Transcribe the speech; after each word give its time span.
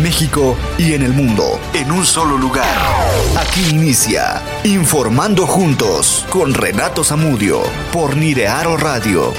México 0.00 0.56
y 0.78 0.92
en 0.92 1.02
el 1.02 1.12
mundo, 1.12 1.58
en 1.74 1.90
un 1.90 2.04
solo 2.04 2.38
lugar. 2.38 2.68
Aquí 3.36 3.74
inicia 3.74 4.40
Informando 4.62 5.44
Juntos 5.44 6.24
con 6.30 6.54
Renato 6.54 7.02
Zamudio 7.02 7.58
por 7.92 8.16
Nirearo 8.16 8.76
Radio. 8.76 9.32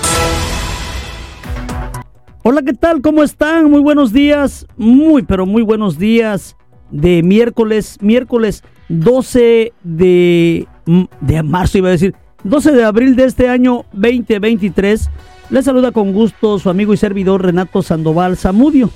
Hola, 2.43 2.61
¿qué 2.61 2.73
tal? 2.73 3.01
¿Cómo 3.01 3.23
están? 3.23 3.71
Muy 3.71 3.79
buenos 3.79 4.11
días. 4.11 4.67
Muy, 4.75 5.23
pero 5.23 5.45
muy 5.45 5.61
buenos 5.61 5.97
días 5.97 6.57
de 6.89 7.23
miércoles, 7.23 7.97
miércoles 8.01 8.65
12 8.89 9.71
de, 9.81 10.67
de 11.21 11.43
marzo, 11.43 11.78
iba 11.78 11.87
a 11.87 11.91
decir, 11.91 12.15
12 12.43 12.73
de 12.73 12.83
abril 12.83 13.15
de 13.15 13.23
este 13.23 13.47
año 13.47 13.85
2023. 13.93 15.09
Les 15.51 15.63
saluda 15.63 15.93
con 15.93 16.12
gusto 16.12 16.59
su 16.59 16.70
amigo 16.70 16.93
y 16.93 16.98
servidor 16.98 17.45
Renato 17.45 17.81
Sandoval 17.81 18.35
Zamudio. 18.35 18.89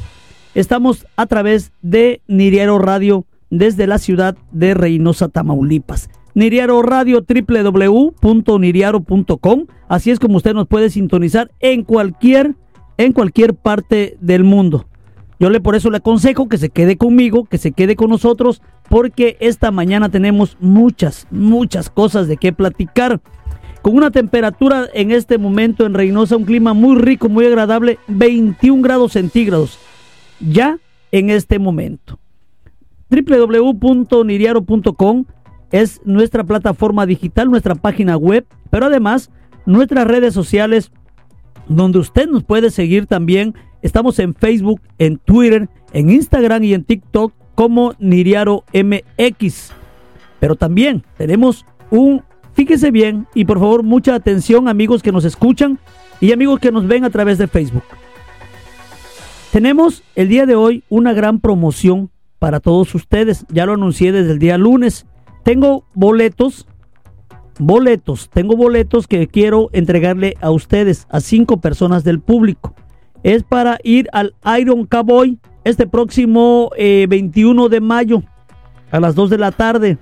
Estamos 0.55 1.05
a 1.17 1.27
través 1.27 1.73
de 1.81 2.21
Niriaro 2.27 2.79
Radio 2.79 3.25
desde 3.49 3.87
la 3.87 3.97
ciudad 3.99 4.37
de 4.51 4.73
Reynosa, 4.73 5.27
Tamaulipas. 5.27 6.09
Niriaro 6.33 6.81
Radio 6.81 7.25
www.niriaro.com. 7.27 9.65
Así 9.89 10.11
es 10.11 10.19
como 10.19 10.37
usted 10.37 10.53
nos 10.53 10.67
puede 10.67 10.89
sintonizar 10.89 11.51
en 11.59 11.83
cualquier 11.83 12.55
en 12.97 13.11
cualquier 13.11 13.55
parte 13.55 14.15
del 14.21 14.45
mundo. 14.45 14.85
Yo 15.39 15.49
le 15.49 15.59
por 15.59 15.75
eso 15.75 15.89
le 15.89 15.97
aconsejo 15.97 16.47
que 16.47 16.57
se 16.57 16.69
quede 16.69 16.95
conmigo, 16.95 17.43
que 17.43 17.57
se 17.57 17.73
quede 17.73 17.97
con 17.97 18.09
nosotros, 18.09 18.61
porque 18.89 19.35
esta 19.41 19.71
mañana 19.71 20.07
tenemos 20.09 20.55
muchas, 20.61 21.27
muchas 21.31 21.89
cosas 21.89 22.29
de 22.29 22.37
qué 22.37 22.53
platicar. 22.53 23.19
Con 23.81 23.97
una 23.97 24.11
temperatura 24.11 24.87
en 24.93 25.11
este 25.11 25.37
momento 25.37 25.85
en 25.85 25.93
Reynosa, 25.93 26.37
un 26.37 26.45
clima 26.45 26.73
muy 26.73 26.95
rico, 26.95 27.27
muy 27.27 27.45
agradable, 27.45 27.99
21 28.07 28.81
grados 28.81 29.11
centígrados, 29.11 29.77
ya 30.39 30.79
en 31.11 31.29
este 31.29 31.59
momento. 31.59 32.17
www.niriaro.com 33.09 35.25
es 35.71 36.01
nuestra 36.05 36.43
plataforma 36.43 37.05
digital, 37.05 37.49
nuestra 37.49 37.75
página 37.75 38.17
web, 38.17 38.45
pero 38.69 38.87
además 38.87 39.31
nuestras 39.65 40.05
redes 40.07 40.33
sociales 40.33 40.91
donde 41.67 41.99
usted 41.99 42.27
nos 42.27 42.43
puede 42.43 42.69
seguir 42.69 43.07
también. 43.07 43.55
Estamos 43.81 44.19
en 44.19 44.33
Facebook, 44.33 44.81
en 44.97 45.17
Twitter, 45.17 45.69
en 45.93 46.09
Instagram 46.09 46.63
y 46.63 46.73
en 46.73 46.83
TikTok 46.83 47.33
como 47.55 47.93
Niriaro 47.99 48.63
MX. 48.73 49.71
Pero 50.39 50.55
también 50.55 51.03
tenemos 51.17 51.65
un, 51.89 52.23
fíjese 52.53 52.91
bien 52.91 53.27
y 53.33 53.45
por 53.45 53.59
favor 53.59 53.83
mucha 53.83 54.15
atención 54.15 54.67
amigos 54.67 55.01
que 55.01 55.11
nos 55.11 55.25
escuchan 55.25 55.79
y 56.19 56.31
amigos 56.31 56.59
que 56.59 56.71
nos 56.71 56.87
ven 56.87 57.05
a 57.05 57.09
través 57.09 57.37
de 57.37 57.47
Facebook. 57.47 57.83
Tenemos 59.55 60.03
el 60.15 60.27
día 60.27 60.45
de 60.45 60.55
hoy 60.55 60.83
una 60.89 61.13
gran 61.13 61.39
promoción 61.39 62.11
para 62.39 62.59
todos 62.59 62.93
ustedes. 62.93 63.45
Ya 63.47 63.65
lo 63.65 63.75
anuncié 63.75 64.11
desde 64.11 64.33
el 64.33 64.37
día 64.37 64.57
lunes. 64.57 65.05
Tengo 65.45 65.85
boletos 65.93 66.67
boletos. 67.57 68.29
Tengo 68.29 68.57
boletos 68.57 69.07
que 69.07 69.29
quiero 69.29 69.69
entregarle 69.71 70.35
a 70.41 70.51
ustedes, 70.51 71.07
a 71.09 71.21
cinco 71.21 71.61
personas 71.61 72.03
del 72.03 72.19
público. 72.19 72.75
Es 73.23 73.43
para 73.43 73.79
ir 73.81 74.09
al 74.11 74.35
Iron 74.59 74.85
Cowboy 74.87 75.39
este 75.63 75.87
próximo 75.87 76.71
21 76.75 77.65
eh, 77.65 77.69
de 77.69 77.79
mayo 77.79 78.23
a 78.91 78.99
las 78.99 79.15
2 79.15 79.29
de 79.29 79.37
la 79.37 79.53
tarde. 79.53 79.97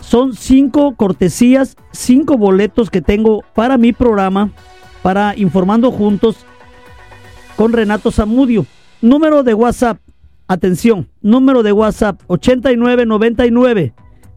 Son 0.00 0.34
cinco 0.34 0.96
cortesías, 0.96 1.78
cinco 1.92 2.36
boletos 2.36 2.90
que 2.90 3.00
tengo 3.00 3.42
para 3.54 3.78
mi 3.78 3.94
programa, 3.94 4.50
para 5.02 5.34
Informando 5.34 5.90
Juntos 5.90 6.44
con 7.56 7.72
Renato 7.72 8.10
Zamudio. 8.10 8.66
Número 9.00 9.42
de 9.42 9.54
WhatsApp, 9.54 9.98
atención, 10.48 11.08
número 11.20 11.62
de 11.62 11.72
WhatsApp 11.72 12.20
8999 12.26 13.92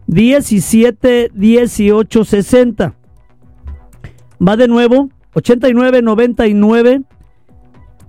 17 0.08 1.32
18 1.34 2.26
60. 2.26 2.96
Va 4.46 4.58
de 4.58 4.68
nuevo, 4.68 5.10
89 5.34 6.02
99 6.02 7.02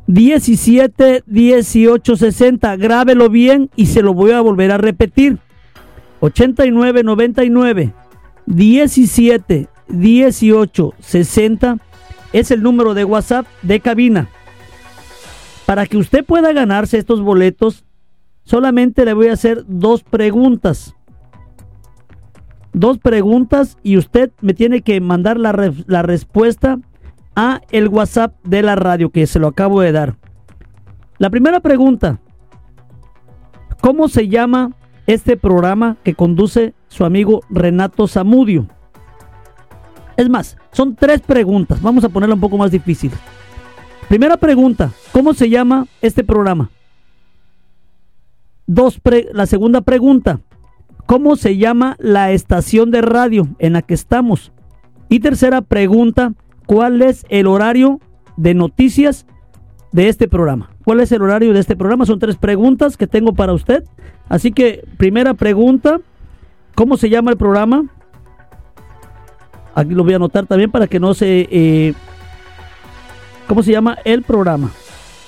17 0.06 1.22
18 1.26 2.16
60. 2.16 2.76
Grábelo 2.76 3.28
bien 3.28 3.70
y 3.76 3.86
se 3.86 4.02
lo 4.02 4.14
voy 4.14 4.30
a 4.32 4.40
volver 4.40 4.72
a 4.72 4.78
repetir. 4.78 5.38
89 6.20 7.02
99 7.02 7.92
17 8.46 9.68
18 9.88 10.94
60 10.98 11.76
es 12.32 12.50
el 12.50 12.62
número 12.62 12.94
de 12.94 13.04
WhatsApp 13.04 13.46
de 13.62 13.80
cabina. 13.80 14.28
Para 15.68 15.84
que 15.84 15.98
usted 15.98 16.24
pueda 16.24 16.54
ganarse 16.54 16.96
estos 16.96 17.20
boletos, 17.20 17.84
solamente 18.42 19.04
le 19.04 19.12
voy 19.12 19.28
a 19.28 19.34
hacer 19.34 19.64
dos 19.68 20.02
preguntas 20.02 20.94
dos 22.78 22.98
preguntas 22.98 23.76
y 23.82 23.96
usted 23.96 24.30
me 24.40 24.54
tiene 24.54 24.82
que 24.82 25.00
mandar 25.00 25.38
la, 25.38 25.72
la 25.86 26.02
respuesta 26.02 26.78
a 27.34 27.60
el 27.70 27.88
WhatsApp 27.88 28.34
de 28.44 28.62
la 28.62 28.76
radio 28.76 29.10
que 29.10 29.26
se 29.26 29.38
lo 29.38 29.48
acabo 29.48 29.80
de 29.80 29.92
dar. 29.92 30.16
La 31.18 31.28
primera 31.28 31.60
pregunta, 31.60 32.20
¿cómo 33.80 34.08
se 34.08 34.28
llama 34.28 34.72
este 35.06 35.36
programa 35.36 35.96
que 36.04 36.14
conduce 36.14 36.74
su 36.86 37.04
amigo 37.04 37.42
Renato 37.50 38.06
Zamudio? 38.06 38.68
Es 40.16 40.28
más, 40.28 40.56
son 40.72 40.94
tres 40.94 41.20
preguntas, 41.20 41.82
vamos 41.82 42.04
a 42.04 42.08
ponerla 42.08 42.36
un 42.36 42.40
poco 42.40 42.58
más 42.58 42.70
difícil. 42.70 43.10
Primera 44.08 44.36
pregunta, 44.36 44.92
¿cómo 45.12 45.34
se 45.34 45.50
llama 45.50 45.86
este 46.00 46.24
programa? 46.24 46.70
Dos 48.66 49.00
la 49.32 49.46
segunda 49.46 49.80
pregunta, 49.80 50.40
¿Cómo 51.08 51.36
se 51.36 51.56
llama 51.56 51.96
la 51.98 52.32
estación 52.32 52.90
de 52.90 53.00
radio 53.00 53.48
en 53.58 53.72
la 53.72 53.80
que 53.80 53.94
estamos? 53.94 54.52
Y 55.08 55.20
tercera 55.20 55.62
pregunta, 55.62 56.34
¿cuál 56.66 57.00
es 57.00 57.24
el 57.30 57.46
horario 57.46 57.98
de 58.36 58.52
noticias 58.52 59.24
de 59.90 60.10
este 60.10 60.28
programa? 60.28 60.68
¿Cuál 60.84 61.00
es 61.00 61.10
el 61.10 61.22
horario 61.22 61.54
de 61.54 61.60
este 61.60 61.76
programa? 61.76 62.04
Son 62.04 62.18
tres 62.18 62.36
preguntas 62.36 62.98
que 62.98 63.06
tengo 63.06 63.32
para 63.32 63.54
usted. 63.54 63.84
Así 64.28 64.52
que, 64.52 64.86
primera 64.98 65.32
pregunta, 65.32 65.98
¿cómo 66.74 66.98
se 66.98 67.08
llama 67.08 67.30
el 67.30 67.38
programa? 67.38 67.86
Aquí 69.74 69.94
lo 69.94 70.04
voy 70.04 70.12
a 70.12 70.16
anotar 70.16 70.44
también 70.44 70.70
para 70.70 70.88
que 70.88 71.00
no 71.00 71.14
se... 71.14 71.48
Eh, 71.50 71.94
¿Cómo 73.48 73.62
se 73.64 73.72
llama 73.72 73.98
el 74.04 74.22
programa? 74.22 74.70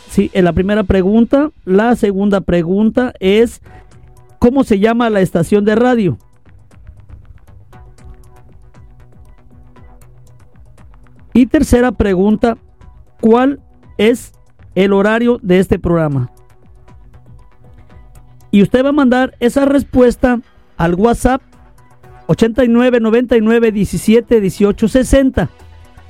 Sí, 0.09 0.31
en 0.35 0.45
la 0.45 0.53
primera 0.53 0.85
pregunta. 0.85 1.51
La 1.65 1.97
segunda 1.97 2.41
pregunta 2.41 3.13
es 3.19 3.61
¿Cómo 4.41 4.65
se 4.65 4.79
llama 4.79 5.11
la 5.11 5.21
estación 5.21 5.67
de 5.67 5.75
radio? 5.75 6.17
Y 11.35 11.45
tercera 11.45 11.93
pregunta, 11.93 12.57
¿cuál 13.21 13.61
es 13.99 14.33
el 14.75 14.95
horario 14.95 15.39
de 15.43 15.59
este 15.59 15.79
programa? 15.79 16.33
Y 18.51 18.63
usted 18.63 18.83
va 18.83 18.89
a 18.89 18.93
mandar 18.93 19.37
esa 19.41 19.67
respuesta 19.67 20.41
al 20.79 20.95
WhatsApp 20.95 21.43
89 22.27 22.99
99 23.01 23.73
17 23.73 24.41
18 24.41 24.89
60. 24.89 25.51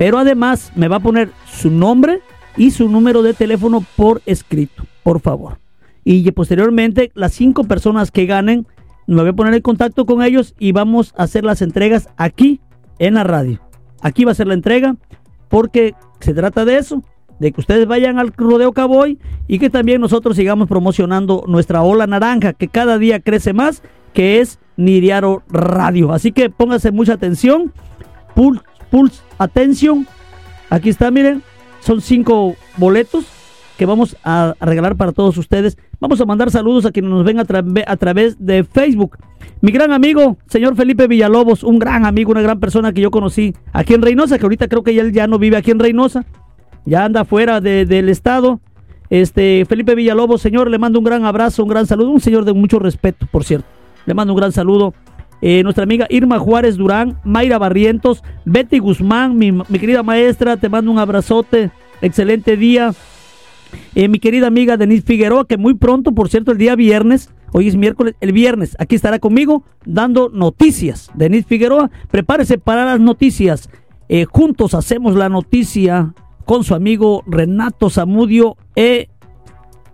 Pero 0.01 0.19
además 0.19 0.73
me 0.75 0.89
va 0.89 0.97
a 0.97 1.01
poner 1.01 1.31
su 1.47 1.71
nombre 1.71 2.23
y 2.57 2.73
su 2.73 2.89
número 2.89 3.23
de 3.23 3.35
teléfono 3.35 3.85
por 3.97 4.21
escrito, 4.27 4.85
por 5.05 5.21
favor 5.21 5.61
y 6.05 6.31
posteriormente 6.33 7.11
las 7.15 7.33
cinco 7.33 7.65
personas 7.65 8.11
que 8.11 8.27
ganen, 8.27 8.67
me 9.07 9.21
voy 9.21 9.31
a 9.31 9.35
poner 9.35 9.55
en 9.55 9.63
contacto 9.63 10.07
con 10.07 10.23
ellos 10.23 10.55
y 10.59 10.73
vamos 10.73 11.15
a 11.17 11.25
hacer 11.25 11.45
las 11.45 11.63
entregas 11.63 12.09
aquí 12.17 12.61
en 12.99 13.15
la 13.15 13.25
radio. 13.25 13.61
Aquí 14.01 14.25
va 14.25 14.33
a 14.33 14.37
ser 14.37 14.47
la 14.47 14.55
entrega 14.55 14.97
porque 15.49 15.95
se 16.21 16.33
trata 16.33 16.65
de 16.65 16.79
eso, 16.79 17.03
de 17.39 17.53
que 17.53 17.61
ustedes 17.61 17.87
vayan 17.87 18.19
al 18.19 18.33
Rodeo 18.37 18.73
Cowboy 18.73 19.19
y 19.49 19.59
que 19.59 19.71
también 19.71 20.01
nosotros 20.01 20.37
sigamos 20.37 20.69
promocionando 20.69 21.45
nuestra 21.47 21.83
ola 21.83 22.07
naranja 22.07 22.53
que 22.53 22.69
cada 22.69 22.99
día 22.99 23.21
crece 23.21 23.53
más, 23.53 23.83
que 24.13 24.41
es 24.41 24.59
Niriaro 24.77 25.43
Radio. 25.49 26.13
Así 26.13 26.33
que 26.33 26.51
pónganse 26.51 26.93
mucha 26.93 27.15
atención, 27.15 27.73
pulse, 28.91 29.23
atención. 29.39 30.07
Aquí 30.69 30.89
está, 30.89 31.11
miren, 31.11 31.43
son 31.81 32.01
cinco 32.01 32.57
boletos 32.77 33.27
que 33.79 33.87
vamos 33.87 34.17
a 34.25 34.55
regalar 34.61 34.97
para 34.97 35.13
todos 35.13 35.39
ustedes. 35.39 35.79
Vamos 36.01 36.21
a 36.21 36.27
mandar 36.27 36.51
saludos 36.51 36.85
a 36.85 36.91
quienes 36.91 37.11
nos 37.11 37.25
ven 37.25 37.39
a, 37.39 37.43
a 37.87 37.97
través 37.97 38.37
de 38.45 38.65
Facebook. 38.65 39.17
Mi 39.63 39.73
gran 39.73 39.93
amigo, 39.93 40.37
señor 40.49 40.77
Felipe 40.77 41.07
Villalobos, 41.07 41.63
un 41.63 41.79
gran 41.79 42.05
amigo, 42.05 42.31
una 42.31 42.43
gran 42.43 42.61
persona 42.61 42.93
que 42.93 43.01
yo 43.01 43.11
conocí 43.11 43.55
aquí 43.73 43.95
en 43.95 44.03
Reynosa, 44.03 44.39
que 44.39 44.45
ahorita 44.45 44.69
creo 44.69 44.83
que 44.83 44.99
él 44.99 45.13
ya 45.13 45.27
no 45.27 45.39
vive 45.39 45.57
aquí 45.57 45.71
en 45.71 45.79
Reynosa, 45.79 46.27
ya 46.85 47.05
anda 47.05 47.25
fuera 47.25 47.61
del 47.61 48.09
estado. 48.09 48.61
Este, 49.11 49.65
Felipe 49.69 49.95
Villalobos, 49.95 50.41
señor, 50.41 50.71
le 50.71 50.79
mando 50.79 50.99
un 50.99 51.05
gran 51.05 51.25
abrazo, 51.25 51.63
un 51.63 51.69
gran 51.69 51.87
saludo, 51.87 52.11
un 52.11 52.21
señor 52.21 52.45
de 52.45 52.53
mucho 52.53 52.79
respeto, 52.79 53.27
por 53.31 53.45
cierto. 53.45 53.67
Le 54.07 54.15
mando 54.15 54.33
un 54.33 54.39
gran 54.39 54.53
saludo. 54.53 54.95
Eh, 55.43 55.63
nuestra 55.63 55.85
amiga 55.85 56.07
Irma 56.11 56.39
Juárez 56.39 56.77
Durán, 56.77 57.19
Mayra 57.25 57.59
Barrientos, 57.59 58.23
Betty 58.45 58.79
Guzmán, 58.79 59.39
mi, 59.39 59.53
querida 59.79 60.03
maestra, 60.03 60.57
te 60.57 60.69
mando 60.69 60.91
un 60.91 60.99
abrazote, 60.99 61.71
excelente 62.03 62.57
día. 62.57 62.93
Eh, 63.95 64.09
mi 64.09 64.19
querida 64.19 64.49
amiga 64.49 64.77
Denise 64.77 65.07
Figueroa, 65.07 65.47
que 65.47 65.57
muy 65.57 65.75
pronto, 65.75 66.13
por 66.13 66.29
cierto, 66.29 66.53
el 66.53 66.59
día 66.59 66.77
viernes, 66.77 67.31
hoy 67.53 67.69
es 67.69 67.77
miércoles, 67.77 68.15
el 68.21 68.33
viernes, 68.33 68.77
aquí 68.79 68.97
estará 68.97 69.19
conmigo 69.19 69.65
dando 69.87 70.29
noticias. 70.29 71.11
Denise 71.15 71.49
Figueroa, 71.49 71.91
prepárese 72.11 72.59
para 72.59 72.85
las 72.85 73.01
noticias. 73.01 73.71
Eh, 74.09 74.27
juntos 74.27 74.75
hacemos 74.75 75.15
la 75.15 75.29
noticia 75.29 76.15
con 76.45 76.65
su 76.65 76.75
amigo 76.75 77.23
Renato 77.27 77.89
Zamudio 77.89 78.57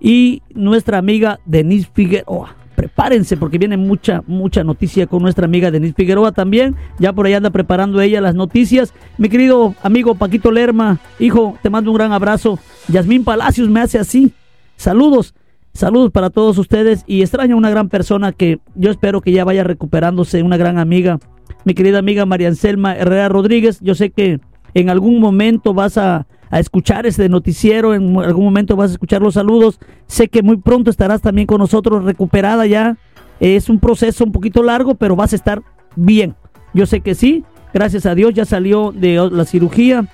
y 0.00 0.42
nuestra 0.54 0.98
amiga 0.98 1.38
Denise 1.44 1.88
Figueroa 1.92 2.56
prepárense 2.76 3.36
porque 3.36 3.58
viene 3.58 3.76
mucha, 3.76 4.22
mucha 4.26 4.62
noticia 4.62 5.06
con 5.06 5.22
nuestra 5.22 5.46
amiga 5.46 5.70
Denise 5.70 5.94
Figueroa 5.94 6.30
también. 6.30 6.76
Ya 6.98 7.12
por 7.12 7.26
ahí 7.26 7.32
anda 7.32 7.50
preparando 7.50 8.00
ella 8.00 8.20
las 8.20 8.34
noticias. 8.34 8.94
Mi 9.18 9.28
querido 9.28 9.74
amigo 9.82 10.14
Paquito 10.14 10.52
Lerma, 10.52 11.00
hijo, 11.18 11.58
te 11.62 11.70
mando 11.70 11.90
un 11.90 11.96
gran 11.96 12.12
abrazo. 12.12 12.58
Yasmín 12.88 13.24
Palacios 13.24 13.68
me 13.68 13.80
hace 13.80 13.98
así. 13.98 14.32
Saludos, 14.76 15.34
saludos 15.72 16.12
para 16.12 16.30
todos 16.30 16.58
ustedes 16.58 17.02
y 17.06 17.22
extraño 17.22 17.54
a 17.54 17.58
una 17.58 17.70
gran 17.70 17.88
persona 17.88 18.32
que 18.32 18.60
yo 18.74 18.90
espero 18.90 19.22
que 19.22 19.32
ya 19.32 19.44
vaya 19.44 19.64
recuperándose, 19.64 20.42
una 20.42 20.58
gran 20.58 20.78
amiga. 20.78 21.18
Mi 21.64 21.74
querida 21.74 21.98
amiga 21.98 22.26
María 22.26 22.48
Anselma 22.48 22.94
Herrera 22.94 23.28
Rodríguez, 23.28 23.80
yo 23.80 23.94
sé 23.94 24.10
que 24.10 24.38
en 24.74 24.90
algún 24.90 25.18
momento 25.18 25.72
vas 25.72 25.96
a 25.96 26.26
a 26.50 26.60
escuchar 26.60 27.06
este 27.06 27.28
noticiero, 27.28 27.94
en 27.94 28.16
algún 28.18 28.44
momento 28.44 28.76
vas 28.76 28.90
a 28.90 28.94
escuchar 28.94 29.22
los 29.22 29.34
saludos. 29.34 29.80
Sé 30.06 30.28
que 30.28 30.42
muy 30.42 30.56
pronto 30.56 30.90
estarás 30.90 31.20
también 31.20 31.46
con 31.46 31.58
nosotros 31.58 32.04
recuperada 32.04 32.66
ya. 32.66 32.96
Es 33.40 33.68
un 33.68 33.80
proceso 33.80 34.24
un 34.24 34.32
poquito 34.32 34.62
largo, 34.62 34.94
pero 34.94 35.16
vas 35.16 35.32
a 35.32 35.36
estar 35.36 35.62
bien. 35.94 36.34
Yo 36.72 36.86
sé 36.86 37.00
que 37.00 37.14
sí, 37.14 37.44
gracias 37.74 38.06
a 38.06 38.14
Dios 38.14 38.34
ya 38.34 38.44
salió 38.44 38.92
de 38.92 39.28
la 39.30 39.44
cirugía. 39.44 40.06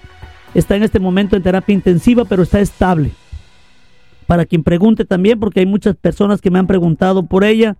Está 0.54 0.76
en 0.76 0.82
este 0.82 1.00
momento 1.00 1.36
en 1.36 1.42
terapia 1.42 1.74
intensiva, 1.74 2.24
pero 2.24 2.42
está 2.42 2.60
estable. 2.60 3.12
Para 4.26 4.46
quien 4.46 4.62
pregunte 4.62 5.04
también, 5.04 5.38
porque 5.38 5.60
hay 5.60 5.66
muchas 5.66 5.96
personas 5.96 6.40
que 6.40 6.50
me 6.50 6.58
han 6.58 6.66
preguntado 6.66 7.24
por 7.24 7.44
ella, 7.44 7.76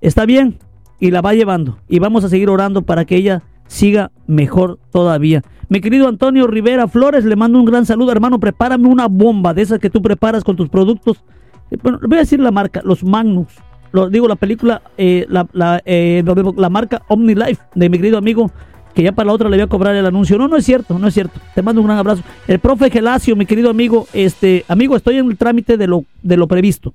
está 0.00 0.26
bien 0.26 0.58
y 1.00 1.10
la 1.10 1.20
va 1.20 1.34
llevando. 1.34 1.78
Y 1.88 1.98
vamos 1.98 2.24
a 2.24 2.28
seguir 2.28 2.48
orando 2.48 2.82
para 2.82 3.04
que 3.04 3.16
ella 3.16 3.42
siga 3.66 4.10
mejor 4.26 4.78
todavía. 4.90 5.42
Mi 5.68 5.80
querido 5.80 6.06
Antonio 6.06 6.46
Rivera 6.46 6.86
Flores, 6.86 7.24
le 7.24 7.34
mando 7.34 7.58
un 7.58 7.64
gran 7.64 7.86
saludo, 7.86 8.12
hermano. 8.12 8.38
Prepárame 8.38 8.88
una 8.88 9.08
bomba 9.08 9.52
de 9.52 9.62
esas 9.62 9.80
que 9.80 9.90
tú 9.90 10.00
preparas 10.00 10.44
con 10.44 10.54
tus 10.54 10.68
productos. 10.68 11.24
Eh, 11.70 11.76
bueno, 11.82 11.98
voy 12.02 12.18
a 12.18 12.20
decir 12.20 12.38
la 12.38 12.52
marca, 12.52 12.82
los 12.84 13.02
Magnus. 13.02 13.48
Lo, 13.92 14.08
digo, 14.08 14.28
la 14.28 14.36
película, 14.36 14.82
eh, 14.96 15.26
la, 15.28 15.48
la, 15.52 15.80
eh, 15.84 16.22
la 16.56 16.70
marca 16.70 17.02
OmniLife 17.08 17.62
de 17.74 17.88
mi 17.88 17.98
querido 17.98 18.18
amigo, 18.18 18.50
que 18.94 19.02
ya 19.02 19.12
para 19.12 19.26
la 19.26 19.32
otra 19.32 19.48
le 19.48 19.56
voy 19.56 19.64
a 19.64 19.66
cobrar 19.66 19.96
el 19.96 20.06
anuncio. 20.06 20.38
No, 20.38 20.46
no 20.46 20.56
es 20.56 20.64
cierto, 20.64 20.98
no 20.98 21.08
es 21.08 21.14
cierto. 21.14 21.40
Te 21.54 21.62
mando 21.62 21.80
un 21.80 21.86
gran 21.88 21.98
abrazo. 21.98 22.22
El 22.46 22.60
profe 22.60 22.90
Gelacio, 22.90 23.34
mi 23.34 23.46
querido 23.46 23.68
amigo, 23.70 24.06
este, 24.12 24.64
amigo, 24.68 24.96
estoy 24.96 25.16
en 25.18 25.26
el 25.26 25.36
trámite 25.36 25.76
de 25.76 25.86
lo, 25.88 26.04
de 26.22 26.36
lo 26.36 26.46
previsto. 26.46 26.94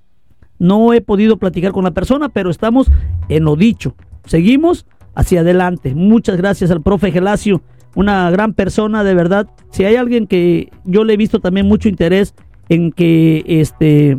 No 0.59 0.93
he 0.93 1.01
podido 1.01 1.37
platicar 1.37 1.71
con 1.71 1.83
la 1.83 1.91
persona, 1.91 2.29
pero 2.29 2.49
estamos 2.49 2.89
en 3.27 3.43
lo 3.43 3.55
dicho. 3.55 3.95
Seguimos 4.25 4.85
hacia 5.15 5.41
adelante. 5.41 5.95
Muchas 5.95 6.37
gracias 6.37 6.71
al 6.71 6.81
profe 6.81 7.11
Gelacio 7.11 7.61
una 7.95 8.29
gran 8.31 8.53
persona, 8.53 9.03
de 9.03 9.13
verdad. 9.13 9.47
Si 9.71 9.83
hay 9.83 9.95
alguien 9.95 10.27
que 10.27 10.71
yo 10.85 11.03
le 11.03 11.13
he 11.13 11.17
visto 11.17 11.39
también 11.39 11.67
mucho 11.67 11.89
interés 11.89 12.33
en 12.69 12.91
que 12.91 13.43
este 13.47 14.17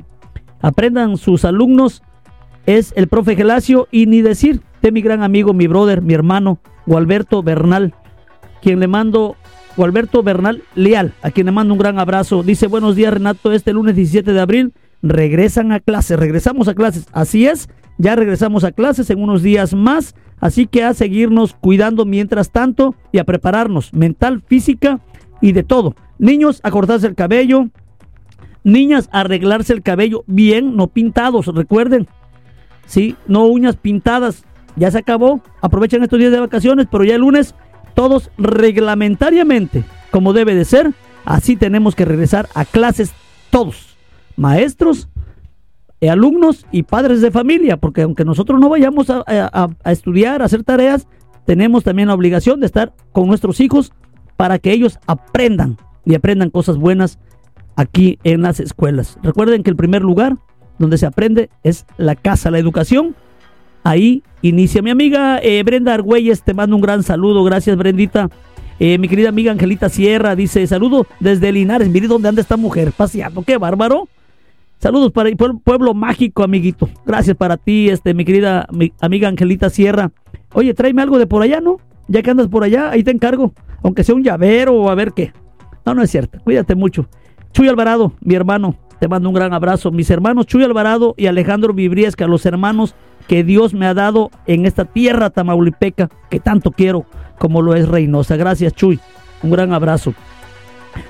aprendan 0.60 1.16
sus 1.16 1.44
alumnos, 1.44 2.02
es 2.66 2.92
el 2.96 3.08
profe 3.08 3.34
Gelacio 3.34 3.88
y 3.90 4.06
ni 4.06 4.22
decir 4.22 4.60
de 4.82 4.92
mi 4.92 5.00
gran 5.00 5.22
amigo, 5.22 5.52
mi 5.52 5.66
brother, 5.66 6.02
mi 6.02 6.14
hermano, 6.14 6.60
Gualberto 6.86 7.42
Bernal, 7.42 7.94
quien 8.60 8.78
le 8.78 8.86
mando, 8.86 9.36
Gualberto 9.76 10.22
Bernal 10.22 10.62
Leal, 10.74 11.14
a 11.22 11.30
quien 11.30 11.46
le 11.46 11.52
mando 11.52 11.74
un 11.74 11.80
gran 11.80 11.98
abrazo. 11.98 12.42
Dice, 12.42 12.66
buenos 12.66 12.94
días 12.94 13.14
Renato, 13.14 13.52
este 13.52 13.72
lunes 13.72 13.96
17 13.96 14.32
de 14.32 14.40
abril 14.40 14.72
regresan 15.02 15.72
a 15.72 15.80
clases, 15.80 16.18
regresamos 16.18 16.68
a 16.68 16.74
clases, 16.74 17.06
así 17.12 17.46
es, 17.46 17.68
ya 17.98 18.14
regresamos 18.14 18.62
a 18.62 18.70
clases 18.70 19.10
en 19.10 19.20
unos 19.20 19.42
días 19.42 19.74
más 19.74 20.14
Así 20.42 20.66
que 20.66 20.82
a 20.82 20.92
seguirnos 20.92 21.54
cuidando 21.54 22.04
mientras 22.04 22.50
tanto 22.50 22.96
y 23.12 23.18
a 23.18 23.24
prepararnos 23.24 23.94
mental, 23.94 24.42
física 24.44 24.98
y 25.40 25.52
de 25.52 25.62
todo. 25.62 25.94
Niños, 26.18 26.58
a 26.64 26.72
cortarse 26.72 27.06
el 27.06 27.14
cabello. 27.14 27.68
Niñas, 28.64 29.08
a 29.12 29.20
arreglarse 29.20 29.72
el 29.72 29.82
cabello 29.82 30.24
bien, 30.26 30.74
no 30.74 30.88
pintados, 30.88 31.46
recuerden. 31.46 32.08
Sí, 32.86 33.14
no 33.28 33.44
uñas 33.44 33.76
pintadas. 33.76 34.44
Ya 34.74 34.90
se 34.90 34.98
acabó. 34.98 35.40
Aprovechen 35.60 36.02
estos 36.02 36.18
días 36.18 36.32
de 36.32 36.40
vacaciones, 36.40 36.88
pero 36.90 37.04
ya 37.04 37.14
el 37.14 37.20
lunes 37.20 37.54
todos 37.94 38.32
reglamentariamente, 38.36 39.84
como 40.10 40.32
debe 40.32 40.56
de 40.56 40.64
ser, 40.64 40.92
así 41.24 41.54
tenemos 41.54 41.94
que 41.94 42.04
regresar 42.04 42.48
a 42.54 42.64
clases 42.64 43.12
todos. 43.50 43.96
Maestros, 44.36 45.08
alumnos 46.10 46.66
y 46.72 46.82
padres 46.82 47.20
de 47.20 47.30
familia, 47.30 47.76
porque 47.76 48.02
aunque 48.02 48.24
nosotros 48.24 48.60
no 48.60 48.68
vayamos 48.68 49.08
a, 49.10 49.68
estudiar, 49.84 50.42
a 50.42 50.46
hacer 50.46 50.64
tareas, 50.64 51.06
tenemos 51.46 51.84
también 51.84 52.08
la 52.08 52.14
obligación 52.14 52.60
de 52.60 52.66
estar 52.66 52.92
con 53.12 53.26
nuestros 53.28 53.60
hijos 53.60 53.92
para 54.36 54.58
que 54.58 54.72
ellos 54.72 54.98
aprendan 55.06 55.76
y 56.04 56.14
aprendan 56.14 56.50
cosas 56.50 56.76
buenas 56.76 57.18
aquí 57.76 58.18
en 58.24 58.42
las 58.42 58.60
escuelas. 58.60 59.18
Recuerden 59.22 59.62
que 59.62 59.70
el 59.70 59.76
primer 59.76 60.02
lugar 60.02 60.36
donde 60.78 60.98
se 60.98 61.06
aprende 61.06 61.50
es 61.62 61.86
la 61.96 62.16
casa, 62.16 62.50
la 62.50 62.58
educación. 62.58 63.14
Ahí 63.84 64.22
inicia 64.42 64.82
mi 64.82 64.90
amiga 64.90 65.38
eh, 65.42 65.62
Brenda 65.62 65.94
Argüelles, 65.94 66.42
te 66.42 66.54
mando 66.54 66.76
un 66.76 66.82
gran 66.82 67.02
saludo, 67.02 67.44
gracias 67.44 67.76
Brendita. 67.76 68.30
Eh, 68.80 68.98
mi 68.98 69.08
querida 69.08 69.28
amiga 69.28 69.52
Angelita 69.52 69.88
Sierra 69.88 70.34
dice, 70.34 70.66
saludo 70.66 71.06
desde 71.20 71.52
Linares, 71.52 71.88
mire 71.88 72.08
dónde 72.08 72.28
anda 72.28 72.40
esta 72.40 72.56
mujer 72.56 72.92
paseando, 72.92 73.42
qué 73.42 73.56
bárbaro. 73.56 74.08
Saludos 74.82 75.12
para 75.12 75.28
el 75.28 75.36
pueblo, 75.36 75.94
mágico, 75.94 76.42
amiguito. 76.42 76.88
Gracias 77.06 77.36
para 77.36 77.56
ti, 77.56 77.88
este, 77.88 78.14
mi 78.14 78.24
querida 78.24 78.66
amiga 79.00 79.28
Angelita 79.28 79.70
Sierra. 79.70 80.10
Oye, 80.54 80.74
tráeme 80.74 81.02
algo 81.02 81.20
de 81.20 81.28
por 81.28 81.40
allá, 81.40 81.60
¿no? 81.60 81.76
Ya 82.08 82.20
que 82.20 82.32
andas 82.32 82.48
por 82.48 82.64
allá, 82.64 82.90
ahí 82.90 83.04
te 83.04 83.12
encargo. 83.12 83.52
Aunque 83.84 84.02
sea 84.02 84.16
un 84.16 84.24
llavero 84.24 84.74
o 84.74 84.90
a 84.90 84.96
ver 84.96 85.12
qué. 85.12 85.32
No, 85.86 85.94
no 85.94 86.02
es 86.02 86.10
cierto. 86.10 86.40
Cuídate 86.42 86.74
mucho. 86.74 87.06
Chuy 87.52 87.68
Alvarado, 87.68 88.14
mi 88.22 88.34
hermano, 88.34 88.74
te 88.98 89.06
mando 89.06 89.28
un 89.28 89.36
gran 89.36 89.54
abrazo. 89.54 89.92
Mis 89.92 90.10
hermanos 90.10 90.46
Chuy 90.46 90.64
Alvarado 90.64 91.14
y 91.16 91.28
Alejandro 91.28 91.72
Vibriesca, 91.72 92.26
los 92.26 92.44
hermanos 92.44 92.96
que 93.28 93.44
Dios 93.44 93.74
me 93.74 93.86
ha 93.86 93.94
dado 93.94 94.32
en 94.48 94.66
esta 94.66 94.84
tierra 94.84 95.30
tamaulipeca 95.30 96.08
que 96.28 96.40
tanto 96.40 96.72
quiero 96.72 97.06
como 97.38 97.62
lo 97.62 97.76
es 97.76 97.86
Reynosa. 97.86 98.34
Gracias, 98.34 98.72
Chuy. 98.72 98.98
Un 99.44 99.52
gran 99.52 99.72
abrazo. 99.72 100.12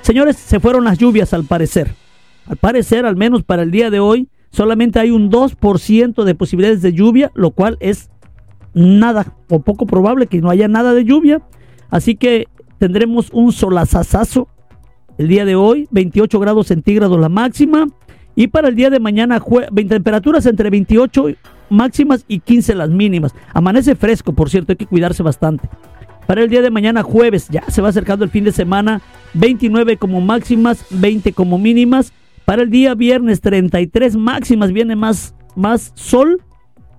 Señores, 0.03 0.37
se 0.37 0.61
fueron 0.61 0.85
las 0.85 0.99
lluvias 0.99 1.33
al 1.33 1.45
parecer. 1.45 2.02
Al 2.47 2.57
parecer, 2.57 3.07
al 3.07 3.17
menos 3.17 3.43
para 3.43 3.63
el 3.63 3.71
día 3.71 3.91
de 3.91 4.01
hoy, 4.01 4.29
solamente 4.51 4.99
hay 4.99 5.11
un 5.11 5.31
2% 5.31 6.25
de 6.25 6.35
posibilidades 6.35 6.83
de 6.83 6.93
lluvia, 6.93 7.31
lo 7.35 7.51
cual 7.53 7.77
es 7.81 8.11
nada 8.75 9.35
o 9.49 9.61
poco 9.61 9.87
probable 9.87 10.27
que 10.27 10.41
no 10.41 10.51
haya 10.51 10.69
nada 10.69 10.95
de 10.95 11.05
lluvia. 11.05 11.43
Así 11.91 12.17
que 12.17 12.49
tendremos 12.79 13.31
un 13.33 13.53
solazazazo 13.53 14.49
el 15.19 15.29
día 15.29 15.45
de 15.45 15.55
hoy, 15.55 15.89
28 15.91 16.41
grados 16.41 16.69
centígrados 16.69 17.21
la 17.21 17.29
máxima. 17.29 17.87
Y 18.35 18.49
para 18.49 18.69
el 18.69 18.77
día 18.77 18.89
de 18.89 18.99
mañana, 18.99 19.43
temperaturas 19.89 20.47
entre 20.47 20.71
28 20.71 21.27
máximas 21.69 22.25
y 22.29 22.41
15 22.41 22.75
las 22.75 22.89
mínimas. 22.89 23.35
Amanece 23.53 23.95
fresco, 23.95 24.33
por 24.33 24.49
cierto, 24.49 24.73
hay 24.73 24.77
que 24.77 24.87
cuidarse 24.87 25.23
bastante. 25.23 25.69
Para 26.27 26.43
el 26.43 26.49
día 26.49 26.63
de 26.63 26.71
mañana, 26.71 27.03
jueves, 27.03 27.49
ya 27.51 27.63
se 27.69 27.83
va 27.83 27.89
acercando 27.89 28.25
el 28.25 28.31
fin 28.31 28.45
de 28.45 28.53
semana, 28.53 29.03
29 29.35 29.97
como 29.97 30.21
máximas, 30.21 30.87
20 30.91 31.33
como 31.33 31.59
mínimas. 31.59 32.13
Para 32.45 32.63
el 32.63 32.71
día 32.71 32.95
viernes 32.95 33.41
33 33.41 34.17
máximas 34.17 34.73
viene 34.73 34.97
más, 34.97 35.35
más 35.55 35.93
sol 35.95 36.43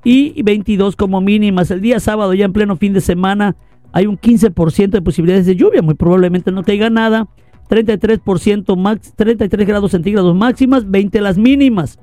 y 0.03 0.41
22 0.41 0.95
como 0.95 1.21
mínimas. 1.21 1.71
El 1.71 1.81
día 1.81 1.99
sábado 1.99 2.33
ya 2.33 2.45
en 2.45 2.53
pleno 2.53 2.75
fin 2.75 2.93
de 2.93 3.01
semana 3.01 3.55
hay 3.91 4.07
un 4.07 4.17
15% 4.17 4.89
de 4.89 5.01
posibilidades 5.01 5.45
de 5.45 5.55
lluvia. 5.55 5.81
Muy 5.81 5.95
probablemente 5.95 6.51
no 6.51 6.63
caiga 6.63 6.89
nada. 6.89 7.27
33%, 7.69 8.75
max, 8.77 9.13
33 9.15 9.67
grados 9.67 9.91
centígrados 9.91 10.35
máximas, 10.35 10.89
20 10.89 11.21
las 11.21 11.37
mínimas. 11.37 11.99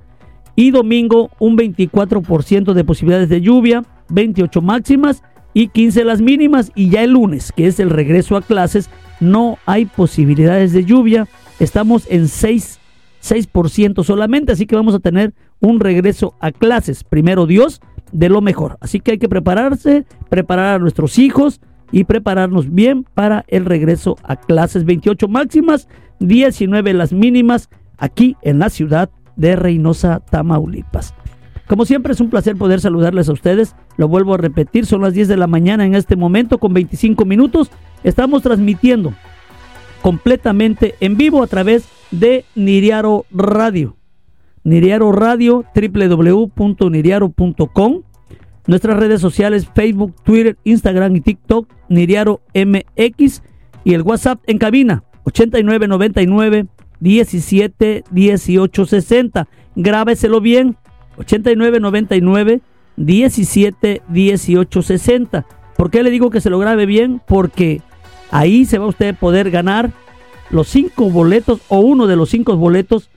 Y 0.57 0.71
domingo 0.71 1.31
un 1.39 1.57
24% 1.57 2.73
de 2.73 2.85
posibilidades 2.85 3.29
de 3.29 3.41
lluvia, 3.41 3.85
28 4.09 4.61
máximas 4.63 5.23
y 5.55 5.69
15 5.69 6.05
las 6.05 6.21
mínimas. 6.21 6.73
Y 6.75 6.91
ya 6.91 7.03
el 7.03 7.13
lunes, 7.13 7.53
que 7.53 7.67
es 7.67 7.81
el 7.81 7.91
regreso 7.91 8.37
a 8.37 8.43
clases, 8.43 8.91
no 9.21 9.59
hay 9.67 9.87
posibilidades 9.87 10.73
de 10.73 10.85
lluvia. 10.85 11.29
Estamos 11.59 12.07
en 12.11 12.29
6 12.29 12.80
6% 13.23 14.05
solamente, 14.05 14.53
así 14.53 14.67
que 14.67 14.77
vamos 14.77 14.95
a 14.95 15.01
tener 15.01 15.35
un 15.61 15.81
regreso 15.81 16.35
a 16.41 16.53
clases, 16.53 17.05
primero 17.05 17.47
Dios, 17.47 17.81
de 18.13 18.29
lo 18.29 18.41
mejor. 18.41 18.79
Así 18.81 19.01
que 19.01 19.13
hay 19.13 19.19
que 19.19 19.29
prepararse, 19.29 20.05
preparar 20.29 20.77
a 20.77 20.79
nuestros 20.79 21.19
hijos 21.19 21.61
y 21.93 22.05
prepararnos 22.05 22.73
bien 22.73 23.05
para 23.15 23.45
el 23.49 23.65
regreso 23.65 24.17
a 24.23 24.37
clases 24.37 24.85
28 24.85 25.29
máximas, 25.29 25.89
19 26.21 26.93
las 26.95 27.13
mínimas 27.13 27.69
aquí 27.99 28.37
en 28.43 28.59
la 28.59 28.71
ciudad 28.71 29.11
de 29.37 29.57
Reynosa, 29.57 30.21
Tamaulipas. 30.21 31.15
Como 31.67 31.85
siempre 31.85 32.13
es 32.13 32.21
un 32.21 32.31
placer 32.31 32.57
poder 32.57 32.81
saludarles 32.81 33.29
a 33.29 33.33
ustedes. 33.33 33.77
Lo 33.97 34.09
vuelvo 34.09 34.35
a 34.35 34.39
repetir, 34.39 34.87
son 34.87 35.03
las 35.03 35.15
10 35.15 35.29
de 35.29 35.37
la 35.37 35.47
mañana 35.47 35.87
en 35.87 35.95
este 35.95 36.17
momento 36.17 36.59
con 36.59 36.75
25 36.75 37.25
minutos. 37.25 37.71
Estamos 38.03 38.43
transmitiendo 38.43 39.15
completamente 40.01 40.95
en 41.01 41.17
vivo 41.17 41.43
a 41.43 41.47
través 41.47 41.89
de 42.11 42.45
Niriaro 42.55 43.25
Radio. 43.31 43.97
Niriaro 44.65 45.13
Radio, 45.13 45.65
www.niriaro.com. 45.75 48.03
Nuestras 48.67 48.97
redes 48.99 49.21
sociales, 49.21 49.69
Facebook, 49.75 50.15
Twitter, 50.23 50.57
Instagram 50.65 51.17
y 51.17 51.23
TikTok, 51.23 51.69
Niriaro 51.89 52.41
MX. 52.55 53.43
Y 53.85 53.95
el 53.95 54.03
WhatsApp 54.03 54.43
en 54.47 54.59
cabina, 54.59 55.03
8999 55.25 56.67
17 57.01 58.05
18 58.11 58.87
60. 58.87 59.49
Grábeselo 59.77 60.41
bien, 60.41 60.77
8999 61.17 62.61
17 62.97 64.03
18 64.09 64.83
60. 64.83 65.47
¿Por 65.77 65.91
qué 65.91 66.03
le 66.03 66.11
digo 66.11 66.31
que 66.31 66.41
se 66.43 66.51
lo 66.51 66.59
grabe 66.59 66.85
bien? 66.85 67.23
Porque 67.27 67.81
ahí 68.31 68.65
se 68.65 68.79
va 68.79 68.87
usted 68.87 69.15
a 69.15 69.19
poder 69.19 69.51
ganar 69.51 69.91
los 70.51 70.69
cinco 70.69 71.11
boletos 71.11 71.61
o 71.69 71.81
uno 71.81 72.07
de 72.07 72.17
los 72.17 72.31
cinco 72.31 72.57
boletos 72.57 73.11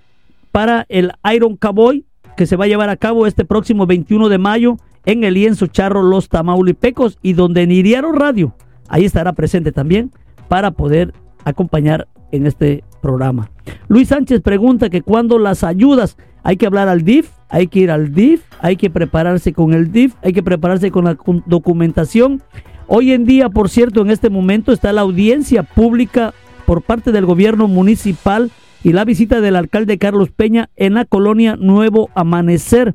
para 0.51 0.85
el 0.89 1.11
Iron 1.33 1.57
Cowboy 1.57 2.05
que 2.37 2.45
se 2.45 2.55
va 2.55 2.65
a 2.65 2.67
llevar 2.67 2.89
a 2.89 2.97
cabo 2.97 3.27
este 3.27 3.45
próximo 3.45 3.85
21 3.85 4.29
de 4.29 4.37
mayo 4.37 4.77
en 5.05 5.23
el 5.23 5.33
lienzo 5.35 5.67
charro 5.67 6.01
Los 6.01 6.29
Tamaulipecos 6.29 7.17
y 7.21 7.33
donde 7.33 7.67
Niriaro 7.67 8.11
Radio 8.11 8.55
ahí 8.87 9.05
estará 9.05 9.33
presente 9.33 9.71
también 9.71 10.11
para 10.47 10.71
poder 10.71 11.13
acompañar 11.45 12.07
en 12.31 12.47
este 12.47 12.83
programa. 13.01 13.51
Luis 13.87 14.09
Sánchez 14.09 14.41
pregunta 14.41 14.89
que 14.89 15.01
cuando 15.01 15.37
las 15.37 15.63
ayudas 15.63 16.17
hay 16.43 16.57
que 16.57 16.65
hablar 16.65 16.89
al 16.89 17.03
DIF, 17.03 17.29
hay 17.49 17.67
que 17.67 17.79
ir 17.79 17.91
al 17.91 18.13
DIF, 18.13 18.43
hay 18.59 18.75
que 18.75 18.89
prepararse 18.89 19.53
con 19.53 19.73
el 19.73 19.91
DIF, 19.91 20.15
hay 20.21 20.33
que 20.33 20.43
prepararse 20.43 20.91
con 20.91 21.05
la 21.05 21.17
documentación. 21.45 22.41
Hoy 22.87 23.11
en 23.11 23.25
día, 23.25 23.49
por 23.49 23.69
cierto, 23.69 24.01
en 24.01 24.11
este 24.11 24.29
momento 24.29 24.71
está 24.71 24.93
la 24.93 25.01
audiencia 25.01 25.63
pública 25.63 26.33
por 26.65 26.81
parte 26.81 27.11
del 27.11 27.25
gobierno 27.25 27.67
municipal 27.67 28.51
y 28.83 28.93
la 28.93 29.05
visita 29.05 29.41
del 29.41 29.55
alcalde 29.55 29.97
Carlos 29.97 30.29
Peña 30.31 30.69
en 30.75 30.93
la 30.93 31.05
colonia 31.05 31.55
Nuevo 31.55 32.09
Amanecer. 32.15 32.93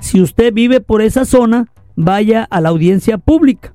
Si 0.00 0.20
usted 0.20 0.52
vive 0.52 0.80
por 0.80 1.02
esa 1.02 1.24
zona, 1.24 1.68
vaya 1.96 2.46
a 2.50 2.60
la 2.60 2.70
audiencia 2.70 3.18
pública. 3.18 3.74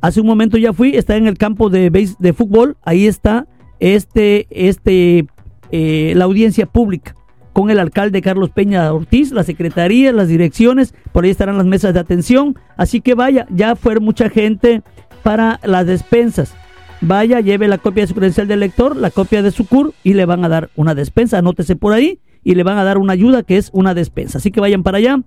Hace 0.00 0.20
un 0.20 0.26
momento 0.26 0.56
ya 0.56 0.72
fui, 0.72 0.96
está 0.96 1.16
en 1.16 1.26
el 1.26 1.36
campo 1.36 1.68
de, 1.68 1.90
de 1.90 2.32
fútbol, 2.32 2.76
ahí 2.82 3.06
está 3.06 3.46
este, 3.80 4.46
este, 4.50 5.26
eh, 5.70 6.12
la 6.16 6.24
audiencia 6.24 6.66
pública 6.66 7.14
con 7.60 7.70
el 7.70 7.78
alcalde 7.78 8.22
Carlos 8.22 8.48
Peña 8.48 8.90
Ortiz, 8.90 9.32
la 9.32 9.44
secretaría, 9.44 10.12
las 10.12 10.28
direcciones, 10.28 10.94
por 11.12 11.24
ahí 11.24 11.30
estarán 11.30 11.58
las 11.58 11.66
mesas 11.66 11.92
de 11.92 12.00
atención, 12.00 12.58
así 12.78 13.02
que 13.02 13.12
vaya, 13.12 13.46
ya 13.50 13.76
fue 13.76 14.00
mucha 14.00 14.30
gente 14.30 14.80
para 15.22 15.60
las 15.62 15.84
despensas. 15.84 16.54
Vaya, 17.02 17.40
lleve 17.40 17.68
la 17.68 17.76
copia 17.76 18.04
de 18.04 18.06
su 18.06 18.14
credencial 18.14 18.48
de 18.48 18.56
lector, 18.56 18.96
la 18.96 19.10
copia 19.10 19.42
de 19.42 19.50
su 19.50 19.66
CUR 19.66 19.92
y 20.02 20.14
le 20.14 20.24
van 20.24 20.42
a 20.42 20.48
dar 20.48 20.70
una 20.74 20.94
despensa, 20.94 21.36
anótese 21.36 21.76
por 21.76 21.92
ahí 21.92 22.18
y 22.42 22.54
le 22.54 22.62
van 22.62 22.78
a 22.78 22.84
dar 22.84 22.96
una 22.96 23.12
ayuda 23.12 23.42
que 23.42 23.58
es 23.58 23.68
una 23.74 23.92
despensa. 23.92 24.38
Así 24.38 24.50
que 24.50 24.60
vayan 24.60 24.82
para 24.82 24.96
allá. 24.96 25.20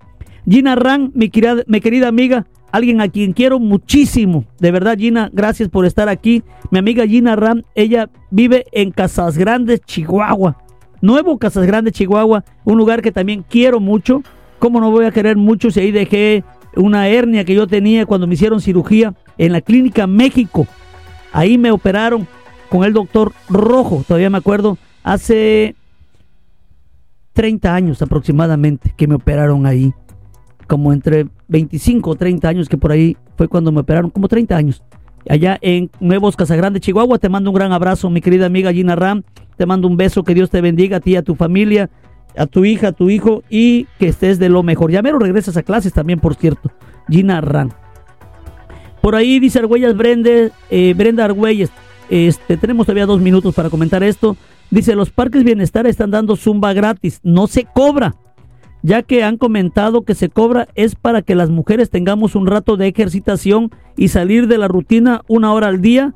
Gina 0.50 0.74
Ran, 0.74 1.12
mi 1.14 1.30
querida, 1.30 1.58
mi 1.68 1.82
querida 1.82 2.08
amiga, 2.08 2.48
alguien 2.72 3.00
a 3.00 3.10
quien 3.10 3.34
quiero 3.34 3.60
muchísimo. 3.60 4.46
De 4.60 4.72
verdad, 4.72 4.98
Gina, 4.98 5.30
gracias 5.32 5.70
por 5.70 5.86
estar 5.86 6.10
aquí. 6.10 6.42
Mi 6.72 6.80
amiga 6.80 7.06
Gina 7.06 7.36
Ram, 7.36 7.62
ella 7.76 8.10
vive 8.32 8.66
en 8.72 8.90
Casas 8.90 9.38
Grandes, 9.38 9.82
Chihuahua. 9.82 10.63
Nuevo 11.04 11.38
Casas 11.38 11.68
Grandes, 11.68 11.92
Chihuahua, 11.92 12.46
un 12.64 12.78
lugar 12.78 13.02
que 13.02 13.12
también 13.12 13.44
quiero 13.50 13.82
mucho. 13.82 14.24
¿Cómo 14.58 14.80
no 14.80 14.90
voy 14.90 15.04
a 15.04 15.12
querer 15.12 15.36
mucho 15.36 15.70
si 15.70 15.82
ahí 15.82 15.92
dejé 15.92 16.46
una 16.78 17.10
hernia 17.10 17.44
que 17.44 17.54
yo 17.54 17.68
tenía 17.68 18.06
cuando 18.06 18.26
me 18.26 18.36
hicieron 18.36 18.62
cirugía 18.62 19.14
en 19.38 19.52
la 19.52 19.60
clínica 19.60 20.08
México? 20.08 20.66
Ahí 21.34 21.58
me 21.58 21.72
operaron 21.72 22.26
con 22.70 22.86
el 22.86 22.94
doctor 22.94 23.34
Rojo, 23.50 24.06
todavía 24.08 24.30
me 24.30 24.38
acuerdo, 24.38 24.78
hace 25.04 25.76
30 27.34 27.76
años 27.76 28.02
aproximadamente 28.02 28.94
que 28.96 29.06
me 29.06 29.16
operaron 29.16 29.66
ahí 29.66 29.94
como 30.68 30.94
entre 30.94 31.28
25 31.50 32.12
o 32.12 32.16
30 32.16 32.48
años 32.48 32.70
que 32.70 32.78
por 32.78 32.94
ahí 32.94 33.18
fue 33.36 33.50
cuando 33.50 33.74
me 33.74 33.82
operaron, 33.82 34.10
como 34.10 34.30
30 34.30 34.56
años. 34.56 34.82
Allá 35.28 35.58
en 35.62 35.92
Nuevos 36.00 36.38
Casagrande, 36.38 36.80
Chihuahua, 36.80 37.20
te 37.20 37.28
mando 37.28 37.50
un 37.50 37.56
gran 37.56 37.74
abrazo, 37.74 38.10
mi 38.10 38.22
querida 38.22 38.46
amiga 38.46 38.72
Gina 38.72 38.96
Ram. 38.96 39.24
Te 39.58 39.66
mando 39.66 39.88
un 39.88 39.98
beso, 39.98 40.24
que 40.24 40.34
Dios 40.34 40.50
te 40.50 40.62
bendiga 40.62 40.98
a 40.98 41.00
ti, 41.00 41.16
a 41.16 41.22
tu 41.22 41.36
familia, 41.36 41.90
a 42.38 42.46
tu 42.46 42.66
hija, 42.66 42.90
a 42.90 42.92
tu 42.92 43.10
hijo 43.10 43.44
y 43.50 43.88
que 44.00 44.08
estés 44.08 44.40
de 44.40 44.50
lo 44.50 44.64
mejor. 44.64 44.92
Ya 44.92 45.02
mero 45.02 45.20
regresas 45.20 45.58
a 45.58 45.64
clases 45.64 45.94
también, 45.94 46.20
por 46.20 46.36
cierto. 46.36 46.72
Gina 47.10 47.42
Ram. 47.42 47.70
Por 49.02 49.16
ahí 49.16 49.40
dice 49.40 49.60
Argüelles 49.60 49.96
Brende, 49.96 50.52
eh, 50.70 50.94
Brenda 50.96 51.26
Argüelles, 51.26 51.70
este, 52.10 52.58
tenemos 52.58 52.86
todavía 52.86 53.06
dos 53.06 53.22
minutos 53.22 53.54
para 53.54 53.70
comentar 53.70 54.02
esto. 54.04 54.38
Dice, 54.72 54.96
los 54.96 55.10
parques 55.10 55.44
bienestar 55.44 55.86
están 55.88 56.12
dando 56.12 56.36
zumba 56.36 56.74
gratis, 56.74 57.20
no 57.24 57.48
se 57.48 57.66
cobra 57.66 58.16
ya 58.84 59.02
que 59.02 59.24
han 59.24 59.38
comentado 59.38 60.04
que 60.04 60.14
se 60.14 60.30
cobra 60.30 60.68
es 60.76 60.96
para 60.96 61.22
que 61.22 61.36
las 61.36 61.50
mujeres 61.50 61.90
tengamos 61.90 62.36
un 62.36 62.46
rato 62.46 62.76
de 62.76 62.90
ejercitación 62.90 63.72
y 63.96 64.10
salir 64.10 64.48
de 64.48 64.58
la 64.58 64.68
rutina 64.68 65.22
una 65.28 65.54
hora 65.54 65.68
al 65.68 65.82
día. 65.82 66.14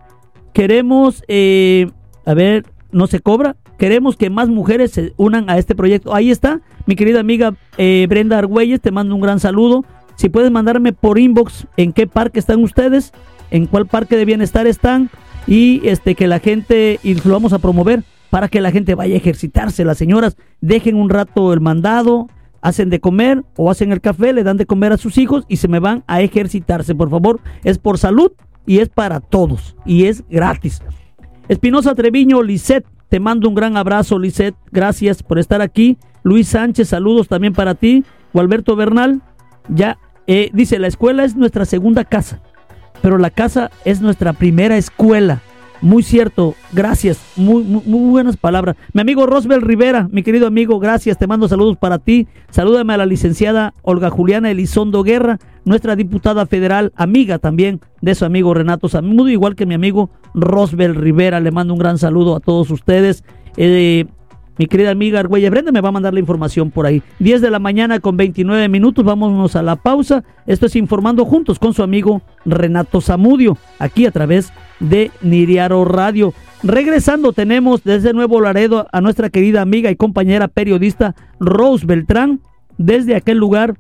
Queremos, 0.53 1.23
eh, 1.29 1.89
a 2.25 2.33
ver, 2.33 2.65
no 2.91 3.07
se 3.07 3.19
cobra. 3.19 3.55
Queremos 3.77 4.17
que 4.17 4.29
más 4.29 4.49
mujeres 4.49 4.91
se 4.91 5.13
unan 5.17 5.49
a 5.49 5.57
este 5.57 5.75
proyecto. 5.75 6.13
Ahí 6.13 6.31
está, 6.31 6.61
mi 6.85 6.95
querida 6.95 7.19
amiga 7.19 7.55
eh, 7.77 8.05
Brenda 8.09 8.37
Argüelles, 8.37 8.81
te 8.81 8.91
mando 8.91 9.15
un 9.15 9.21
gran 9.21 9.39
saludo. 9.39 9.85
Si 10.15 10.29
puedes 10.29 10.51
mandarme 10.51 10.93
por 10.93 11.19
inbox 11.19 11.67
en 11.77 11.93
qué 11.93 12.07
parque 12.07 12.39
están 12.39 12.63
ustedes, 12.63 13.13
en 13.51 13.67
cuál 13.67 13.85
parque 13.85 14.17
de 14.17 14.25
bienestar 14.25 14.67
están 14.67 15.09
y 15.45 15.81
este 15.87 16.15
que 16.15 16.27
la 16.27 16.39
gente 16.39 16.99
y 17.03 17.13
lo 17.13 17.33
vamos 17.33 17.53
a 17.53 17.59
promover 17.59 18.03
para 18.29 18.49
que 18.49 18.61
la 18.61 18.71
gente 18.71 18.95
vaya 18.95 19.13
a 19.13 19.17
ejercitarse. 19.17 19.85
Las 19.85 19.97
señoras 19.97 20.35
dejen 20.59 20.95
un 20.95 21.09
rato 21.09 21.53
el 21.53 21.61
mandado, 21.61 22.27
hacen 22.61 22.89
de 22.89 22.99
comer 22.99 23.43
o 23.55 23.71
hacen 23.71 23.91
el 23.91 24.01
café, 24.01 24.33
le 24.33 24.43
dan 24.43 24.57
de 24.57 24.65
comer 24.65 24.91
a 24.91 24.97
sus 24.97 25.17
hijos 25.17 25.45
y 25.47 25.57
se 25.57 25.67
me 25.67 25.79
van 25.79 26.03
a 26.07 26.21
ejercitarse. 26.21 26.95
Por 26.95 27.09
favor, 27.09 27.39
es 27.63 27.77
por 27.77 27.97
salud 27.97 28.31
y 28.65 28.79
es 28.79 28.89
para 28.89 29.19
todos 29.19 29.75
y 29.85 30.05
es 30.05 30.23
gratis. 30.29 30.81
Espinosa 31.47 31.95
Treviño, 31.95 32.41
Lisset, 32.41 32.85
te 33.09 33.19
mando 33.19 33.47
un 33.47 33.55
gran 33.55 33.77
abrazo, 33.77 34.19
Lisset. 34.19 34.55
Gracias 34.71 35.23
por 35.23 35.39
estar 35.39 35.61
aquí. 35.61 35.97
Luis 36.23 36.49
Sánchez, 36.49 36.89
saludos 36.89 37.27
también 37.27 37.53
para 37.53 37.75
ti. 37.75 38.03
Gualberto 38.33 38.75
Bernal, 38.75 39.21
ya 39.69 39.97
eh, 40.27 40.49
dice, 40.53 40.77
la 40.77 40.87
escuela 40.87 41.23
es 41.23 41.35
nuestra 41.35 41.63
segunda 41.63 42.03
casa, 42.03 42.41
pero 43.01 43.17
la 43.17 43.29
casa 43.29 43.71
es 43.85 44.01
nuestra 44.01 44.33
primera 44.33 44.75
escuela. 44.77 45.41
Muy 45.81 46.01
cierto, 46.01 46.55
gracias, 46.73 47.21
muy, 47.35 47.63
muy, 47.63 48.09
buenas 48.09 48.35
palabras. 48.35 48.75
Mi 48.93 49.01
amigo 49.01 49.27
Rosbel 49.27 49.61
Rivera, 49.61 50.07
mi 50.11 50.23
querido 50.23 50.47
amigo, 50.47 50.79
gracias, 50.79 51.19
te 51.19 51.27
mando 51.27 51.47
saludos 51.47 51.77
para 51.77 51.99
ti. 51.99 52.27
Salúdame 52.49 52.93
a 52.93 52.97
la 52.97 53.05
licenciada 53.05 53.75
Olga 53.83 54.09
Juliana 54.09 54.49
Elizondo 54.49 55.03
Guerra, 55.03 55.37
nuestra 55.65 55.95
diputada 55.95 56.47
federal, 56.47 56.93
amiga 56.95 57.37
también 57.37 57.79
de 58.01 58.15
su 58.15 58.25
amigo 58.25 58.55
Renato 58.55 58.89
Samudo, 58.89 59.29
igual 59.29 59.55
que 59.55 59.67
mi 59.67 59.75
amigo 59.75 60.09
Rosbel 60.33 60.95
Rivera. 60.95 61.39
Le 61.39 61.51
mando 61.51 61.73
un 61.73 61.79
gran 61.79 61.99
saludo 61.99 62.35
a 62.35 62.39
todos 62.39 62.71
ustedes. 62.71 63.23
Eh, 63.55 64.05
mi 64.57 64.67
querida 64.67 64.91
amiga 64.91 65.19
Argüella 65.19 65.49
Brenda 65.49 65.71
me 65.71 65.81
va 65.81 65.89
a 65.89 65.91
mandar 65.91 66.13
la 66.13 66.19
información 66.19 66.71
por 66.71 66.85
ahí. 66.85 67.03
10 67.19 67.41
de 67.41 67.51
la 67.51 67.59
mañana 67.59 67.99
con 67.99 68.17
29 68.17 68.69
minutos, 68.69 69.05
vámonos 69.05 69.55
a 69.55 69.61
la 69.61 69.75
pausa. 69.75 70.23
Esto 70.45 70.65
es 70.65 70.75
Informando 70.75 71.25
Juntos 71.25 71.59
con 71.59 71.73
su 71.73 71.83
amigo 71.83 72.21
Renato 72.45 73.01
Zamudio, 73.01 73.57
aquí 73.79 74.05
a 74.05 74.11
través 74.11 74.51
de 74.79 75.11
Niriaro 75.21 75.85
Radio. 75.85 76.33
Regresando 76.63 77.33
tenemos 77.33 77.83
desde 77.83 78.13
Nuevo 78.13 78.41
Laredo 78.41 78.87
a 78.91 79.01
nuestra 79.01 79.29
querida 79.29 79.61
amiga 79.61 79.91
y 79.91 79.95
compañera 79.95 80.47
periodista 80.47 81.15
Rose 81.39 81.85
Beltrán, 81.85 82.41
desde 82.77 83.15
aquel 83.15 83.37
lugar 83.37 83.75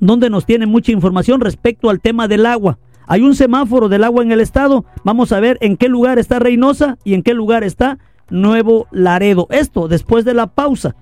donde 0.00 0.30
nos 0.30 0.46
tiene 0.46 0.66
mucha 0.66 0.92
información 0.92 1.40
respecto 1.40 1.90
al 1.90 2.00
tema 2.00 2.28
del 2.28 2.46
agua. 2.46 2.78
Hay 3.06 3.22
un 3.22 3.34
semáforo 3.34 3.88
del 3.88 4.04
agua 4.04 4.22
en 4.22 4.32
el 4.32 4.40
estado. 4.40 4.84
Vamos 5.02 5.32
a 5.32 5.40
ver 5.40 5.56
en 5.60 5.76
qué 5.76 5.88
lugar 5.88 6.18
está 6.18 6.38
Reynosa 6.38 6.98
y 7.04 7.14
en 7.14 7.22
qué 7.22 7.32
lugar 7.32 7.64
está 7.64 7.98
Nuevo 8.30 8.86
Laredo. 8.90 9.46
Esto 9.50 9.88
después 9.88 10.24
de 10.24 10.34
la 10.34 10.46
pausa. 10.46 10.94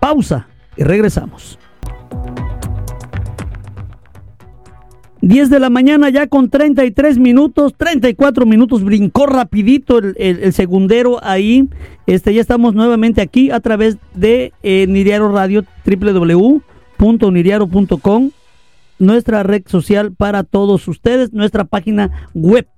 Pausa 0.00 0.48
y 0.76 0.84
regresamos. 0.84 1.58
10 5.20 5.50
de 5.50 5.58
la 5.58 5.68
mañana 5.68 6.10
ya 6.10 6.28
con 6.28 6.48
33 6.48 7.18
minutos, 7.18 7.74
34 7.76 8.46
minutos, 8.46 8.84
brincó 8.84 9.26
rapidito 9.26 9.98
el, 9.98 10.52
segundero 10.52 11.18
ahí. 11.22 11.68
Este, 12.06 12.32
ya 12.32 12.40
estamos 12.40 12.74
nuevamente 12.74 13.20
aquí 13.20 13.50
a 13.50 13.58
través 13.60 13.98
de 14.14 14.52
eh, 14.62 14.86
Niriaro 14.88 15.32
Radio, 15.32 15.64
www.niriaro.com, 15.84 18.30
nuestra 18.98 19.42
red 19.42 19.62
social 19.66 20.12
para 20.12 20.44
todos 20.44 20.86
ustedes, 20.86 21.32
nuestra 21.32 21.64
página 21.64 22.28
web, 22.32 22.68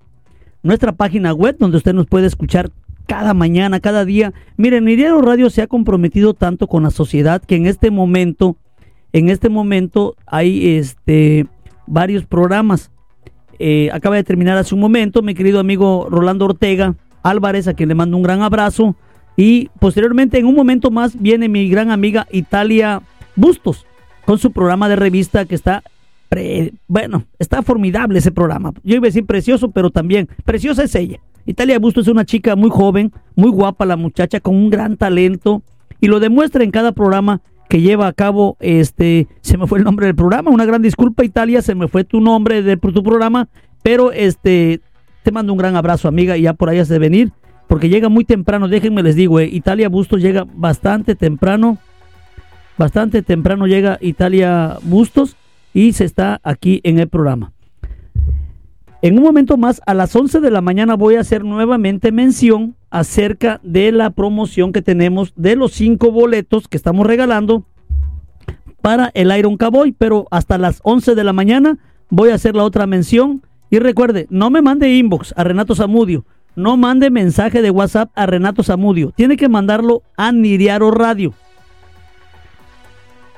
nuestra 0.63 0.93
página 0.93 1.35
web 1.35 1.57
donde 1.59 1.77
usted 1.77 1.93
nos 1.93 2.07
puede 2.07 2.27
escuchar 2.27 2.71
cada 3.11 3.35
mañana, 3.35 3.81
cada 3.81 4.05
día. 4.05 4.33
Miren, 4.57 4.85
Niriaro 4.85 5.21
Radio 5.21 5.51
se 5.51 5.63
ha 5.63 5.67
comprometido 5.67 6.33
tanto 6.33 6.69
con 6.69 6.85
la 6.85 6.91
sociedad 6.91 7.43
que 7.43 7.57
en 7.57 7.67
este 7.67 7.91
momento, 7.91 8.57
en 9.13 9.31
este 9.31 9.49
momento 9.49 10.15
hay 10.27 10.77
este 10.77 11.49
varios 11.89 12.25
programas. 12.25 12.93
Eh, 13.59 13.91
acaba 13.93 14.15
de 14.15 14.23
terminar 14.23 14.57
hace 14.59 14.77
un 14.77 14.81
momento 14.81 15.23
mi 15.23 15.35
querido 15.35 15.59
amigo 15.59 16.07
Rolando 16.09 16.45
Ortega 16.45 16.95
Álvarez, 17.25 17.67
a 17.67 17.75
quien 17.75 17.89
le 17.89 17.97
mando 17.97 18.17
un 18.17 18.23
gran 18.23 18.43
abrazo. 18.43 18.95
Y 19.37 19.71
posteriormente, 19.81 20.39
en 20.39 20.47
un 20.47 20.55
momento 20.55 20.93
más, 20.93 21.21
viene 21.21 21.49
mi 21.49 21.69
gran 21.69 21.91
amiga 21.91 22.29
Italia 22.31 23.03
Bustos 23.35 23.87
con 24.25 24.39
su 24.39 24.53
programa 24.53 24.89
de 24.89 24.95
revista 24.95 25.47
que 25.47 25.57
está, 25.57 25.83
bueno, 26.87 27.25
está 27.41 27.63
formidable 27.63 28.21
ese 28.21 28.31
programa. 28.31 28.73
Yo 28.85 28.95
iba 28.95 29.07
a 29.07 29.11
decir 29.11 29.27
precioso, 29.27 29.73
pero 29.73 29.91
también 29.91 30.29
preciosa 30.45 30.85
es 30.85 30.95
ella. 30.95 31.19
Italia 31.47 31.79
Bustos 31.79 32.07
es 32.07 32.13
una 32.13 32.25
chica 32.25 32.57
muy 32.57 32.71
joven, 32.71 33.13
muy 33.35 33.51
guapa 33.51 33.87
la 33.87 33.97
muchacha, 33.97 34.41
con 34.41 34.55
un 34.55 34.71
gran 34.71 34.97
talento 34.97 35.63
y 36.01 36.09
lo 36.09 36.21
demuestra 36.21 36.65
en 36.65 36.71
cada 36.71 36.93
programa 36.93 37.43
que 37.69 37.81
lleva 37.81 38.09
a 38.09 38.13
cabo, 38.13 38.57
este, 38.59 39.29
se 39.43 39.57
me 39.57 39.67
fue 39.67 39.79
el 39.79 39.85
nombre 39.85 40.07
del 40.07 40.17
programa, 40.17 40.51
una 40.51 40.65
gran 40.65 40.83
disculpa 40.83 41.25
Italia, 41.25 41.63
se 41.63 41.77
me 41.77 41.87
fue 41.87 42.03
tu 42.03 42.21
nombre 42.21 42.63
de 42.63 42.77
tu 42.77 43.03
programa, 43.03 43.49
pero 43.85 44.11
este, 44.11 44.81
te 45.23 45.31
mando 45.31 45.53
un 45.53 45.59
gran 45.59 45.77
abrazo 45.77 46.09
amiga 46.09 46.37
y 46.37 46.43
ya 46.43 46.53
por 46.53 46.69
ahí 46.69 46.79
has 46.79 46.89
de 46.89 46.99
venir, 46.99 47.33
porque 47.69 47.89
llega 47.89 48.09
muy 48.09 48.25
temprano, 48.25 48.67
déjenme 48.67 49.05
les 49.05 49.15
digo, 49.15 49.39
eh, 49.39 49.47
Italia 49.47 49.89
Bustos 49.89 50.21
llega 50.21 50.47
bastante 50.53 51.15
temprano, 51.15 51.79
bastante 52.77 53.23
temprano 53.23 53.69
llega 53.69 53.99
Italia 54.01 54.79
Bustos 54.83 55.37
y 55.73 55.93
se 55.93 56.05
está 56.05 56.41
aquí 56.43 56.81
en 56.83 56.99
el 56.99 57.09
programa. 57.09 57.53
En 59.03 59.17
un 59.17 59.25
momento 59.25 59.57
más, 59.57 59.81
a 59.87 59.95
las 59.95 60.15
11 60.15 60.41
de 60.41 60.51
la 60.51 60.61
mañana 60.61 60.95
voy 60.95 61.15
a 61.15 61.21
hacer 61.21 61.43
nuevamente 61.43 62.13
mención 62.13 62.77
acerca 62.91 63.59
de 63.63 63.93
la 63.93 64.11
promoción 64.11 64.73
que 64.73 64.83
tenemos 64.83 65.33
de 65.37 65.57
los 65.57 65.73
cinco 65.73 66.11
boletos 66.11 66.69
que 66.69 66.77
estamos 66.77 67.07
regalando 67.07 67.65
para 68.83 69.11
el 69.15 69.35
Iron 69.37 69.57
Cowboy, 69.57 69.93
pero 69.93 70.27
hasta 70.31 70.59
las 70.59 70.81
11 70.83 71.15
de 71.15 71.25
la 71.25 71.33
mañana 71.33 71.79
voy 72.11 72.29
a 72.29 72.35
hacer 72.35 72.55
la 72.55 72.65
otra 72.65 72.87
mención. 72.87 73.43
Y 73.71 73.79
recuerde, 73.79 74.27
no 74.29 74.51
me 74.51 74.61
mande 74.61 74.95
inbox 74.95 75.33
a 75.35 75.45
Renato 75.45 75.75
Zamudio, 75.75 76.27
no 76.55 76.77
mande 76.77 77.09
mensaje 77.09 77.63
de 77.63 77.71
WhatsApp 77.71 78.11
a 78.15 78.27
Renato 78.27 78.63
Zamudio, 78.63 79.13
tiene 79.13 79.39
que 79.39 79.49
mandarlo 79.49 80.03
a 80.19 80.31
Niriaro 80.31 80.91
Radio. 80.91 81.33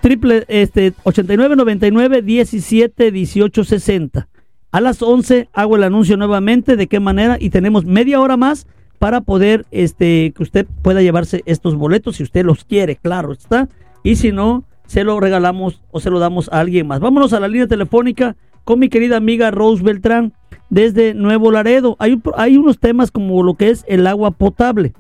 Triple 0.01 0.45
este 0.49 0.95
8999 1.05 2.23
17 2.23 3.13
18 3.13 3.65
60. 3.65 4.29
A 4.73 4.81
las 4.81 5.03
11 5.03 5.51
hago 5.53 5.77
el 5.77 5.83
anuncio 5.83 6.17
nuevamente 6.17 6.77
de 6.77 6.87
qué 6.87 6.99
manera 6.99 7.37
y 7.39 7.51
tenemos 7.51 7.85
media 7.85 8.21
hora 8.21 8.39
más 8.39 8.67
para 8.99 9.21
poder 9.21 9.67
este 9.71 10.33
que 10.35 10.43
usted 10.43 10.67
pueda 10.81 11.03
llevarse 11.03 11.43
estos 11.45 11.77
boletos 11.77 12.17
si 12.17 12.23
usted 12.23 12.47
los 12.47 12.65
quiere, 12.65 12.97
claro 12.97 13.33
está. 13.33 13.69
Y 14.03 14.17
si 14.17 14.33
no, 14.33 14.65
se 14.87 15.05
lo 15.05 15.21
regalamos 15.21 15.83
o 15.91 16.01
se 16.01 16.09
lo 16.09 16.19
damos 16.19 16.49
a 16.51 16.61
alguien 16.61 16.87
más. 16.87 17.01
Vámonos 17.01 17.35
a 17.35 17.41
la 17.41 17.49
línea 17.49 17.67
telefónica 17.67 18.35
con 18.65 18.79
mi 18.79 18.89
querida 18.89 19.19
amiga 19.19 19.51
Rose 19.51 19.83
Beltrán 19.83 20.33
desde 20.71 21.13
Nuevo 21.13 21.51
Laredo. 21.51 21.97
Hay, 21.99 22.57
unos 22.57 22.79
temas 22.79 23.11
como 23.11 23.43
lo 23.43 23.55
que 23.57 23.69
es 23.69 23.85
el 23.89 24.07
agua 24.07 24.31
potable. 24.31 24.95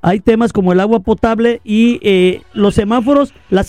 Hay 0.00 0.20
temas 0.20 0.54
como 0.54 0.72
el 0.72 0.80
agua 0.80 1.00
potable 1.00 1.60
y 1.62 1.98
eh, 2.02 2.40
los 2.54 2.74
semáforos, 2.74 3.34
la 3.50 3.66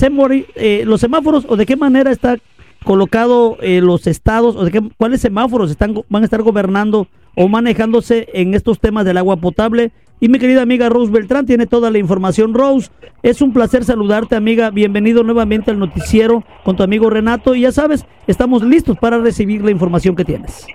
eh, 0.55 0.83
los 0.85 1.01
semáforos 1.01 1.45
o 1.49 1.57
de 1.57 1.65
qué 1.65 1.75
manera 1.75 2.11
está 2.11 2.37
colocado 2.85 3.57
eh, 3.61 3.81
los 3.81 4.07
estados 4.07 4.55
o 4.55 4.63
de 4.63 4.71
qué, 4.71 4.81
cuáles 4.95 5.19
semáforos 5.19 5.69
están, 5.69 5.95
van 6.07 6.21
a 6.21 6.25
estar 6.25 6.41
gobernando 6.41 7.07
o 7.35 7.49
manejándose 7.49 8.29
en 8.33 8.53
estos 8.53 8.79
temas 8.79 9.03
del 9.03 9.17
agua 9.17 9.35
potable. 9.35 9.91
Y 10.21 10.29
mi 10.29 10.39
querida 10.39 10.61
amiga 10.61 10.87
Rose 10.87 11.11
Beltrán 11.11 11.45
tiene 11.45 11.67
toda 11.67 11.91
la 11.91 11.97
información. 11.97 12.53
Rose, 12.53 12.89
es 13.21 13.41
un 13.41 13.51
placer 13.51 13.83
saludarte, 13.83 14.37
amiga. 14.37 14.69
Bienvenido 14.69 15.23
nuevamente 15.23 15.71
al 15.71 15.79
noticiero 15.79 16.45
con 16.63 16.77
tu 16.77 16.83
amigo 16.83 17.09
Renato. 17.09 17.53
Y 17.53 17.61
ya 17.61 17.73
sabes, 17.73 18.05
estamos 18.25 18.63
listos 18.63 18.97
para 18.97 19.17
recibir 19.17 19.61
la 19.65 19.71
información 19.71 20.15
que 20.15 20.23
tienes. 20.23 20.65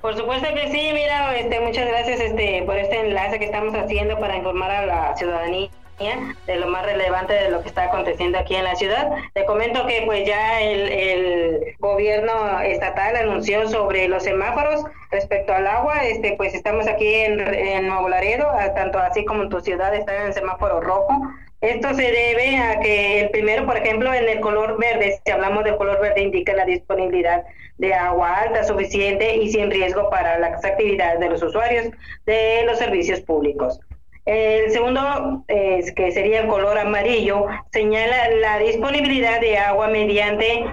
Por 0.00 0.16
supuesto 0.16 0.48
que 0.54 0.70
sí, 0.72 0.90
mira, 0.92 1.36
este, 1.36 1.60
muchas 1.60 1.86
gracias 1.86 2.20
este, 2.20 2.62
por 2.66 2.76
este 2.76 3.06
enlace 3.06 3.38
que 3.38 3.44
estamos 3.44 3.72
haciendo 3.74 4.18
para 4.18 4.36
informar 4.36 4.70
a 4.70 4.86
la 4.86 5.16
ciudadanía 5.16 5.70
de 5.98 6.56
lo 6.56 6.66
más 6.66 6.84
relevante 6.84 7.34
de 7.34 7.50
lo 7.50 7.62
que 7.62 7.68
está 7.68 7.84
aconteciendo 7.84 8.38
aquí 8.38 8.56
en 8.56 8.64
la 8.64 8.74
ciudad. 8.74 9.10
Te 9.32 9.44
comento 9.44 9.86
que 9.86 10.02
pues 10.04 10.26
ya 10.26 10.60
el, 10.60 11.74
gobierno 11.78 12.60
estatal 12.60 13.16
anunció 13.16 13.68
sobre 13.68 14.08
los 14.08 14.24
semáforos 14.24 14.84
respecto 15.10 15.52
al 15.52 15.66
agua, 15.66 16.04
este 16.04 16.34
pues 16.36 16.54
estamos 16.54 16.86
aquí 16.88 17.06
en, 17.14 17.86
Nuevo 17.86 18.08
Laredo, 18.08 18.50
tanto 18.74 18.98
así 18.98 19.24
como 19.24 19.42
en 19.42 19.48
tu 19.50 19.60
ciudad 19.60 19.94
están 19.94 20.26
en 20.26 20.32
semáforo 20.32 20.80
rojo. 20.80 21.12
Esto 21.60 21.94
se 21.94 22.02
debe 22.02 22.58
a 22.58 22.80
que 22.80 23.20
el 23.20 23.30
primero, 23.30 23.64
por 23.64 23.76
ejemplo, 23.76 24.12
en 24.12 24.28
el 24.28 24.40
color 24.40 24.78
verde, 24.78 25.18
si 25.24 25.30
hablamos 25.30 25.64
del 25.64 25.76
color 25.76 26.00
verde, 26.00 26.22
indica 26.22 26.52
la 26.54 26.64
disponibilidad 26.64 27.44
de 27.78 27.94
agua 27.94 28.34
alta, 28.34 28.64
suficiente 28.64 29.36
y 29.36 29.50
sin 29.50 29.70
riesgo 29.70 30.10
para 30.10 30.38
las 30.38 30.64
actividades 30.64 31.20
de 31.20 31.30
los 31.30 31.42
usuarios 31.42 31.86
de 32.26 32.64
los 32.66 32.78
servicios 32.78 33.20
públicos. 33.20 33.80
El 34.24 34.70
segundo, 34.70 35.44
que 35.48 36.12
sería 36.12 36.40
el 36.40 36.48
color 36.48 36.78
amarillo, 36.78 37.46
señala 37.72 38.30
la 38.40 38.58
disponibilidad 38.58 39.40
de 39.40 39.58
agua 39.58 39.88
mediante 39.88 40.64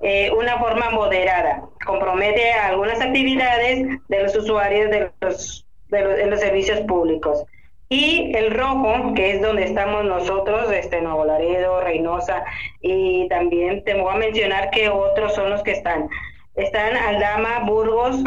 eh, 0.00 0.30
una 0.30 0.58
forma 0.58 0.90
moderada. 0.90 1.64
Compromete 1.84 2.52
algunas 2.52 3.00
actividades 3.00 3.98
de 4.08 4.22
los 4.22 4.36
usuarios 4.36 4.90
de 4.90 5.10
los, 5.20 5.66
de 5.88 6.26
los, 6.26 6.40
servicios 6.40 6.80
públicos. 6.80 7.44
Y 7.88 8.32
el 8.36 8.54
rojo, 8.54 9.14
que 9.14 9.32
es 9.32 9.42
donde 9.42 9.64
estamos 9.64 10.04
nosotros, 10.04 10.70
este 10.70 11.00
Nuevo 11.00 11.24
Laredo, 11.24 11.80
Reynosa, 11.80 12.44
y 12.80 13.26
también 13.28 13.82
te 13.84 13.94
voy 13.94 14.14
a 14.14 14.18
mencionar 14.18 14.70
que 14.70 14.88
otros 14.88 15.34
son 15.34 15.50
los 15.50 15.62
que 15.62 15.72
están. 15.72 16.08
Están 16.54 16.96
Aldama, 16.96 17.60
Burgos, 17.60 18.22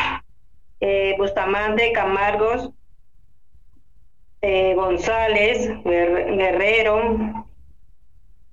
eh, 0.82 1.16
Bustamante, 1.18 1.92
Camargos, 1.94 2.72
eh, 4.42 4.74
González, 4.76 5.70
Guerrero, 5.84 7.18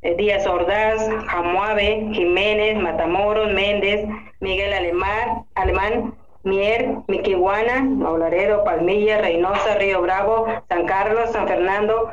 eh, 0.03 0.15
Díaz 0.17 0.47
Ordaz, 0.47 1.09
Jamuave, 1.27 2.09
Jiménez, 2.13 2.77
Matamoros, 2.79 3.53
Méndez, 3.53 4.07
Miguel 4.41 4.73
Alemán, 4.73 5.47
Alemán 5.55 6.15
Mier, 6.45 6.97
Miquihuana, 7.09 7.81
Maularedo, 7.81 8.65
Palmilla, 8.65 9.19
Reynosa, 9.19 9.75
Río 9.77 10.03
Bravo, 10.03 10.47
San 10.69 10.87
Carlos, 10.87 11.31
San 11.33 11.49
Fernando, 11.49 12.13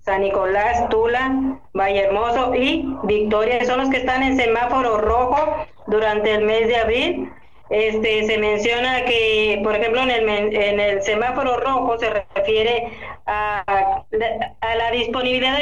San 0.00 0.22
Nicolás, 0.22 0.88
Tula, 0.88 1.58
Valle 1.74 2.04
Hermoso 2.04 2.54
y 2.54 2.88
Victoria. 3.04 3.64
Son 3.64 3.80
los 3.80 3.90
que 3.90 3.98
están 3.98 4.22
en 4.22 4.36
semáforo 4.36 4.98
rojo 4.98 5.66
durante 5.88 6.32
el 6.32 6.44
mes 6.44 6.68
de 6.68 6.76
abril 6.76 7.32
este, 7.70 8.24
se 8.24 8.38
menciona 8.38 9.04
que, 9.04 9.60
por 9.62 9.74
ejemplo, 9.74 10.02
en 10.02 10.10
el, 10.10 10.54
en 10.54 10.80
el 10.80 11.02
semáforo 11.02 11.56
rojo 11.58 11.98
se 11.98 12.10
refiere 12.10 12.92
a, 13.26 14.04
la 14.62 14.90
disponibilidad 14.92 15.58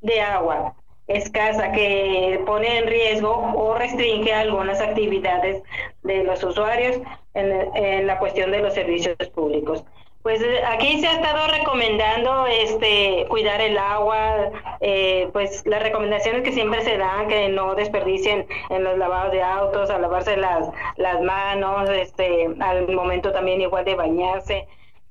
de, 0.00 0.20
agua 0.20 0.74
escasa 1.08 1.72
que 1.72 2.40
pone 2.46 2.78
en 2.78 2.86
riesgo 2.86 3.30
o 3.54 3.74
restringe 3.74 4.32
algunas 4.32 4.80
actividades 4.80 5.62
de 6.04 6.24
los 6.24 6.42
usuarios 6.44 7.00
en 7.34 8.06
la 8.06 8.18
cuestión 8.18 8.50
de 8.52 8.60
los 8.60 8.74
servicios 8.74 9.16
públicos. 9.34 9.84
Pues 10.22 10.40
eh, 10.40 10.62
aquí 10.64 11.00
se 11.00 11.08
ha 11.08 11.14
estado 11.14 11.48
recomendando 11.48 12.46
este 12.46 13.26
cuidar 13.28 13.60
el 13.60 13.76
agua, 13.76 14.52
eh, 14.80 15.28
pues 15.32 15.66
las 15.66 15.82
recomendaciones 15.82 16.42
que 16.42 16.52
siempre 16.52 16.82
se 16.82 16.96
dan, 16.96 17.26
que 17.26 17.48
no 17.48 17.74
desperdicien 17.74 18.46
en 18.70 18.84
los 18.84 18.96
lavados 18.98 19.32
de 19.32 19.42
autos, 19.42 19.90
a 19.90 19.98
lavarse 19.98 20.36
las, 20.36 20.68
las 20.96 21.20
manos, 21.22 21.90
este, 21.90 22.48
al 22.60 22.88
momento 22.92 23.32
también 23.32 23.62
igual 23.62 23.84
de 23.84 23.96
bañarse, 23.96 24.68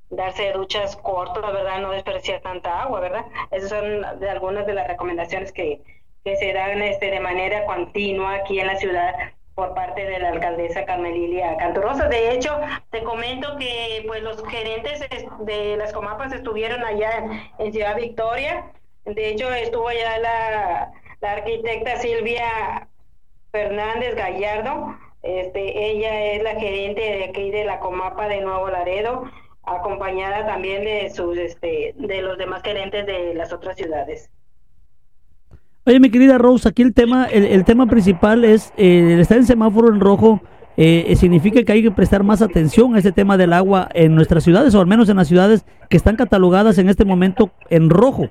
darse 0.09 0.53
duchas 0.53 0.95
cortas, 0.95 1.51
¿verdad? 1.51 1.79
No 1.81 1.91
desperdiciar 1.91 2.39
tanta 2.39 2.81
agua, 2.81 3.01
¿verdad? 3.01 3.25
Esas 3.51 3.69
son 3.69 4.19
de 4.19 4.29
algunas 4.29 4.65
de 4.65 4.73
las 4.75 4.87
recomendaciones 4.87 5.51
que, 5.51 5.81
que 6.23 6.37
se 6.37 6.53
dan 6.53 6.81
este, 6.81 7.11
de 7.11 7.19
manera 7.19 7.65
continua 7.65 8.35
aquí 8.35 8.61
en 8.61 8.67
la 8.67 8.77
ciudad 8.77 9.13
por 9.55 9.73
parte 9.73 10.05
de 10.05 10.19
la 10.19 10.29
alcaldesa 10.29 10.85
Carmelilia 10.85 11.57
Cantorosa. 11.57 12.07
De 12.07 12.31
hecho, 12.31 12.59
te 12.89 13.03
comento 13.03 13.57
que 13.57 14.03
pues 14.07 14.23
los 14.23 14.43
gerentes 14.47 15.05
de 15.41 15.77
las 15.77 15.93
comapas 15.93 16.33
estuvieron 16.33 16.83
allá 16.83 17.51
en 17.59 17.73
Ciudad 17.73 17.95
Victoria. 17.95 18.71
De 19.05 19.29
hecho, 19.29 19.51
estuvo 19.53 19.87
allá 19.87 20.19
la, 20.19 20.91
la 21.21 21.31
arquitecta 21.33 21.97
Silvia 21.97 22.87
Fernández 23.51 24.15
Gallardo. 24.15 24.95
Este, 25.23 25.91
ella 25.91 26.33
es 26.33 26.43
la 26.43 26.59
gerente 26.59 27.01
de 27.01 27.23
aquí 27.25 27.51
de 27.51 27.65
la 27.65 27.79
Comapa 27.79 28.27
de 28.27 28.41
Nuevo 28.41 28.69
Laredo, 28.69 29.29
acompañada 29.63 30.47
también 30.47 30.83
de 30.83 31.09
sus 31.11 31.37
este, 31.37 31.93
de 31.95 32.21
los 32.23 32.37
demás 32.37 32.63
gerentes 32.63 33.05
de 33.05 33.35
las 33.35 33.53
otras 33.53 33.75
ciudades. 33.75 34.31
Oye, 35.91 35.99
mi 35.99 36.09
querida 36.09 36.37
Rose, 36.37 36.69
aquí 36.69 36.83
el 36.83 36.93
tema, 36.93 37.25
el, 37.25 37.65
tema 37.65 37.85
principal 37.85 38.45
es 38.45 38.71
eh, 38.77 39.17
estar 39.19 39.37
en 39.37 39.45
semáforo 39.45 39.89
en 39.89 39.99
rojo. 39.99 40.39
Eh, 40.77 41.13
significa 41.17 41.63
que 41.63 41.71
hay 41.73 41.83
que 41.83 41.91
prestar 41.91 42.23
más 42.23 42.41
atención 42.41 42.95
a 42.95 42.99
ese 42.99 43.11
tema 43.11 43.35
del 43.35 43.51
agua 43.51 43.89
en 43.93 44.15
nuestras 44.15 44.45
ciudades, 44.45 44.73
o 44.73 44.79
al 44.79 44.87
menos 44.87 45.09
en 45.09 45.17
las 45.17 45.27
ciudades 45.27 45.65
que 45.89 45.97
están 45.97 46.15
catalogadas 46.15 46.77
en 46.77 46.87
este 46.87 47.03
momento 47.03 47.51
en 47.69 47.89
rojo. 47.89 48.29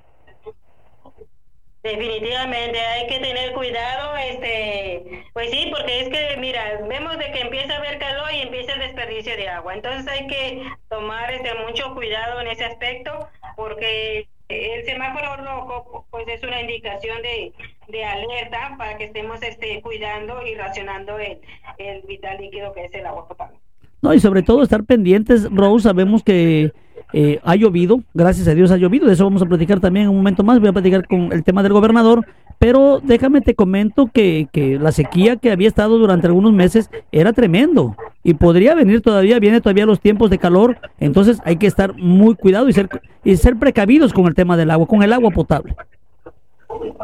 Definitivamente 1.83 2.81
hay 2.81 3.07
que 3.09 3.19
tener 3.19 3.53
cuidado 3.53 4.17
este, 4.17 5.27
pues 5.35 5.51
sí, 5.51 5.71
porque 5.71 6.01
es 6.01 6.09
que, 6.09 6.41
mira, 6.41 6.81
vemos 6.89 7.19
de 7.19 7.31
que 7.31 7.41
empieza 7.43 7.75
a 7.75 7.77
haber 7.77 7.99
calor 7.99 8.33
y 8.33 8.41
empieza 8.41 8.73
el 8.73 8.81
desperdicio 8.81 9.37
de 9.37 9.51
agua. 9.51 9.75
Entonces 9.75 10.11
hay 10.11 10.27
que 10.29 10.63
tomar 10.89 11.31
este, 11.31 11.51
mucho 11.67 11.95
cuidado 11.95 12.41
en 12.41 12.47
ese 12.47 12.65
aspecto, 12.65 13.29
porque 13.55 14.31
el 14.51 14.85
semáforo 14.85 15.37
rojo 15.37 16.07
pues 16.11 16.27
es 16.29 16.43
una 16.43 16.61
indicación 16.61 17.23
de, 17.23 17.53
de 17.89 18.05
alerta 18.05 18.75
para 18.77 18.97
que 18.97 19.05
estemos 19.05 19.43
este, 19.43 19.81
cuidando 19.83 20.47
y 20.47 20.55
racionando 20.55 21.19
el, 21.19 21.39
el 21.79 22.03
vital 22.03 22.39
líquido 22.39 22.73
que 22.73 22.85
es 22.85 22.95
el 22.95 23.07
agua 23.07 23.27
potable. 23.29 23.59
No, 24.03 24.15
y 24.15 24.21
sobre 24.21 24.43
todo 24.43 24.63
estar 24.63 24.85
pendientes, 24.85 25.49
Rose, 25.51 25.85
sabemos 25.85 26.23
que 26.23 26.73
eh, 27.13 27.41
ha 27.43 27.55
llovido, 27.57 28.01
gracias 28.15 28.49
a 28.49 28.55
Dios 28.55 28.71
ha 28.71 28.77
llovido, 28.77 29.07
de 29.07 29.13
eso 29.13 29.25
vamos 29.25 29.43
a 29.43 29.47
platicar 29.47 29.81
también 29.81 30.05
en 30.05 30.11
un 30.11 30.17
momento 30.17 30.43
más, 30.43 30.59
voy 30.59 30.69
a 30.69 30.73
platicar 30.73 31.07
con 31.07 31.33
el 31.33 31.45
tema 31.45 31.63
del 31.63 31.73
gobernador, 31.73 32.27
pero 32.61 33.01
déjame 33.03 33.41
te 33.41 33.55
comento 33.55 34.11
que, 34.13 34.47
que 34.53 34.79
la 34.79 34.93
sequía 34.93 35.37
que 35.37 35.51
había 35.51 35.67
estado 35.67 35.97
durante 35.97 36.27
algunos 36.27 36.53
meses 36.53 36.91
era 37.11 37.33
tremendo 37.33 37.97
y 38.23 38.35
podría 38.35 38.75
venir 38.75 39.01
todavía, 39.01 39.39
viene 39.39 39.63
todavía 39.63 39.87
los 39.87 39.99
tiempos 39.99 40.29
de 40.29 40.37
calor, 40.37 40.77
entonces 41.01 41.39
hay 41.47 41.57
que 41.57 41.67
estar 41.67 41.95
muy 41.95 42.35
cuidado 42.35 42.69
y 42.69 42.75
ser, 42.75 42.91
y 43.25 43.35
ser 43.39 43.57
precavidos 43.57 44.13
con 44.13 44.27
el 44.27 44.35
tema 44.35 44.59
del 44.59 44.71
agua, 44.71 44.87
con 44.87 45.03
el 45.03 45.11
agua 45.15 45.31
potable. 45.31 45.75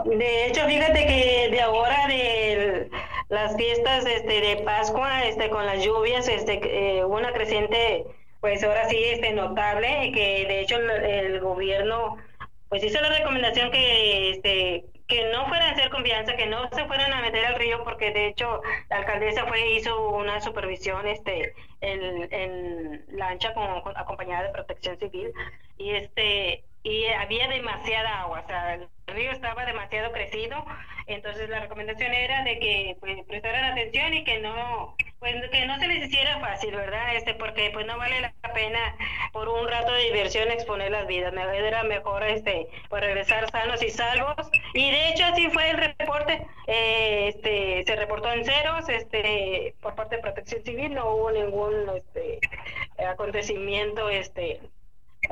De 0.04 0.46
hecho, 0.46 0.60
fíjate 0.66 1.06
que 1.06 1.48
de 1.50 1.60
ahora 1.62 2.06
de 2.06 2.90
las 3.30 3.56
fiestas 3.56 4.04
este, 4.04 4.42
de 4.42 4.56
Pascua, 4.62 5.24
este, 5.24 5.48
con 5.48 5.64
las 5.64 5.82
lluvias, 5.82 6.28
este, 6.28 6.98
eh, 6.98 7.02
una 7.06 7.32
creciente, 7.32 8.04
pues 8.42 8.62
ahora 8.62 8.90
sí, 8.90 8.98
este, 9.10 9.32
notable, 9.32 10.12
que 10.12 10.44
de 10.46 10.60
hecho 10.60 10.76
el, 10.76 10.90
el 10.90 11.40
gobierno, 11.40 12.18
pues 12.68 12.82
hizo 12.84 13.00
la 13.00 13.08
recomendación 13.10 13.70
que, 13.70 14.30
este, 14.30 14.84
que 15.06 15.30
no 15.32 15.46
fueran 15.46 15.68
a 15.68 15.72
hacer 15.72 15.90
confianza, 15.90 16.36
que 16.36 16.46
no 16.46 16.68
se 16.70 16.84
fueran 16.86 17.12
a 17.12 17.20
meter 17.20 17.44
al 17.46 17.54
río, 17.56 17.84
porque 17.84 18.10
de 18.12 18.26
hecho 18.28 18.60
la 18.90 18.96
alcaldesa 18.96 19.46
fue 19.46 19.70
hizo 19.72 20.10
una 20.10 20.40
supervisión 20.40 21.06
este 21.06 21.54
en, 21.80 22.32
en 22.32 23.04
lancha 23.16 23.54
con, 23.54 23.80
con- 23.82 23.96
acompañada 23.96 24.44
de 24.44 24.52
protección 24.52 24.98
civil. 24.98 25.32
Y 25.78 25.90
este 25.90 26.64
y 26.86 27.04
había 27.06 27.48
demasiada 27.48 28.20
agua, 28.20 28.42
o 28.44 28.46
sea, 28.46 28.74
el 28.74 28.88
río 29.08 29.32
estaba 29.32 29.66
demasiado 29.66 30.12
crecido, 30.12 30.64
entonces 31.08 31.48
la 31.48 31.58
recomendación 31.58 32.14
era 32.14 32.44
de 32.44 32.60
que 32.60 32.96
pues 33.00 33.24
prestaran 33.26 33.72
atención 33.72 34.14
y 34.14 34.22
que 34.22 34.38
no 34.38 34.94
pues 35.18 35.34
que 35.50 35.66
no 35.66 35.80
se 35.80 35.88
les 35.88 36.06
hiciera 36.06 36.38
fácil, 36.38 36.76
¿verdad? 36.76 37.16
Este 37.16 37.34
porque 37.34 37.70
pues 37.72 37.86
no 37.86 37.98
vale 37.98 38.20
la 38.20 38.32
pena 38.54 38.96
por 39.32 39.48
un 39.48 39.66
rato 39.66 39.90
de 39.90 40.04
diversión 40.04 40.48
exponer 40.52 40.92
las 40.92 41.08
vidas, 41.08 41.32
me 41.32 41.42
era 41.58 41.82
mejor 41.82 42.22
este 42.22 42.68
pues 42.88 43.02
regresar 43.02 43.50
sanos 43.50 43.82
y 43.82 43.90
salvos 43.90 44.48
y 44.72 44.88
de 44.88 45.08
hecho 45.08 45.24
así 45.24 45.50
fue 45.50 45.70
el 45.70 45.78
reporte, 45.78 46.46
eh, 46.68 47.32
este 47.34 47.82
se 47.84 47.96
reportó 47.96 48.32
en 48.32 48.44
ceros, 48.44 48.88
este 48.88 49.74
por 49.80 49.96
parte 49.96 50.16
de 50.16 50.22
Protección 50.22 50.62
Civil 50.62 50.94
no 50.94 51.10
hubo 51.10 51.32
ningún 51.32 51.90
este 51.96 52.38
acontecimiento 52.96 54.08
este 54.08 54.60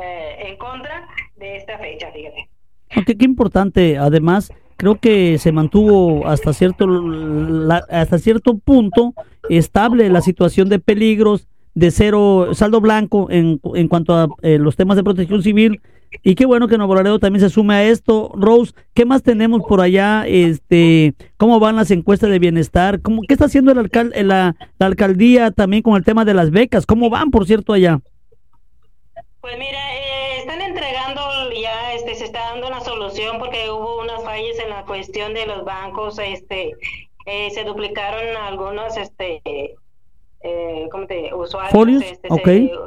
eh, 0.03 0.49
en 0.49 0.57
contra 0.57 1.07
de 1.37 1.57
esta 1.57 1.79
fecha, 1.79 2.09
fíjate. 2.13 2.49
Ok, 2.97 3.17
qué 3.19 3.25
importante. 3.25 3.99
Además, 3.99 4.53
creo 4.77 4.97
que 4.97 5.39
se 5.39 5.53
mantuvo 5.53 6.27
hasta 6.27 6.53
cierto 6.53 6.87
la- 6.87 7.85
hasta 7.91 8.19
cierto 8.19 8.59
punto 8.59 9.15
estable 9.49 10.09
la 10.11 10.21
situación 10.21 10.69
de 10.69 10.79
peligros 10.79 11.47
de 11.75 11.91
cero 11.91 12.49
saldo 12.53 12.81
blanco 12.81 13.29
en, 13.31 13.61
en 13.75 13.89
cuanto 13.89 14.15
a 14.15 14.29
eh, 14.43 14.59
los 14.59 14.77
temas 14.77 14.97
de 14.97 15.03
protección 15.03 15.43
civil 15.43 15.81
y 16.23 16.37
qué 16.37 16.47
bueno 16.47 16.69
que 16.69 16.79
Nuevo 16.79 16.95
Laredo 16.95 17.19
también 17.19 17.41
se 17.41 17.51
sume 17.51 17.75
a 17.75 17.85
esto. 17.85 18.31
Rose, 18.37 18.73
¿qué 18.95 19.05
más 19.05 19.25
tenemos 19.25 19.63
por 19.69 19.81
allá? 19.81 20.25
Este, 20.29 21.15
¿cómo 21.37 21.59
van 21.59 21.75
las 21.75 21.91
encuestas 21.91 22.31
de 22.31 22.39
bienestar? 22.39 23.01
¿Cómo, 23.01 23.23
¿Qué 23.27 23.35
está 23.35 23.47
haciendo 23.47 23.73
el 23.73 23.79
alcalde, 23.79 24.23
la, 24.23 24.55
la 24.79 24.87
alcaldía 24.87 25.51
también 25.51 25.83
con 25.83 25.97
el 25.97 26.05
tema 26.05 26.25
de 26.25 26.35
las 26.35 26.53
becas? 26.53 26.87
¿Cómo 26.87 27.11
van, 27.11 27.33
por 27.33 27.47
cierto, 27.47 27.73
allá? 27.73 27.99
Pues 29.45 29.59
mira, 29.59 29.95
eh, 29.95 30.39
están 30.39 30.63
entregando 30.63 31.21
ya, 31.53 31.93
este, 31.93 32.15
se 32.15 32.25
está 32.25 32.47
dando 32.53 32.67
una 32.67 32.81
solución 32.81 33.39
porque 33.39 33.69
hubo 33.71 34.01
unas 34.01 34.25
fallas 34.25 34.59
en 34.59 34.71
la 34.71 34.87
cuestión 34.87 35.35
de 35.35 35.45
los 35.45 35.67
bancos, 35.67 36.19
este, 36.19 36.73
eh, 37.27 37.51
se 37.51 37.63
duplicaron 37.65 38.35
algunos, 38.39 38.97
este, 38.97 39.43
eh, 40.41 40.89
¿cómo 40.91 41.07
te 41.07 41.35
usuarios? 41.35 41.73
Folios, 41.73 42.03
este, 42.03 42.29
ok. 42.31 42.43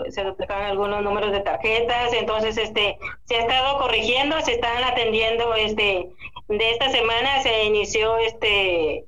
se, 0.05 0.11
se 0.13 0.23
duplicaron 0.23 0.65
algunos 0.65 1.03
números 1.03 1.31
de 1.31 1.41
tarjetas, 1.41 2.11
entonces, 2.13 2.57
este, 2.57 2.97
se 3.25 3.35
ha 3.35 3.39
estado 3.41 3.77
corrigiendo, 3.77 4.41
se 4.41 4.53
están 4.53 4.83
atendiendo, 4.83 5.53
este, 5.53 6.09
de 6.47 6.71
esta 6.71 6.89
semana 6.89 7.39
se 7.43 7.65
inició, 7.65 8.17
este, 8.17 8.95
eh, 8.95 9.05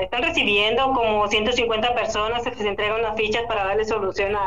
están 0.00 0.22
recibiendo 0.22 0.94
como 0.94 1.28
150 1.28 1.94
personas 1.94 2.44
que 2.44 2.54
se 2.54 2.66
entregan 2.66 3.02
las 3.02 3.14
fichas 3.14 3.42
para 3.42 3.66
darle 3.66 3.84
solución 3.84 4.34
a, 4.36 4.40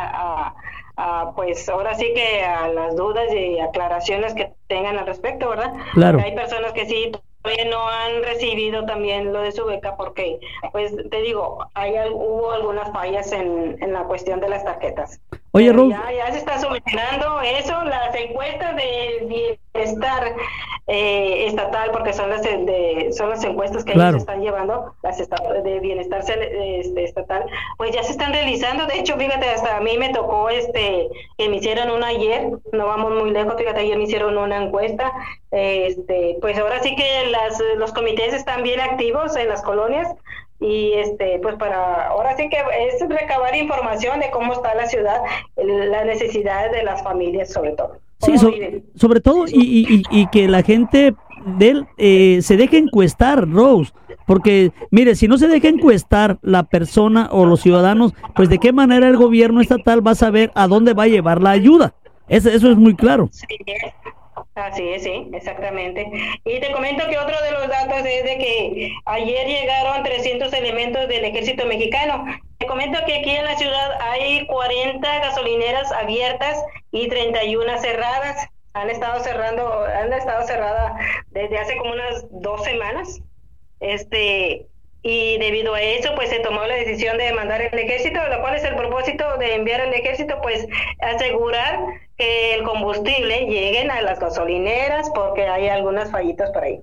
a- 0.47 0.55
a, 0.97 1.33
pues 1.35 1.67
ahora 1.69 1.93
sí 1.95 2.13
que 2.13 2.43
a 2.43 2.67
las 2.67 2.95
dudas 2.95 3.31
y 3.33 3.59
aclaraciones 3.59 4.33
que 4.33 4.53
tengan 4.67 4.97
al 4.97 5.05
respecto, 5.05 5.49
¿verdad? 5.49 5.73
Claro. 5.93 6.17
Porque 6.17 6.29
hay 6.29 6.35
personas 6.35 6.73
que 6.73 6.85
sí 6.85 7.11
todavía 7.41 7.65
no 7.65 7.87
han 7.87 8.23
recibido 8.23 8.85
también 8.85 9.33
lo 9.33 9.41
de 9.41 9.51
su 9.51 9.65
beca 9.65 9.95
porque, 9.95 10.39
pues 10.71 10.93
te 11.09 11.21
digo, 11.21 11.65
hay, 11.73 11.95
hubo 12.11 12.51
algunas 12.51 12.91
fallas 12.91 13.31
en, 13.31 13.77
en 13.81 13.93
la 13.93 14.03
cuestión 14.03 14.39
de 14.39 14.49
las 14.49 14.63
tarjetas. 14.63 15.19
Oye, 15.53 15.73
Rose. 15.73 15.89
Ya, 15.91 16.11
ya 16.13 16.31
se 16.31 16.37
está 16.37 16.59
solucionando 16.59 17.41
eso, 17.41 17.83
las 17.83 18.15
encuestas 18.15 18.75
de 18.77 19.25
bienestar 19.73 20.33
eh, 20.87 21.45
estatal, 21.47 21.91
porque 21.91 22.13
son 22.13 22.29
las 22.29 22.41
de, 22.43 23.09
son 23.11 23.29
las 23.29 23.43
encuestas 23.43 23.83
que 23.83 23.91
Claro. 23.93 24.11
ellos 24.11 24.21
están 24.21 24.41
llevando, 24.41 24.93
las 25.03 25.17
de 25.17 25.79
bienestar 25.81 26.21
este, 26.21 27.03
estatal, 27.03 27.45
pues 27.77 27.91
ya 27.91 28.01
se 28.03 28.13
están 28.13 28.31
realizando. 28.31 28.85
De 28.85 28.99
hecho, 28.99 29.17
fíjate, 29.17 29.49
hasta 29.49 29.77
a 29.77 29.81
mí 29.81 29.97
me 29.97 30.09
tocó 30.13 30.49
este 30.49 31.09
que 31.37 31.49
me 31.49 31.57
hicieron 31.57 31.91
una 31.91 32.07
ayer, 32.07 32.49
no 32.71 32.87
vamos 32.87 33.11
muy 33.21 33.31
lejos, 33.31 33.55
fíjate, 33.57 33.81
ayer 33.81 33.97
me 33.97 34.03
hicieron 34.05 34.37
una 34.37 34.63
encuesta. 34.63 35.11
Este, 35.51 36.37
pues 36.39 36.57
ahora 36.57 36.81
sí 36.81 36.95
que 36.95 37.25
las, 37.29 37.61
los 37.77 37.91
comités 37.91 38.33
están 38.33 38.63
bien 38.63 38.79
activos 38.79 39.35
en 39.35 39.49
las 39.49 39.61
colonias 39.61 40.07
y 40.61 40.93
este 40.93 41.39
pues 41.41 41.55
para 41.55 42.07
ahora 42.07 42.37
sí 42.37 42.47
que 42.49 42.57
es 42.57 43.09
recabar 43.09 43.55
información 43.55 44.19
de 44.19 44.29
cómo 44.31 44.53
está 44.53 44.73
la 44.75 44.85
ciudad 44.87 45.17
las 45.57 46.05
necesidades 46.05 46.71
de 46.71 46.83
las 46.83 47.03
familias 47.03 47.51
sobre 47.51 47.71
todo 47.71 47.97
Sí, 48.23 48.37
so- 48.37 48.53
sobre 48.95 49.19
todo 49.19 49.45
y, 49.47 49.59
y- 49.59 49.95
y- 49.95 50.21
y 50.21 50.27
que 50.27 50.47
la 50.47 50.61
gente 50.61 51.15
del, 51.57 51.87
eh, 51.97 52.37
se 52.43 52.55
deje 52.55 52.77
encuestar, 52.77 53.49
Rose, 53.49 53.91
porque 54.27 54.71
mire, 54.91 55.15
si 55.15 55.27
no 55.27 55.39
se 55.39 55.47
deja 55.47 55.69
encuestar 55.69 56.37
la 56.43 56.61
persona 56.61 57.29
o 57.31 57.45
los 57.47 57.61
ciudadanos, 57.61 58.13
pues 58.35 58.47
de 58.47 58.59
qué 58.59 58.71
manera 58.73 59.07
el 59.07 59.17
gobierno 59.17 59.59
estatal 59.59 60.05
va 60.05 60.11
a 60.11 60.15
saber 60.15 60.51
a 60.53 60.67
dónde 60.67 60.93
va 60.93 61.03
a 61.03 61.07
llevar 61.07 61.41
la 61.41 61.49
ayuda. 61.49 61.95
Eso, 62.27 62.49
eso 62.49 62.69
es 62.69 62.77
muy 62.77 62.95
claro. 62.95 63.27
Sí, 63.31 63.47
así 64.55 64.87
es, 64.89 65.03
sí, 65.03 65.29
exactamente. 65.33 66.09
Y 66.45 66.59
te 66.59 66.71
comento 66.71 67.07
que 67.07 67.17
otro 67.17 67.39
de 67.41 67.51
los 67.51 67.67
datos 67.67 67.99
es 67.99 68.23
de 68.23 68.37
que 68.37 68.93
ayer 69.05 69.47
llegaron 69.47 70.03
300 70.03 70.51
elementos 70.53 71.07
del 71.07 71.25
ejército 71.25 71.65
mexicano. 71.65 72.25
Te 72.57 72.67
comento 72.67 72.99
que 73.05 73.19
aquí 73.19 73.31
en 73.31 73.45
la 73.45 73.57
ciudad 73.57 74.01
hay 74.01 74.45
40 74.47 75.19
gasolineras 75.19 75.91
abiertas 75.91 76.63
y 76.91 77.07
31 77.07 77.77
cerradas. 77.79 78.47
Han 78.73 78.89
estado 78.89 79.21
cerrando, 79.21 79.83
han 79.83 80.13
estado 80.13 80.45
cerradas 80.47 80.93
desde 81.31 81.57
hace 81.57 81.77
como 81.77 81.93
unas 81.93 82.25
dos 82.31 82.63
semanas. 82.63 83.21
Este, 83.79 84.67
y 85.03 85.37
debido 85.39 85.73
a 85.73 85.81
eso, 85.81 86.13
pues 86.15 86.29
se 86.29 86.39
tomó 86.39 86.63
la 86.65 86.75
decisión 86.75 87.17
de 87.17 87.33
mandar 87.33 87.61
el 87.61 87.77
ejército, 87.79 88.19
lo 88.29 88.39
cual 88.41 88.55
es 88.55 88.63
el 88.63 88.75
propósito 88.75 89.37
de 89.37 89.55
enviar 89.55 89.81
el 89.81 89.93
ejército, 89.93 90.39
pues 90.41 90.67
asegurar 90.99 91.79
que 92.17 92.53
el 92.55 92.63
combustible 92.63 93.47
lleguen 93.47 93.89
a 93.91 94.01
las 94.01 94.19
gasolineras, 94.19 95.09
porque 95.15 95.47
hay 95.47 95.67
algunas 95.69 96.11
fallitas 96.11 96.51
por 96.51 96.63
ahí. 96.63 96.81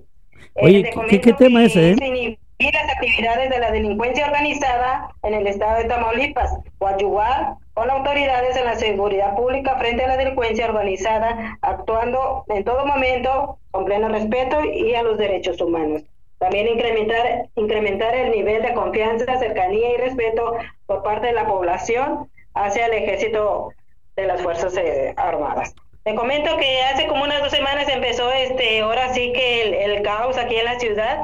Eh, 0.57 0.64
Oye, 0.64 0.83
te 0.83 0.90
¿qué- 1.09 1.20
qué 1.20 1.33
tema 1.35 1.61
que 1.61 1.66
ese, 1.66 1.90
eh? 1.92 1.96
inhibir 2.00 2.38
las 2.74 2.90
actividades 2.90 3.50
de 3.50 3.59
la 3.61 3.70
delincuencia 3.70 4.26
organizada 4.26 5.11
en 5.22 5.35
el 5.35 5.46
estado 5.46 5.78
de 5.78 5.85
Tamaulipas, 5.85 6.50
o 6.78 6.87
ayudar 6.88 7.54
con 7.74 7.88
autoridades 7.88 8.57
en 8.57 8.64
la 8.64 8.74
seguridad 8.74 9.37
pública 9.37 9.76
frente 9.78 10.02
a 10.04 10.09
la 10.09 10.16
delincuencia 10.16 10.66
organizada, 10.66 11.57
actuando 11.62 12.44
en 12.48 12.64
todo 12.64 12.85
momento 12.85 13.59
con 13.70 13.85
pleno 13.85 14.09
respeto 14.09 14.64
y 14.64 14.94
a 14.96 15.04
los 15.04 15.16
derechos 15.18 15.61
humanos. 15.61 16.02
También 16.38 16.68
incrementar, 16.68 17.48
incrementar 17.57 18.14
el 18.14 18.31
nivel 18.31 18.62
de 18.62 18.74
confianza, 18.74 19.38
cercanía 19.38 19.90
y 19.94 19.96
respeto 19.96 20.57
por 20.87 21.03
parte 21.03 21.29
de 21.29 21.33
la 21.33 21.46
población 21.46 22.31
hacia 22.55 22.87
el 22.87 22.92
ejército 22.92 23.70
de 24.16 24.27
las 24.27 24.42
Fuerzas 24.42 24.77
eh, 24.77 25.14
Armadas. 25.16 25.74
Te 26.05 26.14
comento 26.14 26.57
que 26.57 26.83
hace 26.83 27.07
como 27.07 27.24
unas 27.24 27.40
dos 27.40 27.51
semanas 27.51 27.88
empezó 27.88 28.33
este, 28.33 28.81
ahora 28.81 29.12
sí 29.12 29.33
que 29.33 29.62
el, 29.62 29.74
el 29.74 30.03
caos 30.03 30.38
aquí 30.38 30.57
en 30.57 30.64
la 30.64 30.79
ciudad. 30.79 31.22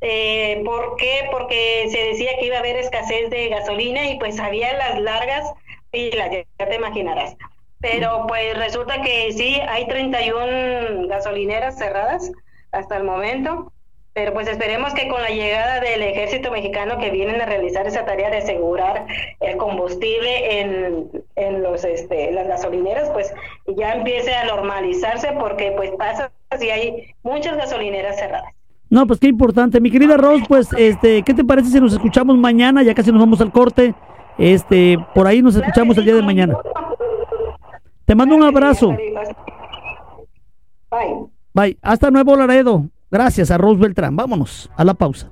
Eh, 0.00 0.62
¿Por 0.64 0.96
qué? 0.96 1.28
Porque 1.30 1.86
se 1.90 1.98
decía 1.98 2.32
que 2.38 2.46
iba 2.46 2.56
a 2.56 2.60
haber 2.60 2.76
escasez 2.76 3.30
de 3.30 3.48
gasolina 3.48 4.06
y 4.06 4.18
pues 4.18 4.38
había 4.40 4.72
las 4.76 4.98
largas 5.00 5.52
filas, 5.92 6.30
ya, 6.30 6.44
ya 6.58 6.68
te 6.68 6.74
imaginarás. 6.74 7.36
Pero 7.80 8.26
pues 8.26 8.56
resulta 8.56 9.02
que 9.02 9.32
sí, 9.32 9.60
hay 9.68 9.86
31 9.86 11.08
gasolineras 11.08 11.78
cerradas 11.78 12.32
hasta 12.72 12.96
el 12.96 13.04
momento. 13.04 13.72
Pero 14.16 14.32
pues 14.32 14.48
esperemos 14.48 14.94
que 14.94 15.08
con 15.08 15.20
la 15.20 15.28
llegada 15.28 15.78
del 15.80 16.00
ejército 16.00 16.50
mexicano 16.50 16.96
que 16.96 17.10
vienen 17.10 17.38
a 17.38 17.44
realizar 17.44 17.86
esa 17.86 18.06
tarea 18.06 18.30
de 18.30 18.38
asegurar 18.38 19.06
el 19.40 19.58
combustible 19.58 20.58
en, 20.58 21.10
en 21.36 21.62
los 21.62 21.84
este, 21.84 22.32
las 22.32 22.48
gasolineras, 22.48 23.10
pues 23.10 23.34
ya 23.76 23.92
empiece 23.92 24.34
a 24.34 24.46
normalizarse 24.46 25.32
porque 25.38 25.74
pues 25.76 25.90
pasa 25.98 26.32
si 26.58 26.70
hay 26.70 27.14
muchas 27.22 27.58
gasolineras 27.58 28.18
cerradas. 28.18 28.54
No, 28.88 29.06
pues 29.06 29.20
qué 29.20 29.26
importante. 29.26 29.82
Mi 29.82 29.90
querida 29.90 30.16
Rose, 30.16 30.46
pues, 30.48 30.72
este, 30.78 31.22
¿qué 31.22 31.34
te 31.34 31.44
parece 31.44 31.68
si 31.68 31.78
nos 31.78 31.92
escuchamos 31.92 32.38
mañana? 32.38 32.82
Ya 32.82 32.94
casi 32.94 33.12
nos 33.12 33.20
vamos 33.20 33.42
al 33.42 33.52
corte. 33.52 33.94
Este, 34.38 34.96
por 35.14 35.26
ahí 35.26 35.42
nos 35.42 35.56
escuchamos 35.56 35.98
el 35.98 36.06
día 36.06 36.14
de 36.14 36.22
mañana. 36.22 36.56
Te 38.06 38.14
mando 38.14 38.34
un 38.34 38.44
abrazo. 38.44 38.96
Bye. 40.90 41.26
Bye. 41.52 41.76
Hasta 41.82 42.10
Nuevo 42.10 42.34
Laredo. 42.34 42.86
Gracias 43.10 43.50
a 43.50 43.58
Rose 43.58 43.80
Beltrán. 43.80 44.16
Vámonos 44.16 44.70
a 44.76 44.84
la 44.84 44.94
pausa. 44.94 45.30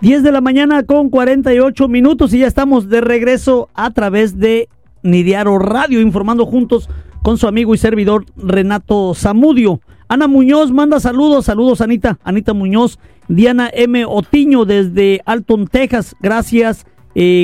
10 0.00 0.22
de 0.22 0.32
la 0.32 0.40
mañana 0.40 0.84
con 0.84 1.10
48 1.10 1.88
minutos 1.88 2.32
y 2.32 2.38
ya 2.38 2.46
estamos 2.46 2.88
de 2.88 3.00
regreso 3.00 3.68
a 3.74 3.90
través 3.90 4.38
de 4.38 4.68
Nidiaro 5.02 5.58
Radio, 5.58 6.00
informando 6.00 6.46
juntos 6.46 6.88
con 7.22 7.36
su 7.36 7.48
amigo 7.48 7.74
y 7.74 7.78
servidor 7.78 8.24
Renato 8.36 9.12
Zamudio. 9.14 9.80
Ana 10.06 10.28
Muñoz 10.28 10.70
manda 10.70 11.00
saludos, 11.00 11.46
saludos 11.46 11.80
Anita, 11.80 12.18
Anita 12.22 12.54
Muñoz, 12.54 12.98
Diana 13.26 13.70
M. 13.72 14.04
Otiño 14.06 14.64
desde 14.64 15.20
Alton, 15.26 15.66
Texas, 15.66 16.14
gracias, 16.20 16.86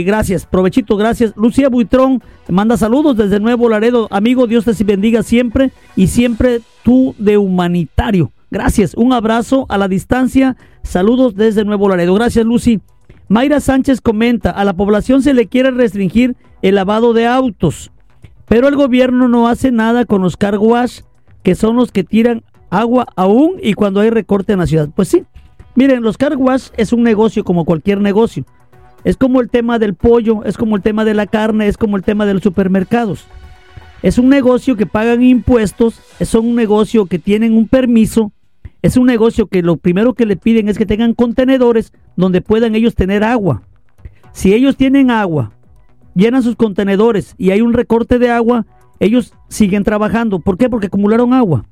gracias, 0.05 0.47
provechito, 0.47 0.97
gracias. 0.97 1.33
Lucía 1.37 1.69
Buitrón 1.69 2.23
manda 2.49 2.77
saludos 2.77 3.17
desde 3.17 3.41
Nuevo 3.41 3.69
Laredo, 3.69 4.07
amigo, 4.13 4.47
Dios 4.47 4.65
te 4.65 4.85
bendiga 4.85 5.25
siempre 5.25 5.73
y 5.97 6.07
siempre 6.07 6.61
tú 6.85 7.17
de 7.19 7.39
humanitario. 7.39 8.31
Gracias, 8.53 8.95
un 8.95 9.13
abrazo 9.13 9.67
a 9.69 9.77
la 9.77 9.89
distancia, 9.89 10.57
saludos 10.85 11.35
desde 11.35 11.65
Nuevo 11.65 11.89
Laredo, 11.89 12.15
gracias 12.15 12.47
Lucy. 12.47 12.81
Mayra 13.27 13.59
Sánchez 13.59 14.01
comenta, 14.01 14.51
a 14.51 14.65
la 14.65 14.75
población 14.75 15.23
se 15.23 15.35
le 15.35 15.49
quiere 15.49 15.73
restringir 15.73 16.37
el 16.63 16.77
lavado 16.77 17.13
de 17.13 17.27
autos, 17.27 17.91
pero 18.47 18.69
el 18.69 18.77
gobierno 18.77 19.27
no 19.27 19.49
hace 19.49 19.73
nada 19.73 20.05
con 20.05 20.23
los 20.23 20.37
car 20.37 20.57
que 21.43 21.57
son 21.57 21.75
los 21.75 21.91
que 21.91 22.05
tiran 22.05 22.45
agua 22.71 23.09
aún 23.17 23.57
y 23.61 23.75
cuando 23.75 23.99
hay 23.99 24.11
recorte 24.11 24.53
en 24.53 24.61
la 24.61 24.69
ciudad. 24.69 24.89
Pues 24.95 25.09
sí, 25.09 25.25
miren, 25.75 26.05
los 26.05 26.17
car 26.17 26.39
es 26.77 26.93
un 26.93 27.03
negocio 27.03 27.43
como 27.43 27.65
cualquier 27.65 28.01
negocio. 28.01 28.45
Es 29.05 29.17
como 29.17 29.41
el 29.41 29.51
tema 29.51 29.79
del 29.79 29.95
pollo, 29.95 30.45
es 30.45 30.57
como 30.57 30.77
el 30.77 30.83
tema 30.83 31.05
de 31.05 31.15
la 31.15 31.27
carne, 31.27 31.69
es 31.69 31.77
como 31.77 31.97
el 31.97 32.03
tema 32.03 32.25
de 32.25 32.35
los 32.35 32.43
supermercados. 32.43 33.27
Es 34.03 34.19
un 34.19 34.29
negocio 34.29 34.77
que 34.77 34.87
pagan 34.87 35.23
impuestos, 35.23 36.01
es 36.19 36.35
un 36.35 36.55
negocio 36.55 37.07
que 37.07 37.19
tienen 37.19 37.55
un 37.55 37.69
permiso, 37.69 38.33
es 38.83 38.97
un 38.97 39.07
negocio 39.07 39.47
que 39.47 39.63
lo 39.63 39.77
primero 39.77 40.15
que 40.15 40.27
le 40.27 40.37
piden 40.37 40.69
es 40.69 40.77
que 40.77 40.87
tengan 40.87 41.15
contenedores 41.15 41.93
donde 42.17 42.41
puedan 42.41 42.75
ellos 42.75 42.95
tener 42.95 43.25
agua. 43.25 43.63
Si 44.33 44.53
ellos 44.53 44.77
tienen 44.77 45.11
agua, 45.11 45.53
llenan 46.15 46.43
sus 46.43 46.57
contenedores 46.57 47.35
y 47.39 47.51
hay 47.51 47.61
un 47.61 47.73
recorte 47.73 48.19
de 48.19 48.31
agua, 48.31 48.67
ellos 49.01 49.33
siguen 49.49 49.85
trabajando. 49.85 50.39
¿Por 50.39 50.59
qué? 50.59 50.69
Porque 50.69 50.89
acumularon 50.89 51.33
agua. 51.33 51.65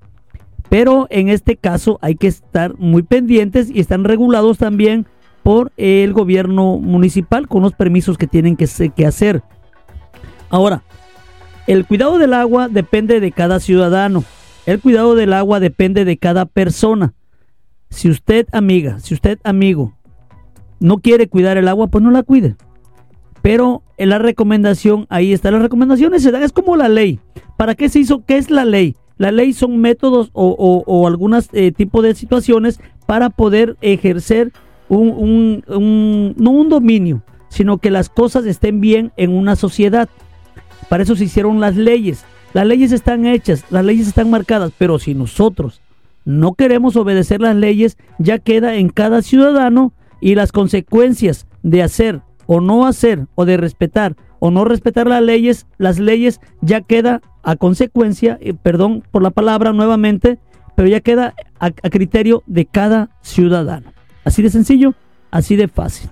Pero 0.69 1.07
en 1.11 1.29
este 1.29 1.57
caso 1.57 1.99
hay 2.01 2.15
que 2.15 2.29
estar 2.29 2.79
muy 2.79 3.03
pendientes 3.03 3.71
y 3.71 3.81
están 3.81 4.05
regulados 4.05 4.57
también 4.57 5.07
por 5.43 5.73
el 5.77 6.13
gobierno 6.13 6.79
municipal 6.79 7.49
con 7.49 7.63
los 7.63 7.73
permisos 7.73 8.17
que 8.19 8.27
tienen 8.27 8.57
que, 8.57 9.07
hacer. 9.07 9.43
Ahora, 10.51 10.83
el 11.67 11.87
cuidado 11.87 12.19
del 12.19 12.35
agua 12.35 12.69
depende 12.69 13.21
de 13.21 13.33
cada 13.33 13.61
ciudadano. 13.61 14.25
El 14.67 14.81
cuidado 14.81 15.15
del 15.15 15.33
agua 15.33 15.61
depende 15.61 16.05
de 16.05 16.17
cada 16.17 16.47
persona. 16.47 17.15
Si 17.91 18.09
usted, 18.09 18.47
amiga, 18.53 19.01
si 19.01 19.15
usted, 19.15 19.39
amigo, 19.43 19.95
no 20.81 20.99
quiere 20.99 21.29
cuidar 21.29 21.57
el 21.57 21.69
agua, 21.69 21.89
pues 21.89 22.03
no 22.03 22.11
la 22.11 22.23
cuide. 22.23 22.57
Pero 23.43 23.83
en 23.99 24.09
la 24.09 24.19
recomendación, 24.19 25.07
ahí 25.11 25.33
está. 25.33 25.51
Las 25.51 25.63
recomendaciones 25.63 26.23
se 26.23 26.31
dan, 26.31 26.43
es 26.43 26.53
como 26.53 26.77
la 26.77 26.89
ley. 26.89 27.19
¿Para 27.57 27.75
qué 27.75 27.89
se 27.89 27.99
hizo? 27.99 28.25
¿Qué 28.25 28.37
es 28.37 28.51
la 28.51 28.65
ley? 28.65 28.97
La 29.19 29.31
ley 29.31 29.53
son 29.53 29.79
métodos 29.79 30.31
o, 30.33 30.83
o, 30.87 31.07
algunos 31.07 31.49
eh, 31.53 31.71
tipos 31.73 32.03
de 32.03 32.15
situaciones 32.15 32.81
para 33.07 33.31
poder 33.31 33.77
ejercer 33.81 34.53
un, 34.89 35.65
no 36.37 36.51
un 36.51 36.69
dominio, 36.69 37.23
sino 37.49 37.79
que 37.79 37.91
las 37.91 38.09
cosas 38.09 38.47
estén 38.47 38.81
bien 38.81 39.13
en 39.17 39.35
una 39.35 39.57
sociedad. 39.57 40.09
Para 40.89 41.03
eso 41.03 41.17
se 41.17 41.25
hicieron 41.25 41.61
las 41.61 41.77
leyes. 41.77 42.25
Las 42.53 42.67
leyes 42.67 42.93
están 42.93 43.25
hechas, 43.25 43.65
las 43.71 43.85
leyes 43.85 44.09
están 44.09 44.31
marcadas, 44.31 44.73
pero 44.77 44.99
si 44.99 45.15
nosotros 45.15 45.81
no 46.25 46.55
queremos 46.55 46.97
obedecer 46.97 47.41
las 47.41 47.57
leyes, 47.57 47.97
ya 48.19 48.39
queda 48.39 48.75
en 48.77 48.91
cada 48.91 49.23
ciudadano 49.23 49.93
y 50.21 50.35
las 50.35 50.53
consecuencias 50.53 51.47
de 51.63 51.83
hacer 51.83 52.21
o 52.47 52.61
no 52.61 52.87
hacer 52.87 53.27
o 53.35 53.45
de 53.45 53.57
respetar 53.57 54.17
o 54.39 54.51
no 54.51 54.65
respetar 54.65 55.07
las 55.07 55.23
leyes, 55.23 55.67
las 55.79 55.99
leyes 55.99 56.41
ya 56.61 56.81
queda 56.81 57.23
a 57.43 57.57
consecuencia, 57.57 58.39
eh, 58.41 58.55
perdón 58.55 59.03
por 59.11 59.23
la 59.23 59.31
palabra 59.31 59.73
nuevamente, 59.73 60.39
pero 60.75 60.89
ya 60.89 61.01
queda 61.01 61.35
a, 61.61 61.71
criterio 61.71 62.43
de 62.47 62.67
cada 62.67 63.11
ciudadano. 63.21 63.93
Así 64.25 64.43
de 64.43 64.51
sencillo, 64.51 64.95
así 65.31 65.57
de 65.57 65.69
fácil. 65.69 66.11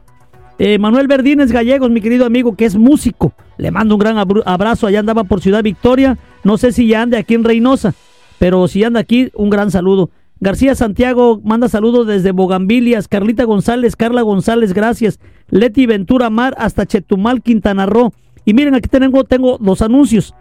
Eh, 0.59 0.79
Manuel 0.79 1.07
Verdines 1.07 1.53
Gallegos, 1.53 1.90
mi 1.90 2.01
querido 2.01 2.27
amigo, 2.27 2.55
que 2.55 2.66
es 2.66 2.77
músico, 2.77 3.33
le 3.57 3.70
mando 3.70 3.94
un 3.94 3.99
gran 3.99 4.18
abrazo. 4.18 4.87
Allá 4.87 5.01
andaba 5.01 5.25
por 5.25 5.40
Ciudad 5.40 5.62
Victoria. 5.62 6.18
No 6.44 6.59
sé 6.59 6.73
si 6.73 6.87
ya 6.87 7.03
ande 7.03 7.16
aquí 7.16 7.35
en 7.35 7.44
Reynosa, 7.44 7.94
pero 8.38 8.68
si 8.68 8.85
anda 8.85 9.01
aquí, 9.01 9.31
un 9.35 9.49
gran 9.49 9.70
saludo. 9.70 10.11
García 10.38 10.75
Santiago 10.75 11.40
manda 11.44 11.68
saludos 11.68 12.07
desde 12.07 12.33
Bogambilias. 12.33 13.09
Carlita 13.09 13.44
González, 13.44 13.94
Carla 13.96 14.23
González, 14.23 14.73
gracias. 14.73 15.20
Leti 15.49 15.87
Ventura 15.87 16.31
Mar 16.31 16.55
hasta 16.59 16.87
Chetumal, 16.87 17.42
Quintana 17.42 17.87
Roo. 17.87 18.12
Y 18.44 18.55
miren, 18.55 18.75
aquí 18.75 18.88
tengo, 18.88 19.25
tengo 19.25 19.59
dos 19.59 19.83
anuncios. 19.83 20.35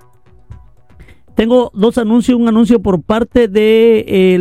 Tengo 1.36 1.72
dos 1.74 1.98
anuncios, 1.98 2.38
un 2.38 2.48
anuncio 2.48 2.82
por 2.82 3.02
parte 3.02 3.48
de 3.48 4.06
eh, 4.08 4.40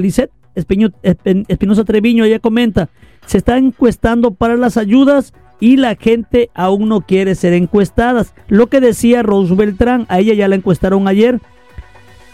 Espinosa 0.58 1.84
Treviño, 1.84 2.24
ella 2.24 2.38
comenta, 2.38 2.88
se 3.26 3.38
está 3.38 3.56
encuestando 3.58 4.32
para 4.32 4.56
las 4.56 4.76
ayudas 4.76 5.32
y 5.60 5.76
la 5.76 5.96
gente 5.96 6.50
aún 6.54 6.88
no 6.88 7.00
quiere 7.00 7.34
ser 7.34 7.52
encuestadas. 7.52 8.34
Lo 8.48 8.68
que 8.68 8.80
decía 8.80 9.22
Rose 9.22 9.54
Beltrán, 9.54 10.06
a 10.08 10.20
ella 10.20 10.34
ya 10.34 10.48
la 10.48 10.56
encuestaron 10.56 11.08
ayer. 11.08 11.40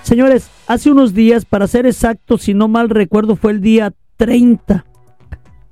Señores, 0.03 0.51
hace 0.67 0.91
unos 0.91 1.15
días, 1.15 1.45
para 1.45 1.67
ser 1.67 1.87
exacto, 1.87 2.37
si 2.39 2.53
no 2.55 2.69
mal 2.69 2.91
recuerdo, 2.91 3.37
fue 3.37 3.53
el 3.53 3.61
día 3.61 3.93
30 4.17 4.85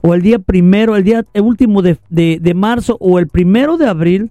o 0.00 0.14
el 0.14 0.22
día 0.22 0.38
primero, 0.38 0.96
el 0.96 1.04
día 1.04 1.24
último 1.34 1.82
de, 1.82 1.98
de 2.08 2.54
marzo 2.54 2.96
o 3.00 3.18
el 3.18 3.28
primero 3.28 3.76
de 3.76 3.86
abril, 3.86 4.30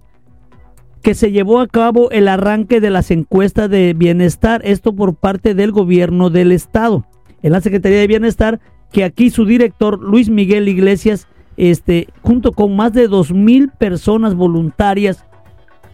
que 1.02 1.14
se 1.14 1.32
llevó 1.32 1.60
a 1.60 1.66
cabo 1.66 2.10
el 2.10 2.28
arranque 2.28 2.80
de 2.80 2.90
las 2.90 3.10
encuestas 3.10 3.68
de 3.68 3.92
bienestar, 3.94 4.62
esto 4.64 4.94
por 4.94 5.16
parte 5.16 5.54
del 5.54 5.72
gobierno 5.72 6.30
del 6.30 6.52
estado, 6.52 7.06
en 7.42 7.52
la 7.52 7.60
Secretaría 7.60 7.98
de 7.98 8.06
Bienestar, 8.06 8.60
que 8.92 9.04
aquí 9.04 9.30
su 9.30 9.44
director 9.44 10.00
Luis 10.00 10.28
Miguel 10.28 10.68
Iglesias, 10.68 11.26
este, 11.56 12.08
junto 12.22 12.52
con 12.52 12.76
más 12.76 12.92
de 12.92 13.08
dos 13.08 13.32
mil 13.32 13.70
personas 13.70 14.34
voluntarias, 14.34 15.24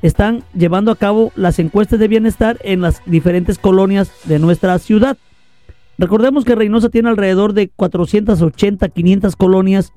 están 0.02 0.44
llevando 0.54 0.92
a 0.92 0.96
cabo 0.96 1.32
las 1.34 1.58
encuestas 1.58 1.98
de 1.98 2.08
bienestar 2.08 2.58
en 2.62 2.80
las 2.80 3.02
diferentes 3.06 3.58
colonias 3.58 4.12
de 4.24 4.38
nuestra 4.38 4.78
ciudad. 4.78 5.16
Recordemos 5.98 6.44
que 6.44 6.54
Reynosa 6.54 6.90
tiene 6.90 7.08
alrededor 7.08 7.52
de 7.54 7.68
480, 7.68 8.88
500 8.88 9.34
colonias 9.34 9.92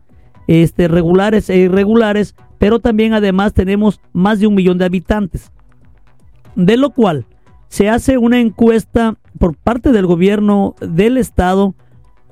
este, 0.48 0.88
regulares 0.88 1.50
e 1.50 1.58
irregulares, 1.58 2.36
pero 2.58 2.80
también 2.80 3.14
además 3.14 3.54
tenemos 3.54 4.02
más 4.12 4.40
de 4.40 4.48
un 4.48 4.56
millón 4.56 4.80
de 4.80 4.86
habitantes. 4.86 5.52
De 6.56 6.78
lo 6.78 6.90
cual 6.90 7.26
se 7.68 7.90
hace 7.90 8.18
una 8.18 8.40
encuesta 8.40 9.16
por 9.42 9.56
parte 9.56 9.92
del 9.92 10.06
gobierno 10.06 10.76
del 10.82 11.18
estado. 11.18 11.74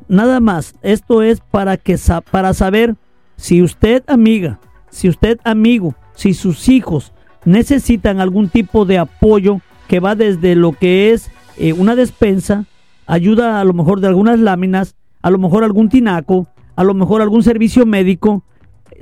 Nada 0.07 0.39
más, 0.39 0.75
esto 0.83 1.23
es 1.23 1.41
para, 1.41 1.75
que, 1.75 1.97
para 2.29 2.53
saber 2.53 2.97
si 3.35 3.63
usted 3.63 4.03
amiga, 4.05 4.59
si 4.91 5.09
usted 5.09 5.39
amigo, 5.43 5.95
si 6.13 6.35
sus 6.35 6.69
hijos 6.69 7.11
necesitan 7.45 8.19
algún 8.19 8.49
tipo 8.49 8.85
de 8.85 8.99
apoyo 8.99 9.59
que 9.87 9.99
va 9.99 10.13
desde 10.13 10.53
lo 10.53 10.73
que 10.73 11.11
es 11.11 11.31
eh, 11.57 11.73
una 11.73 11.95
despensa, 11.95 12.65
ayuda 13.07 13.59
a 13.59 13.63
lo 13.63 13.73
mejor 13.73 14.01
de 14.01 14.07
algunas 14.07 14.39
láminas, 14.39 14.93
a 15.23 15.31
lo 15.31 15.39
mejor 15.39 15.63
algún 15.63 15.89
tinaco, 15.89 16.45
a 16.75 16.83
lo 16.83 16.93
mejor 16.93 17.23
algún 17.23 17.41
servicio 17.41 17.87
médico, 17.87 18.43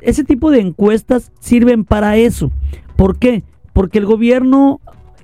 ese 0.02 0.24
tipo 0.24 0.50
de 0.50 0.62
encuestas 0.62 1.34
sirven 1.42 1.84
para 1.84 2.16
eso. 2.16 2.52
¿Por 2.96 3.18
qué? 3.20 3.44
Porque 3.74 3.98
el 3.98 4.06
gobierno 4.06 4.80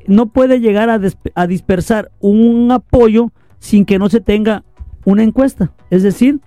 no 0.07 0.27
puede 0.27 0.59
llegar 0.59 0.89
a, 0.89 1.47
dispersar 1.47 2.11
un 2.19 2.71
apoyo 2.71 3.31
sin 3.59 3.85
que 3.85 3.99
no 3.99 4.09
se 4.09 4.21
tenga 4.21 4.63
una 5.05 5.23
encuesta. 5.23 5.71
Es 5.89 6.03
decir, 6.03 6.39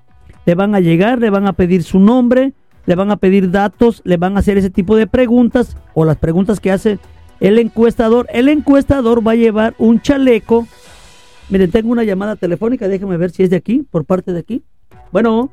le 0.44 0.54
van 0.54 0.74
a 0.74 0.80
llegar, 0.80 1.18
le 1.18 1.30
van 1.30 1.46
a 1.46 1.52
pedir 1.52 1.82
su 1.82 1.98
nombre, 1.98 2.52
le 2.86 2.94
van 2.94 3.10
a 3.10 3.16
pedir 3.16 3.50
datos, 3.50 4.02
le 4.04 4.16
van 4.16 4.36
a 4.36 4.40
hacer 4.40 4.58
ese 4.58 4.70
tipo 4.70 4.96
de 4.96 5.06
preguntas 5.06 5.76
o 5.94 6.04
las 6.04 6.16
preguntas 6.16 6.60
que 6.60 6.70
hace 6.70 6.98
el 7.40 7.58
encuestador. 7.58 8.26
El 8.30 8.48
encuestador 8.48 9.26
va 9.26 9.32
a 9.32 9.36
llevar 9.36 9.74
un 9.78 10.00
chaleco. 10.00 10.66
Miren, 11.48 11.70
tengo 11.70 11.90
una 11.90 12.04
llamada 12.04 12.36
telefónica, 12.36 12.88
déjenme 12.88 13.16
ver 13.16 13.30
si 13.30 13.42
es 13.42 13.50
de 13.50 13.56
aquí, 13.56 13.86
por 13.90 14.04
parte 14.04 14.32
de 14.32 14.40
aquí. 14.40 14.62
Bueno. 15.12 15.50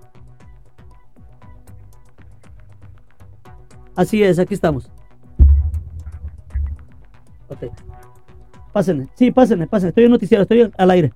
Así 3.95 4.23
es, 4.23 4.39
aquí 4.39 4.55
estamos. 4.55 4.89
Ok. 7.49 7.92
Pásenme. 8.73 9.07
Sí, 9.13 9.31
pásenme, 9.31 9.67
pásenme. 9.67 9.89
Estoy 9.89 10.05
en 10.05 10.11
noticiero, 10.11 10.41
estoy 10.43 10.71
al 10.75 10.91
aire. 10.91 11.13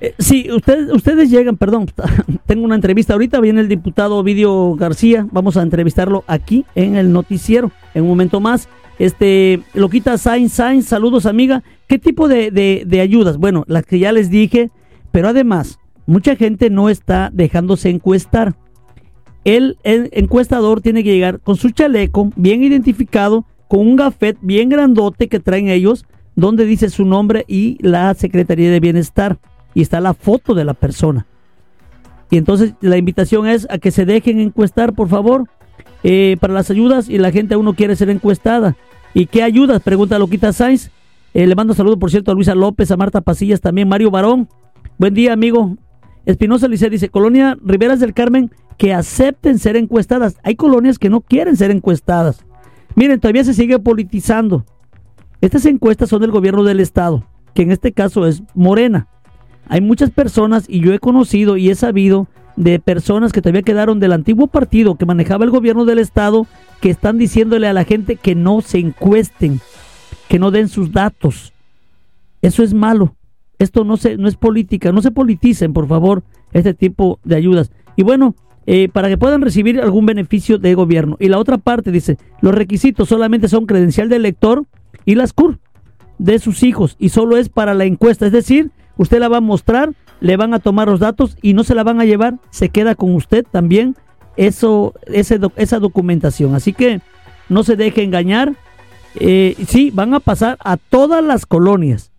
Eh, 0.00 0.14
sí, 0.18 0.50
ustedes, 0.50 0.90
ustedes 0.92 1.30
llegan, 1.30 1.56
perdón, 1.56 1.86
tengo 2.46 2.64
una 2.64 2.74
entrevista 2.74 3.12
ahorita, 3.12 3.38
viene 3.40 3.60
el 3.60 3.68
diputado 3.68 4.16
Ovidio 4.16 4.74
García, 4.74 5.26
vamos 5.30 5.56
a 5.56 5.62
entrevistarlo 5.62 6.24
aquí 6.26 6.64
en 6.74 6.96
el 6.96 7.12
noticiero, 7.12 7.70
en 7.94 8.02
un 8.02 8.08
momento 8.08 8.40
más. 8.40 8.68
Este, 8.98 9.62
Loquita 9.72 10.18
Sainz, 10.18 10.52
Sainz, 10.52 10.86
saludos 10.86 11.26
amiga. 11.26 11.62
¿Qué 11.86 11.98
tipo 11.98 12.28
de, 12.28 12.50
de 12.50 13.00
ayudas? 13.00 13.36
Bueno, 13.36 13.64
las 13.66 13.84
que 13.86 13.98
ya 13.98 14.12
les 14.12 14.30
dije, 14.30 14.70
pero 15.12 15.28
además, 15.28 15.78
mucha 16.06 16.34
gente 16.34 16.70
no 16.70 16.88
está 16.88 17.30
dejándose 17.32 17.88
encuestar. 17.88 18.54
El, 19.44 19.78
encuestador 19.84 20.80
tiene 20.80 21.02
que 21.02 21.14
llegar 21.14 21.40
con 21.40 21.56
su 21.56 21.70
chaleco 21.70 22.30
bien 22.36 22.62
identificado, 22.62 23.46
con 23.70 23.86
un 23.86 23.94
gafet 23.94 24.36
bien 24.40 24.68
grandote 24.68 25.28
que 25.28 25.38
traen 25.38 25.68
ellos, 25.68 26.04
donde 26.34 26.64
dice 26.64 26.90
su 26.90 27.04
nombre 27.04 27.44
y 27.46 27.78
la 27.80 28.12
Secretaría 28.14 28.68
de 28.68 28.80
Bienestar. 28.80 29.38
Y 29.74 29.82
está 29.82 30.00
la 30.00 30.12
foto 30.12 30.54
de 30.54 30.64
la 30.64 30.74
persona. 30.74 31.24
Y 32.30 32.36
entonces 32.36 32.74
la 32.80 32.96
invitación 32.96 33.46
es 33.46 33.68
a 33.70 33.78
que 33.78 33.92
se 33.92 34.04
dejen 34.04 34.40
encuestar, 34.40 34.92
por 34.92 35.08
favor, 35.08 35.48
eh, 36.02 36.36
para 36.40 36.52
las 36.52 36.68
ayudas. 36.68 37.08
Y 37.08 37.18
la 37.18 37.30
gente 37.30 37.54
aún 37.54 37.64
no 37.64 37.74
quiere 37.74 37.94
ser 37.94 38.10
encuestada. 38.10 38.76
¿Y 39.14 39.26
qué 39.26 39.44
ayudas? 39.44 39.80
Pregunta 39.82 40.18
Loquita 40.18 40.52
Sainz. 40.52 40.90
Eh, 41.32 41.46
le 41.46 41.54
mando 41.54 41.72
saludo, 41.72 41.96
por 41.96 42.10
cierto, 42.10 42.32
a 42.32 42.34
Luisa 42.34 42.56
López, 42.56 42.90
a 42.90 42.96
Marta 42.96 43.20
Pasillas, 43.20 43.60
también 43.60 43.88
Mario 43.88 44.10
Barón. 44.10 44.48
Buen 44.98 45.14
día, 45.14 45.32
amigo. 45.32 45.76
Espinosa 46.26 46.66
Lice 46.66 46.90
dice, 46.90 47.08
Colonia 47.08 47.56
Riberas 47.64 48.00
del 48.00 48.14
Carmen, 48.14 48.50
que 48.78 48.92
acepten 48.92 49.60
ser 49.60 49.76
encuestadas. 49.76 50.38
Hay 50.42 50.56
colonias 50.56 50.98
que 50.98 51.08
no 51.08 51.20
quieren 51.20 51.54
ser 51.54 51.70
encuestadas. 51.70 52.44
Miren, 52.94 53.20
todavía 53.20 53.44
se 53.44 53.54
sigue 53.54 53.78
politizando. 53.78 54.64
Estas 55.40 55.64
encuestas 55.66 56.08
son 56.08 56.20
del 56.20 56.30
gobierno 56.30 56.64
del 56.64 56.80
estado, 56.80 57.24
que 57.54 57.62
en 57.62 57.70
este 57.70 57.92
caso 57.92 58.26
es 58.26 58.42
Morena. 58.54 59.08
Hay 59.68 59.80
muchas 59.80 60.10
personas, 60.10 60.64
y 60.68 60.80
yo 60.80 60.92
he 60.92 60.98
conocido 60.98 61.56
y 61.56 61.70
he 61.70 61.74
sabido 61.74 62.28
de 62.56 62.78
personas 62.78 63.32
que 63.32 63.40
todavía 63.40 63.62
quedaron 63.62 64.00
del 64.00 64.12
antiguo 64.12 64.48
partido 64.48 64.96
que 64.96 65.06
manejaba 65.06 65.44
el 65.44 65.50
gobierno 65.50 65.84
del 65.84 65.98
estado, 65.98 66.46
que 66.80 66.90
están 66.90 67.18
diciéndole 67.18 67.68
a 67.68 67.72
la 67.72 67.84
gente 67.84 68.16
que 68.16 68.34
no 68.34 68.60
se 68.60 68.78
encuesten, 68.78 69.60
que 70.28 70.38
no 70.38 70.50
den 70.50 70.68
sus 70.68 70.92
datos. 70.92 71.52
Eso 72.42 72.62
es 72.62 72.74
malo. 72.74 73.14
Esto 73.58 73.84
no, 73.84 73.96
se, 73.96 74.16
no 74.16 74.28
es 74.28 74.36
política. 74.36 74.92
No 74.92 75.02
se 75.02 75.10
politicen, 75.10 75.72
por 75.72 75.86
favor, 75.86 76.22
este 76.52 76.74
tipo 76.74 77.20
de 77.24 77.36
ayudas. 77.36 77.70
Y 77.96 78.02
bueno, 78.02 78.34
eh, 78.66 78.88
para 78.88 79.08
que 79.08 79.18
puedan 79.18 79.40
recibir 79.40 79.80
algún 79.80 80.06
beneficio 80.06 80.58
de 80.58 80.74
gobierno. 80.74 81.16
Y 81.18 81.28
la 81.28 81.38
otra 81.38 81.58
parte 81.58 81.90
dice, 81.90 82.18
los 82.40 82.54
requisitos 82.54 83.08
solamente 83.08 83.48
son 83.48 83.66
credencial 83.66 84.08
del 84.08 84.22
elector 84.22 84.64
y 85.04 85.14
las 85.14 85.32
CUR 85.32 85.58
de 86.18 86.38
sus 86.38 86.62
hijos 86.62 86.96
y 86.98 87.08
solo 87.08 87.36
es 87.36 87.48
para 87.48 87.72
la 87.72 87.84
encuesta, 87.84 88.26
es 88.26 88.32
decir, 88.32 88.70
usted 88.98 89.18
la 89.18 89.28
va 89.28 89.38
a 89.38 89.40
mostrar, 89.40 89.94
le 90.20 90.36
van 90.36 90.52
a 90.52 90.58
tomar 90.58 90.88
los 90.88 91.00
datos 91.00 91.36
y 91.40 91.54
no 91.54 91.64
se 91.64 91.74
la 91.74 91.82
van 91.82 92.00
a 92.00 92.04
llevar, 92.04 92.38
se 92.50 92.68
queda 92.68 92.94
con 92.94 93.14
usted 93.14 93.46
también 93.50 93.96
eso, 94.36 94.94
ese, 95.06 95.38
esa 95.56 95.78
documentación. 95.78 96.54
Así 96.54 96.72
que 96.72 97.00
no 97.48 97.62
se 97.62 97.76
deje 97.76 98.02
engañar. 98.02 98.54
Eh, 99.16 99.56
sí, 99.66 99.90
van 99.90 100.14
a 100.14 100.20
pasar 100.20 100.56
a 100.60 100.76
todas 100.76 101.22
las 101.24 101.46
colonias. 101.46 102.12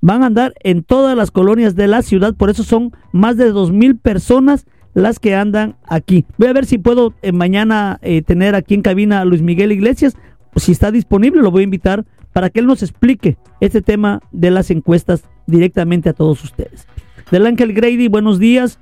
Van 0.00 0.22
a 0.22 0.26
andar 0.26 0.54
en 0.60 0.82
todas 0.84 1.16
las 1.16 1.30
colonias 1.30 1.74
de 1.74 1.88
la 1.88 2.02
ciudad, 2.02 2.34
por 2.34 2.50
eso 2.50 2.62
son 2.62 2.92
más 3.12 3.36
de 3.36 3.50
dos 3.50 3.72
mil 3.72 3.96
personas 3.96 4.64
las 4.94 5.18
que 5.18 5.34
andan 5.34 5.76
aquí. 5.86 6.24
Voy 6.36 6.48
a 6.48 6.52
ver 6.52 6.66
si 6.66 6.78
puedo 6.78 7.14
eh, 7.22 7.32
mañana 7.32 7.98
eh, 8.02 8.22
tener 8.22 8.54
aquí 8.54 8.74
en 8.74 8.82
cabina 8.82 9.20
a 9.20 9.24
Luis 9.24 9.42
Miguel 9.42 9.72
Iglesias. 9.72 10.16
Si 10.56 10.72
está 10.72 10.90
disponible, 10.90 11.42
lo 11.42 11.50
voy 11.50 11.62
a 11.62 11.64
invitar 11.64 12.04
para 12.32 12.50
que 12.50 12.60
él 12.60 12.66
nos 12.66 12.82
explique 12.82 13.36
este 13.60 13.82
tema 13.82 14.20
de 14.32 14.50
las 14.50 14.70
encuestas 14.70 15.24
directamente 15.46 16.08
a 16.08 16.12
todos 16.12 16.42
ustedes. 16.44 16.86
Del 17.30 17.46
Ángel 17.46 17.72
Grady, 17.72 18.08
buenos 18.08 18.38
días. 18.38 18.78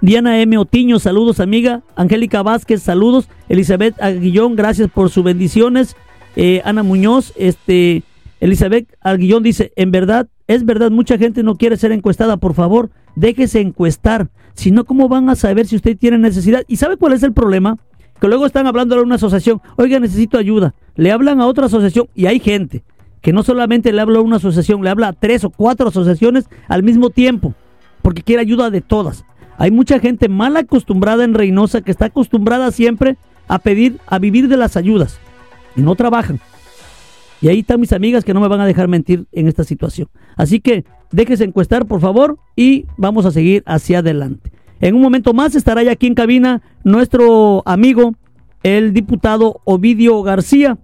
Diana 0.00 0.40
M. 0.40 0.58
Otiño, 0.58 0.98
saludos 0.98 1.40
amiga. 1.40 1.82
Angélica 1.96 2.42
Vázquez, 2.42 2.82
saludos. 2.82 3.28
Elizabeth 3.48 4.00
Aguillón, 4.02 4.56
gracias 4.56 4.90
por 4.90 5.10
sus 5.10 5.22
bendiciones. 5.24 5.96
Eh, 6.34 6.62
Ana 6.64 6.82
Muñoz, 6.82 7.32
este, 7.36 8.02
Elizabeth 8.40 8.88
Aguillón 9.00 9.42
dice, 9.42 9.72
en 9.76 9.90
verdad, 9.90 10.28
es 10.48 10.64
verdad, 10.64 10.90
mucha 10.90 11.18
gente 11.18 11.42
no 11.42 11.56
quiere 11.56 11.76
ser 11.76 11.92
encuestada, 11.92 12.36
por 12.38 12.54
favor, 12.54 12.90
déjese 13.16 13.60
encuestar. 13.60 14.28
Si 14.54 14.70
no, 14.70 14.84
¿cómo 14.84 15.08
van 15.08 15.28
a 15.30 15.36
saber 15.36 15.66
si 15.66 15.76
usted 15.76 15.96
tiene 15.96 16.18
necesidad? 16.18 16.62
¿Y 16.68 16.76
sabe 16.76 16.96
cuál 16.96 17.12
es 17.12 17.22
el 17.22 17.32
problema? 17.32 17.78
Que 18.20 18.28
luego 18.28 18.46
están 18.46 18.66
hablando 18.66 18.96
a 18.96 19.02
una 19.02 19.16
asociación, 19.16 19.60
oiga, 19.76 19.98
necesito 19.98 20.38
ayuda. 20.38 20.74
Le 20.94 21.10
hablan 21.10 21.40
a 21.40 21.46
otra 21.46 21.66
asociación 21.66 22.08
y 22.14 22.26
hay 22.26 22.38
gente 22.38 22.84
que 23.20 23.32
no 23.32 23.42
solamente 23.42 23.92
le 23.92 24.00
habla 24.00 24.18
a 24.18 24.22
una 24.22 24.36
asociación, 24.36 24.82
le 24.82 24.90
habla 24.90 25.08
a 25.08 25.12
tres 25.12 25.44
o 25.44 25.50
cuatro 25.50 25.88
asociaciones 25.88 26.48
al 26.68 26.82
mismo 26.82 27.10
tiempo, 27.10 27.54
porque 28.02 28.22
quiere 28.22 28.42
ayuda 28.42 28.70
de 28.70 28.80
todas. 28.80 29.24
Hay 29.58 29.70
mucha 29.70 30.00
gente 30.00 30.28
mal 30.28 30.56
acostumbrada 30.56 31.24
en 31.24 31.34
Reynosa 31.34 31.82
que 31.82 31.92
está 31.92 32.06
acostumbrada 32.06 32.72
siempre 32.72 33.16
a 33.48 33.58
pedir, 33.58 33.98
a 34.06 34.18
vivir 34.18 34.48
de 34.48 34.56
las 34.56 34.76
ayudas 34.76 35.20
y 35.76 35.82
no 35.82 35.94
trabajan. 35.94 36.40
Y 37.40 37.48
ahí 37.48 37.60
están 37.60 37.80
mis 37.80 37.92
amigas 37.92 38.24
que 38.24 38.34
no 38.34 38.40
me 38.40 38.48
van 38.48 38.60
a 38.60 38.66
dejar 38.66 38.88
mentir 38.88 39.26
en 39.32 39.48
esta 39.48 39.64
situación. 39.64 40.08
Así 40.36 40.60
que 40.60 40.84
déjese 41.12 41.44
encuestar, 41.44 41.86
por 41.86 42.00
favor, 42.00 42.38
y 42.56 42.86
vamos 42.96 43.26
a 43.26 43.30
seguir 43.30 43.62
hacia 43.66 44.00
adelante. 44.00 44.50
En 44.80 44.96
un 44.96 45.02
momento 45.02 45.32
más 45.32 45.54
estará 45.54 45.82
ya 45.82 45.92
aquí 45.92 46.08
en 46.08 46.14
cabina 46.14 46.60
nuestro 46.82 47.62
amigo, 47.66 48.14
el 48.64 48.92
diputado 48.92 49.60
Ovidio 49.64 50.22
García, 50.22 50.78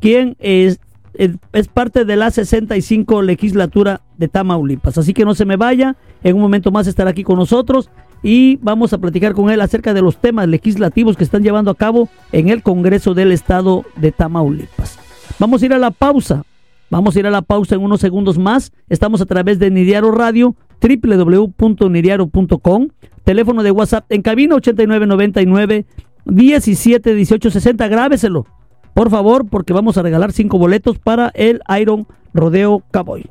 quien 0.00 0.36
es, 0.38 0.80
es, 1.12 1.68
parte 1.68 2.04
de 2.04 2.16
la 2.16 2.30
65 2.30 3.22
legislatura 3.22 4.00
de 4.16 4.28
Tamaulipas. 4.28 4.96
Así 4.96 5.12
que 5.12 5.26
no 5.26 5.34
se 5.34 5.44
me 5.44 5.56
vaya, 5.56 5.96
en 6.22 6.36
un 6.36 6.42
momento 6.42 6.70
más 6.70 6.86
estará 6.86 7.10
aquí 7.10 7.22
con 7.22 7.38
nosotros 7.38 7.90
y 8.22 8.56
vamos 8.62 8.94
a 8.94 8.98
platicar 8.98 9.34
con 9.34 9.50
él 9.50 9.60
acerca 9.60 9.92
de 9.92 10.00
los 10.00 10.16
temas 10.16 10.48
legislativos 10.48 11.16
que 11.16 11.24
están 11.24 11.42
llevando 11.42 11.70
a 11.70 11.74
cabo 11.74 12.08
en 12.32 12.48
el 12.48 12.62
Congreso 12.62 13.12
del 13.12 13.30
Estado 13.30 13.84
de 13.96 14.10
Tamaulipas. 14.10 14.98
Vamos 15.38 15.62
a 15.62 15.66
ir 15.66 15.74
a 15.74 15.78
la 15.78 15.90
pausa. 15.90 16.44
Vamos 16.90 17.16
a 17.16 17.18
ir 17.18 17.26
a 17.26 17.30
la 17.30 17.42
pausa 17.42 17.74
en 17.74 17.82
unos 17.82 18.00
segundos 18.00 18.38
más. 18.38 18.72
Estamos 18.88 19.20
a 19.20 19.26
través 19.26 19.58
de 19.58 19.70
Nidiaro 19.70 20.10
Radio, 20.10 20.56
www.nidiaro.com. 20.80 22.88
Teléfono 23.24 23.62
de 23.62 23.70
WhatsApp 23.70 24.10
en 24.10 24.22
cabina 24.22 24.54
8999 24.56 25.86
17 26.26 27.14
18 27.14 27.50
60. 27.50 27.88
Grábeselo, 27.88 28.46
por 28.94 29.10
favor, 29.10 29.48
porque 29.48 29.72
vamos 29.72 29.98
a 29.98 30.02
regalar 30.02 30.32
cinco 30.32 30.58
boletos 30.58 30.98
para 30.98 31.30
el 31.34 31.60
Iron 31.80 32.06
Rodeo 32.32 32.82
Cowboy. 32.92 33.26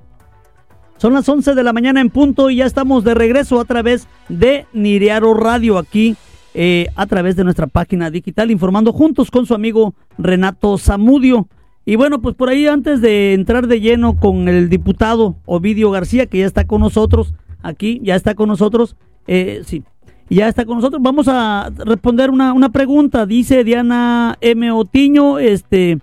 Son 0.97 1.13
las 1.13 1.27
11 1.27 1.55
de 1.55 1.63
la 1.63 1.73
mañana 1.73 2.01
en 2.01 2.09
punto 2.09 2.49
y 2.49 2.57
ya 2.57 2.65
estamos 2.65 3.03
de 3.03 3.13
regreso 3.13 3.59
a 3.59 3.65
través 3.65 4.07
de 4.29 4.65
Niriaro 4.73 5.33
Radio 5.33 5.77
aquí 5.77 6.15
eh, 6.53 6.87
a 6.95 7.07
través 7.07 7.35
de 7.35 7.43
nuestra 7.43 7.67
página 7.67 8.11
digital 8.11 8.51
informando 8.51 8.93
juntos 8.93 9.31
con 9.31 9.45
su 9.45 9.55
amigo 9.55 9.95
Renato 10.17 10.77
Zamudio. 10.77 11.47
Y 11.85 11.97
bueno, 11.97 12.21
pues 12.21 12.35
por 12.35 12.49
ahí 12.49 12.67
antes 12.67 13.01
de 13.01 13.33
entrar 13.33 13.67
de 13.67 13.81
lleno 13.81 14.15
con 14.15 14.47
el 14.47 14.69
diputado 14.69 15.35
Ovidio 15.45 15.91
García, 15.91 16.27
que 16.27 16.39
ya 16.39 16.45
está 16.45 16.65
con 16.65 16.81
nosotros 16.81 17.33
aquí, 17.61 17.99
ya 18.03 18.15
está 18.15 18.35
con 18.35 18.47
nosotros, 18.47 18.95
eh, 19.27 19.63
sí, 19.65 19.83
ya 20.29 20.47
está 20.47 20.65
con 20.65 20.77
nosotros, 20.77 21.01
vamos 21.01 21.27
a 21.27 21.71
responder 21.85 22.29
una, 22.29 22.53
una 22.53 22.69
pregunta, 22.69 23.25
dice 23.25 23.63
Diana 23.65 24.37
M. 24.39 24.71
Otiño, 24.71 25.39
este, 25.39 25.99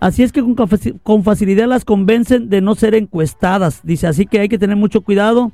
así 0.00 0.24
es 0.24 0.32
que 0.32 0.42
con, 0.42 0.56
con 1.02 1.22
facilidad 1.22 1.68
las 1.68 1.84
convencen 1.84 2.48
de 2.48 2.60
no 2.60 2.74
ser 2.74 2.94
encuestadas, 2.96 3.80
dice, 3.84 4.08
así 4.08 4.26
que 4.26 4.40
hay 4.40 4.48
que 4.48 4.58
tener 4.58 4.76
mucho 4.76 5.02
cuidado, 5.02 5.52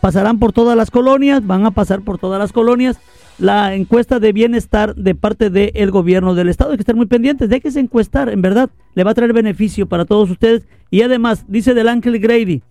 pasarán 0.00 0.38
por 0.38 0.52
todas 0.52 0.76
las 0.76 0.92
colonias, 0.92 1.44
van 1.44 1.66
a 1.66 1.72
pasar 1.72 2.02
por 2.02 2.18
todas 2.18 2.38
las 2.38 2.52
colonias, 2.52 3.00
la 3.38 3.74
encuesta 3.74 4.18
de 4.18 4.32
bienestar 4.32 4.94
de 4.94 5.14
parte 5.14 5.50
del 5.50 5.90
gobierno 5.90 6.34
del 6.34 6.48
estado. 6.48 6.72
Hay 6.72 6.76
que 6.76 6.82
estar 6.82 6.96
muy 6.96 7.06
pendientes, 7.06 7.48
déjese 7.48 7.80
encuestar, 7.80 8.28
en 8.28 8.42
verdad, 8.42 8.70
le 8.94 9.04
va 9.04 9.12
a 9.12 9.14
traer 9.14 9.32
beneficio 9.32 9.88
para 9.88 10.04
todos 10.04 10.30
ustedes. 10.30 10.66
Y 10.90 11.02
además, 11.02 11.44
dice 11.48 11.74
del 11.74 11.88
Ángel 11.88 12.18
Grady, 12.18 12.62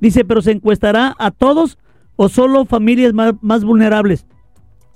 dice, 0.00 0.24
pero 0.24 0.40
se 0.42 0.52
encuestará 0.52 1.14
a 1.18 1.30
todos 1.30 1.78
o 2.16 2.28
solo 2.28 2.64
familias 2.64 3.12
más, 3.12 3.34
más 3.40 3.64
vulnerables. 3.64 4.26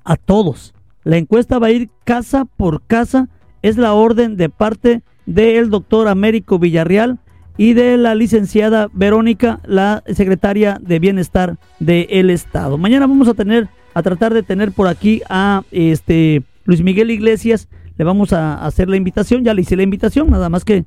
A 0.04 0.16
todos. 0.16 0.74
La 1.04 1.18
encuesta 1.18 1.58
va 1.58 1.68
a 1.68 1.72
ir 1.72 1.90
casa 2.04 2.44
por 2.44 2.82
casa, 2.82 3.28
es 3.62 3.76
la 3.76 3.92
orden 3.92 4.36
de 4.36 4.48
parte 4.48 5.02
del 5.26 5.68
doctor 5.68 6.08
Américo 6.08 6.58
Villarreal 6.58 7.18
y 7.58 7.74
de 7.74 7.98
la 7.98 8.14
licenciada 8.14 8.88
Verónica, 8.92 9.60
la 9.66 10.02
secretaria 10.06 10.78
de 10.80 10.98
Bienestar 11.00 11.58
del 11.80 12.30
Estado. 12.30 12.78
Mañana 12.78 13.06
vamos 13.06 13.28
a 13.28 13.34
tener 13.34 13.68
a 13.94 14.02
tratar 14.02 14.34
de 14.34 14.42
tener 14.42 14.72
por 14.72 14.88
aquí 14.88 15.22
a 15.28 15.62
este 15.70 16.42
Luis 16.64 16.82
Miguel 16.82 17.10
Iglesias. 17.10 17.68
Le 17.96 18.04
vamos 18.04 18.32
a 18.32 18.64
hacer 18.64 18.88
la 18.88 18.96
invitación, 18.96 19.44
ya 19.44 19.54
le 19.54 19.62
hice 19.62 19.76
la 19.76 19.82
invitación, 19.82 20.30
nada 20.30 20.48
más 20.48 20.64
que 20.64 20.84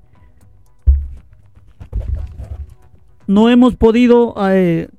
no 3.27 3.49
hemos 3.49 3.75
podido 3.75 4.35
eh, 4.49 4.89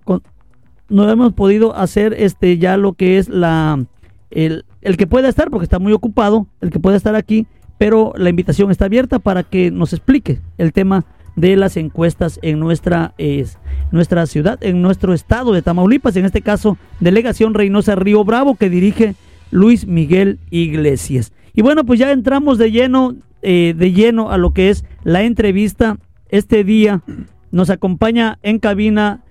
no 0.89 1.11
hemos 1.11 1.33
podido 1.33 1.75
hacer 1.77 2.15
este 2.15 2.59
ya 2.59 2.77
lo 2.77 2.95
que 2.95 3.19
es 3.19 3.29
la 3.29 3.85
el, 4.31 4.65
el 4.81 4.97
que 4.97 5.07
pueda 5.07 5.29
estar, 5.29 5.51
porque 5.51 5.65
está 5.65 5.79
muy 5.79 5.93
ocupado, 5.93 6.47
el 6.61 6.71
que 6.71 6.79
pueda 6.79 6.97
estar 6.97 7.15
aquí, 7.15 7.47
pero 7.79 8.13
la 8.17 8.31
invitación 8.31 8.71
está 8.71 8.87
abierta 8.87 9.19
para 9.19 9.43
que 9.43 9.71
nos 9.71 9.93
explique 9.93 10.41
el 10.59 10.73
tema 10.73 11.05
de 11.37 11.57
las 11.57 11.77
encuestas 11.77 12.39
en 12.43 12.61
nuestra, 12.61 13.15
es, 13.19 13.59
nuestra 13.91 14.27
ciudad, 14.27 14.59
en 14.63 14.83
nuestro 14.83 15.15
estado 15.15 15.53
de 15.53 15.63
Tamaulipas, 15.63 16.17
en 16.17 16.25
este 16.25 16.43
caso, 16.43 16.77
Delegación 17.01 17.55
Reynosa 17.55 17.95
Río 17.95 18.25
Bravo, 18.25 18.57
que 18.57 18.71
dirige 18.71 19.15
Luis 19.51 19.87
Miguel 19.87 20.39
Iglesias. 20.51 21.33
Y 21.55 21.63
bueno, 21.63 21.85
pues 21.85 21.99
ya 21.99 22.11
entramos 22.11 22.59
de 22.59 22.71
lleno, 22.71 23.15
eh, 23.43 23.75
de 23.77 23.93
lleno 23.93 24.31
a 24.31 24.39
lo 24.39 24.53
que 24.53 24.71
es 24.71 24.85
la 25.05 25.23
entrevista. 25.23 25.99
Este 26.29 26.65
día 26.65 27.03
nos 27.51 27.71
acompaña 27.71 28.39
en 28.43 28.59
cabina 28.59 29.23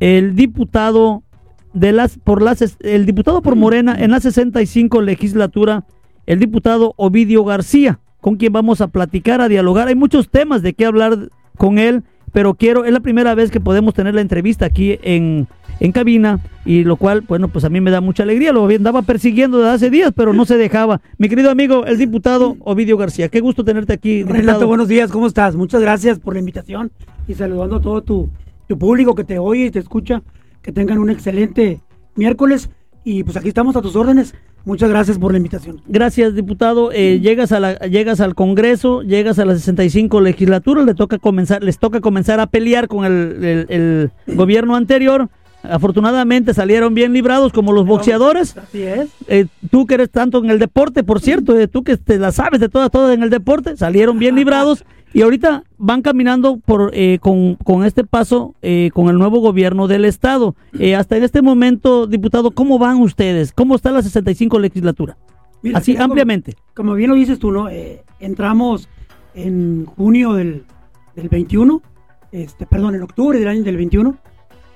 el 0.00 0.34
diputado 0.34 1.22
de 1.72 1.92
las 1.92 2.18
por 2.18 2.40
las 2.40 2.78
el 2.80 3.04
diputado 3.04 3.42
por 3.42 3.54
Morena 3.54 3.94
en 3.98 4.10
la 4.10 4.20
65 4.20 5.02
legislatura, 5.02 5.84
el 6.24 6.38
diputado 6.38 6.94
Ovidio 6.96 7.44
García, 7.44 8.00
con 8.20 8.36
quien 8.36 8.52
vamos 8.52 8.80
a 8.80 8.88
platicar, 8.88 9.42
a 9.42 9.48
dialogar. 9.48 9.88
Hay 9.88 9.94
muchos 9.94 10.30
temas 10.30 10.62
de 10.62 10.72
qué 10.72 10.86
hablar 10.86 11.28
con 11.56 11.78
él, 11.78 12.02
pero 12.32 12.54
quiero, 12.54 12.84
es 12.84 12.92
la 12.92 13.00
primera 13.00 13.34
vez 13.34 13.50
que 13.50 13.60
podemos 13.60 13.94
tener 13.94 14.14
la 14.14 14.20
entrevista 14.20 14.66
aquí 14.66 14.98
en, 15.02 15.48
en 15.80 15.92
cabina, 15.92 16.40
y 16.64 16.84
lo 16.84 16.96
cual, 16.96 17.22
bueno, 17.22 17.48
pues 17.48 17.64
a 17.64 17.70
mí 17.70 17.80
me 17.80 17.90
da 17.90 18.00
mucha 18.00 18.24
alegría, 18.24 18.52
lo 18.52 18.66
andaba 18.66 19.02
persiguiendo 19.02 19.58
desde 19.58 19.70
hace 19.70 19.90
días, 19.90 20.12
pero 20.14 20.32
no 20.32 20.44
se 20.44 20.56
dejaba. 20.56 21.00
Mi 21.18 21.28
querido 21.28 21.50
amigo, 21.50 21.86
el 21.86 21.98
diputado 21.98 22.56
Ovidio 22.60 22.96
García, 22.96 23.28
qué 23.28 23.40
gusto 23.40 23.64
tenerte 23.64 23.92
aquí. 23.92 24.22
Renato, 24.22 24.66
buenos 24.66 24.88
días, 24.88 25.10
¿cómo 25.10 25.26
estás? 25.26 25.56
Muchas 25.56 25.80
gracias 25.80 26.18
por 26.18 26.34
la 26.34 26.40
invitación 26.40 26.90
y 27.26 27.34
saludando 27.34 27.76
a 27.76 27.80
todo 27.80 28.02
tu, 28.02 28.28
tu 28.66 28.78
público 28.78 29.14
que 29.14 29.24
te 29.24 29.38
oye 29.38 29.66
y 29.66 29.70
te 29.70 29.78
escucha, 29.78 30.22
que 30.62 30.72
tengan 30.72 30.98
un 30.98 31.10
excelente 31.10 31.80
miércoles 32.16 32.70
y 33.04 33.22
pues 33.22 33.36
aquí 33.36 33.48
estamos 33.48 33.76
a 33.76 33.82
tus 33.82 33.96
órdenes. 33.96 34.34
Muchas 34.66 34.90
gracias 34.90 35.16
por 35.16 35.30
la 35.30 35.38
invitación. 35.38 35.80
Gracias, 35.86 36.34
diputado. 36.34 36.90
Eh, 36.90 37.20
llegas 37.20 37.52
a 37.52 37.60
la, 37.60 37.74
llegas 37.86 38.20
al 38.20 38.34
Congreso, 38.34 39.02
llegas 39.02 39.38
a 39.38 39.44
la 39.44 39.54
65 39.54 40.20
legislatura, 40.20 40.82
le 40.82 40.94
toca 40.94 41.18
comenzar, 41.18 41.62
les 41.62 41.78
toca 41.78 42.00
comenzar 42.00 42.40
a 42.40 42.48
pelear 42.48 42.88
con 42.88 43.04
el, 43.04 44.10
gobierno 44.26 44.74
anterior. 44.74 45.28
Afortunadamente 45.62 46.52
salieron 46.52 46.94
bien 46.94 47.12
librados 47.12 47.52
como 47.52 47.72
los 47.72 47.86
boxeadores. 47.86 48.56
Así 48.56 48.82
es. 48.82 49.08
Eh, 49.28 49.46
tú 49.70 49.86
que 49.86 49.94
eres 49.94 50.10
tanto 50.10 50.38
en 50.38 50.50
el 50.50 50.58
deporte, 50.58 51.04
por 51.04 51.20
cierto, 51.20 51.56
eh, 51.56 51.68
tú 51.68 51.84
que 51.84 51.96
te 51.96 52.18
la 52.18 52.32
sabes 52.32 52.58
de 52.58 52.68
todas, 52.68 52.90
todas 52.90 53.14
en 53.14 53.22
el 53.22 53.30
deporte, 53.30 53.76
salieron 53.76 54.18
bien 54.18 54.34
librados 54.34 54.84
y 55.16 55.22
ahorita 55.22 55.64
van 55.78 56.02
caminando 56.02 56.58
por 56.58 56.90
eh, 56.92 57.18
con, 57.20 57.56
este 57.86 58.04
paso 58.04 58.54
eh, 58.60 58.90
con 58.92 59.08
el 59.08 59.16
nuevo 59.16 59.40
gobierno 59.40 59.88
del 59.88 60.04
estado. 60.04 60.54
Eh, 60.78 60.94
hasta 60.94 61.16
en 61.16 61.22
este 61.22 61.40
momento, 61.40 62.06
diputado, 62.06 62.50
¿cómo 62.50 62.78
van 62.78 63.00
ustedes? 63.00 63.50
¿Cómo 63.50 63.76
está 63.76 63.90
la 63.92 64.02
65 64.02 64.58
legislatura? 64.58 65.16
Así 65.72 65.96
ampliamente. 65.96 66.54
Como, 66.74 66.92
bien 66.92 67.08
lo 67.08 67.16
dices 67.16 67.38
tú, 67.38 67.50
¿no? 67.50 67.70
entramos 68.20 68.90
en 69.34 69.86
junio 69.86 70.34
del, 70.34 70.64
del 71.14 71.30
21, 71.30 71.80
este, 72.32 72.66
perdón, 72.66 72.94
en 72.94 73.02
octubre 73.02 73.38
del 73.38 73.48
año 73.48 73.62
del 73.62 73.78
21, 73.78 74.18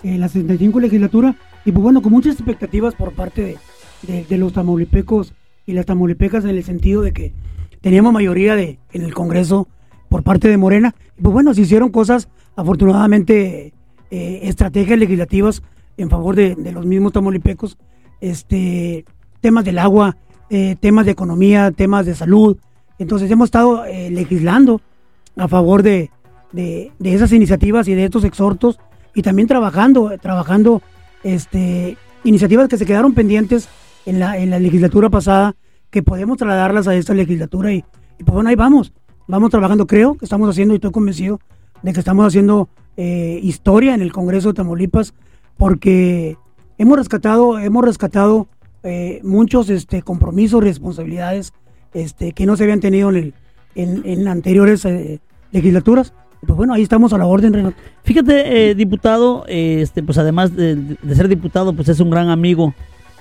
la 0.04 0.28
65 0.28 0.80
legislatura, 0.80 1.36
y 1.66 1.72
pues 1.72 1.82
bueno, 1.82 2.00
con 2.00 2.12
muchas 2.12 2.36
expectativas 2.36 2.94
por 2.94 3.12
parte 3.12 3.58
de, 4.08 4.24
de 4.24 4.38
los 4.38 4.54
tamaulipecos 4.54 5.34
y 5.66 5.74
las 5.74 5.84
tamaulipecas 5.84 6.44
en 6.44 6.56
el 6.56 6.64
sentido 6.64 7.02
de 7.02 7.12
que 7.12 7.34
teníamos 7.82 8.14
mayoría 8.14 8.56
de, 8.56 8.78
en 8.92 9.02
el 9.02 9.12
Congreso 9.12 9.68
por 10.10 10.22
parte 10.22 10.48
de 10.48 10.58
Morena. 10.58 10.94
Pues 11.22 11.32
bueno, 11.32 11.54
se 11.54 11.62
hicieron 11.62 11.88
cosas, 11.88 12.28
afortunadamente, 12.56 13.72
eh, 14.10 14.40
estrategias 14.42 14.98
legislativas 14.98 15.62
en 15.96 16.10
favor 16.10 16.34
de, 16.34 16.56
los 16.72 16.84
mismos 16.84 17.12
tamolipecos, 17.12 17.78
este, 18.20 19.06
temas 19.40 19.64
del 19.64 19.78
agua, 19.78 20.16
eh, 20.50 20.76
temas 20.80 21.06
de 21.06 21.12
economía, 21.12 21.70
temas 21.70 22.04
de 22.04 22.14
salud. 22.14 22.58
Entonces 22.98 23.30
hemos 23.30 23.46
estado 23.46 23.86
eh, 23.86 24.10
legislando 24.10 24.82
a 25.36 25.46
favor 25.46 25.82
de, 25.82 26.10
de, 26.52 26.90
esas 27.02 27.32
iniciativas 27.32 27.86
y 27.86 27.94
de 27.94 28.04
estos 28.04 28.24
exhortos 28.24 28.80
y 29.14 29.22
también 29.22 29.46
trabajando, 29.46 30.18
trabajando 30.20 30.82
este, 31.22 31.96
iniciativas 32.24 32.68
que 32.68 32.78
se 32.78 32.86
quedaron 32.86 33.14
pendientes 33.14 33.68
en 34.06 34.18
la, 34.18 34.38
en 34.38 34.50
la 34.50 34.58
legislatura 34.58 35.08
pasada, 35.08 35.54
que 35.90 36.02
podemos 36.02 36.36
trasladarlas 36.36 36.88
a 36.88 36.96
esta 36.96 37.14
legislatura 37.14 37.72
y 37.72 37.84
pues 38.18 38.34
bueno, 38.34 38.50
ahí 38.50 38.56
vamos 38.56 38.92
vamos 39.30 39.50
trabajando, 39.50 39.86
creo 39.86 40.16
que 40.16 40.24
estamos 40.24 40.48
haciendo, 40.50 40.74
y 40.74 40.76
estoy 40.76 40.90
convencido 40.90 41.40
de 41.82 41.92
que 41.92 42.00
estamos 42.00 42.26
haciendo 42.26 42.68
eh, 42.96 43.40
historia 43.42 43.94
en 43.94 44.02
el 44.02 44.12
Congreso 44.12 44.48
de 44.48 44.54
Tamaulipas, 44.54 45.14
porque 45.56 46.36
hemos 46.78 46.98
rescatado, 46.98 47.58
hemos 47.58 47.84
rescatado 47.84 48.48
eh, 48.82 49.20
muchos 49.22 49.70
este, 49.70 50.02
compromisos, 50.02 50.62
responsabilidades 50.62 51.52
este, 51.94 52.32
que 52.32 52.46
no 52.46 52.56
se 52.56 52.64
habían 52.64 52.80
tenido 52.80 53.10
en, 53.10 53.16
el, 53.16 53.34
en, 54.04 54.28
anteriores 54.28 54.84
eh, 54.84 55.20
legislaturas. 55.52 56.12
Pues 56.46 56.56
bueno, 56.56 56.74
ahí 56.74 56.82
estamos 56.82 57.12
a 57.12 57.18
la 57.18 57.26
orden, 57.26 57.52
Renato. 57.52 57.76
Fíjate, 58.02 58.74
diputado, 58.74 59.44
este, 59.46 60.02
pues 60.02 60.16
además 60.16 60.56
de, 60.56 60.74
de, 60.74 61.14
ser 61.14 61.28
diputado, 61.28 61.74
pues 61.74 61.88
es 61.88 62.00
un 62.00 62.08
gran 62.08 62.30
amigo, 62.30 62.74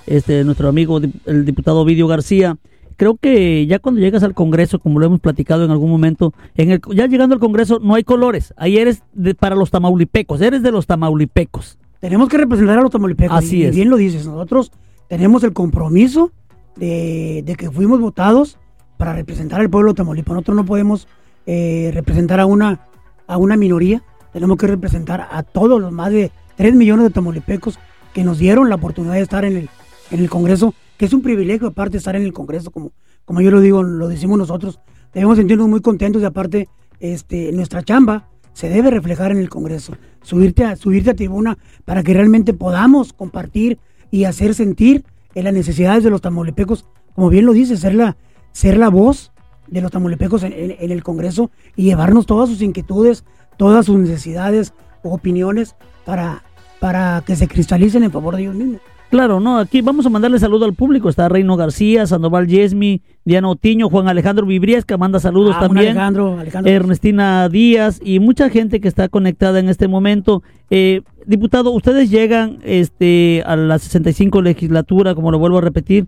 este, 0.06 0.42
nuestro 0.42 0.68
amigo, 0.68 1.00
el 1.26 1.44
diputado 1.44 1.84
Vidio 1.84 2.06
García 2.06 2.56
creo 3.00 3.16
que 3.16 3.66
ya 3.66 3.78
cuando 3.78 4.02
llegas 4.02 4.22
al 4.24 4.34
Congreso, 4.34 4.78
como 4.78 5.00
lo 5.00 5.06
hemos 5.06 5.20
platicado 5.20 5.64
en 5.64 5.70
algún 5.70 5.90
momento, 5.90 6.34
en 6.54 6.70
el, 6.70 6.82
ya 6.94 7.06
llegando 7.06 7.34
al 7.34 7.40
Congreso 7.40 7.78
no 7.78 7.94
hay 7.94 8.04
colores, 8.04 8.52
ahí 8.58 8.76
eres 8.76 9.02
de, 9.14 9.34
para 9.34 9.56
los 9.56 9.70
tamaulipecos, 9.70 10.42
eres 10.42 10.62
de 10.62 10.70
los 10.70 10.86
tamaulipecos. 10.86 11.78
Tenemos 12.00 12.28
que 12.28 12.36
representar 12.36 12.78
a 12.78 12.82
los 12.82 12.90
tamaulipecos. 12.90 13.38
Así 13.38 13.64
es. 13.64 13.74
bien 13.74 13.88
lo 13.88 13.96
dices, 13.96 14.26
nosotros 14.26 14.70
tenemos 15.08 15.42
el 15.44 15.54
compromiso 15.54 16.30
de, 16.76 17.42
que 17.56 17.70
fuimos 17.70 18.02
votados 18.02 18.58
para 18.98 19.14
representar 19.14 19.62
al 19.62 19.70
pueblo 19.70 19.92
de 19.92 19.96
Tamaulipas. 19.96 20.34
Nosotros 20.34 20.56
no 20.58 20.66
podemos 20.66 21.08
eh, 21.46 21.92
representar 21.94 22.38
a 22.38 22.44
una, 22.44 22.86
a 23.26 23.38
una 23.38 23.56
minoría, 23.56 24.02
tenemos 24.34 24.58
que 24.58 24.66
representar 24.66 25.26
a 25.30 25.42
todos 25.42 25.80
los 25.80 25.90
más 25.90 26.12
de 26.12 26.32
3 26.56 26.74
millones 26.74 27.04
de 27.04 27.10
tamaulipecos 27.10 27.78
que 28.12 28.24
nos 28.24 28.38
dieron 28.38 28.68
la 28.68 28.74
oportunidad 28.74 29.14
de 29.14 29.22
estar 29.22 29.46
en 29.46 29.56
el, 29.56 29.70
en 30.10 30.20
el 30.20 30.28
Congreso 30.28 30.74
que 31.00 31.06
es 31.06 31.14
un 31.14 31.22
privilegio 31.22 31.68
aparte 31.68 31.96
estar 31.96 32.14
en 32.14 32.24
el 32.24 32.34
Congreso, 32.34 32.70
como, 32.70 32.92
como 33.24 33.40
yo 33.40 33.50
lo 33.50 33.62
digo, 33.62 33.82
lo 33.82 34.06
decimos 34.06 34.36
nosotros, 34.36 34.80
debemos 35.14 35.38
sentirnos 35.38 35.66
muy 35.66 35.80
contentos 35.80 36.20
y 36.20 36.26
aparte 36.26 36.68
este, 36.98 37.52
nuestra 37.52 37.82
chamba 37.82 38.28
se 38.52 38.68
debe 38.68 38.90
reflejar 38.90 39.30
en 39.30 39.38
el 39.38 39.48
Congreso, 39.48 39.94
subirte 40.20 40.62
a, 40.62 40.76
subirte 40.76 41.08
a 41.08 41.14
tribuna 41.14 41.56
para 41.86 42.02
que 42.02 42.12
realmente 42.12 42.52
podamos 42.52 43.14
compartir 43.14 43.78
y 44.10 44.24
hacer 44.24 44.54
sentir 44.54 45.06
en 45.34 45.44
las 45.44 45.54
necesidades 45.54 46.04
de 46.04 46.10
los 46.10 46.20
tamaulipecos, 46.20 46.84
como 47.14 47.30
bien 47.30 47.46
lo 47.46 47.54
dice, 47.54 47.78
ser 47.78 47.94
la, 47.94 48.18
ser 48.52 48.76
la 48.76 48.90
voz 48.90 49.32
de 49.68 49.80
los 49.80 49.90
tamaulipecos 49.90 50.42
en, 50.42 50.52
en 50.52 50.90
el 50.90 51.02
Congreso 51.02 51.50
y 51.76 51.84
llevarnos 51.84 52.26
todas 52.26 52.50
sus 52.50 52.60
inquietudes, 52.60 53.24
todas 53.56 53.86
sus 53.86 53.98
necesidades 53.98 54.74
opiniones 55.02 55.76
para, 56.04 56.42
para 56.78 57.22
que 57.24 57.36
se 57.36 57.48
cristalicen 57.48 58.04
en 58.04 58.12
favor 58.12 58.36
de 58.36 58.42
ellos 58.42 58.54
mismos. 58.54 58.82
Claro, 59.10 59.40
no, 59.40 59.58
aquí 59.58 59.80
vamos 59.80 60.06
a 60.06 60.08
mandarle 60.08 60.38
saludo 60.38 60.64
al 60.66 60.74
público. 60.74 61.08
Está 61.08 61.28
Reino 61.28 61.56
García, 61.56 62.06
Sandoval 62.06 62.46
Yesmi, 62.46 63.02
Diana 63.24 63.48
Otiño, 63.48 63.90
Juan 63.90 64.06
Alejandro 64.06 64.46
Vibriesca, 64.46 64.96
manda 64.96 65.18
saludos 65.18 65.56
ah, 65.58 65.60
también. 65.62 65.98
Alejandro, 65.98 66.38
Ernestina 66.64 67.48
Díaz 67.48 68.00
y 68.04 68.20
mucha 68.20 68.48
gente 68.50 68.80
que 68.80 68.86
está 68.86 69.08
conectada 69.08 69.58
en 69.58 69.68
este 69.68 69.88
momento. 69.88 70.44
Eh, 70.70 71.02
diputado, 71.26 71.72
ustedes 71.72 72.08
llegan 72.08 72.58
este, 72.62 73.42
a 73.46 73.56
la 73.56 73.80
65 73.80 74.42
legislatura, 74.42 75.16
como 75.16 75.32
lo 75.32 75.40
vuelvo 75.40 75.58
a 75.58 75.62
repetir. 75.62 76.06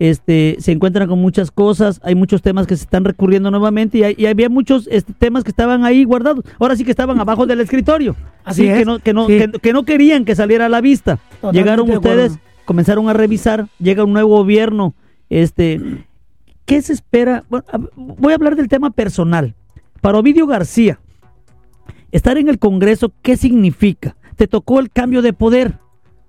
Este, 0.00 0.56
se 0.60 0.72
encuentran 0.72 1.06
con 1.08 1.20
muchas 1.20 1.50
cosas, 1.50 2.00
hay 2.02 2.14
muchos 2.14 2.40
temas 2.40 2.66
que 2.66 2.74
se 2.74 2.84
están 2.84 3.04
recurriendo 3.04 3.50
nuevamente 3.50 4.16
y, 4.16 4.24
había 4.24 4.48
muchos 4.48 4.88
este, 4.90 5.12
temas 5.12 5.44
que 5.44 5.50
estaban 5.50 5.84
ahí 5.84 6.04
guardados. 6.04 6.42
Ahora 6.58 6.74
sí 6.74 6.84
que 6.86 6.90
estaban 6.90 7.20
abajo 7.20 7.46
del 7.46 7.60
escritorio. 7.60 8.16
Así 8.42 8.62
que 8.62 8.86
no, 8.86 8.98
que 8.98 9.12
no, 9.12 9.26
que, 9.26 9.72
no 9.74 9.84
querían 9.84 10.24
que 10.24 10.34
saliera 10.34 10.66
a 10.66 10.68
la 10.70 10.80
vista. 10.80 11.18
Llegaron 11.52 11.90
ustedes, 11.90 12.38
comenzaron 12.64 13.10
a 13.10 13.12
revisar, 13.12 13.68
llega 13.78 14.02
un 14.02 14.14
nuevo 14.14 14.38
gobierno. 14.38 14.94
Este, 15.28 15.78
¿Qué 16.64 16.80
se 16.80 16.94
espera? 16.94 17.44
voy 17.94 18.32
a 18.32 18.36
hablar 18.36 18.56
del 18.56 18.68
tema 18.68 18.92
personal. 18.92 19.54
Para 20.00 20.16
Ovidio 20.16 20.46
García, 20.46 20.98
estar 22.10 22.38
en 22.38 22.48
el 22.48 22.58
Congreso, 22.58 23.12
¿qué 23.20 23.36
significa? 23.36 24.16
Te 24.36 24.46
tocó 24.46 24.80
el 24.80 24.90
cambio 24.90 25.20
de 25.20 25.34
poder 25.34 25.74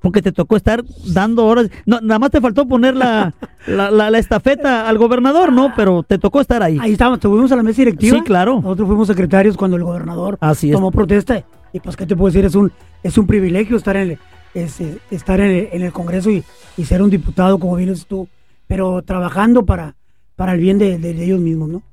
porque 0.01 0.21
te 0.21 0.31
tocó 0.31 0.57
estar 0.57 0.83
dando 1.13 1.45
horas. 1.45 1.69
No, 1.85 2.01
nada 2.01 2.19
más 2.19 2.31
te 2.31 2.41
faltó 2.41 2.67
poner 2.67 2.95
la, 2.95 3.33
la, 3.67 4.17
estafeta 4.17 4.89
al 4.89 4.97
gobernador, 4.97 5.53
¿no? 5.53 5.73
Pero 5.75 6.03
te 6.03 6.17
tocó 6.17 6.41
estar 6.41 6.63
ahí. 6.63 6.77
Ahí 6.81 6.93
estábamos, 6.93 7.17
estuvimos 7.17 7.51
a 7.51 7.55
la 7.55 7.63
mesa 7.63 7.77
directiva. 7.77 8.17
Sí, 8.17 8.23
claro. 8.23 8.55
Nosotros 8.61 8.87
fuimos 8.87 9.07
secretarios 9.07 9.55
cuando 9.55 9.77
el 9.77 9.83
gobernador 9.83 10.37
Así 10.41 10.71
tomó 10.71 10.91
protesta. 10.91 11.43
Y 11.71 11.79
pues, 11.79 11.95
¿qué 11.95 12.05
te 12.05 12.15
puedo 12.15 12.31
decir? 12.31 12.45
Es 12.45 12.55
un, 12.55 12.71
es 13.03 13.17
un 13.17 13.27
privilegio 13.27 13.77
estar 13.77 13.95
en 13.95 14.11
el, 14.11 14.69
estar 15.11 15.39
en 15.39 15.81
el, 15.81 15.91
Congreso 15.91 16.31
y, 16.31 16.43
ser 16.83 17.01
un 17.01 17.09
diputado, 17.09 17.59
como 17.59 17.75
vienes 17.75 18.07
tú, 18.07 18.27
pero 18.67 19.03
trabajando 19.03 19.65
para, 19.65 19.95
para 20.35 20.53
el 20.53 20.59
bien 20.59 20.79
de, 20.79 20.95
ellos 21.23 21.39
mismos, 21.39 21.69
¿no? 21.69 21.83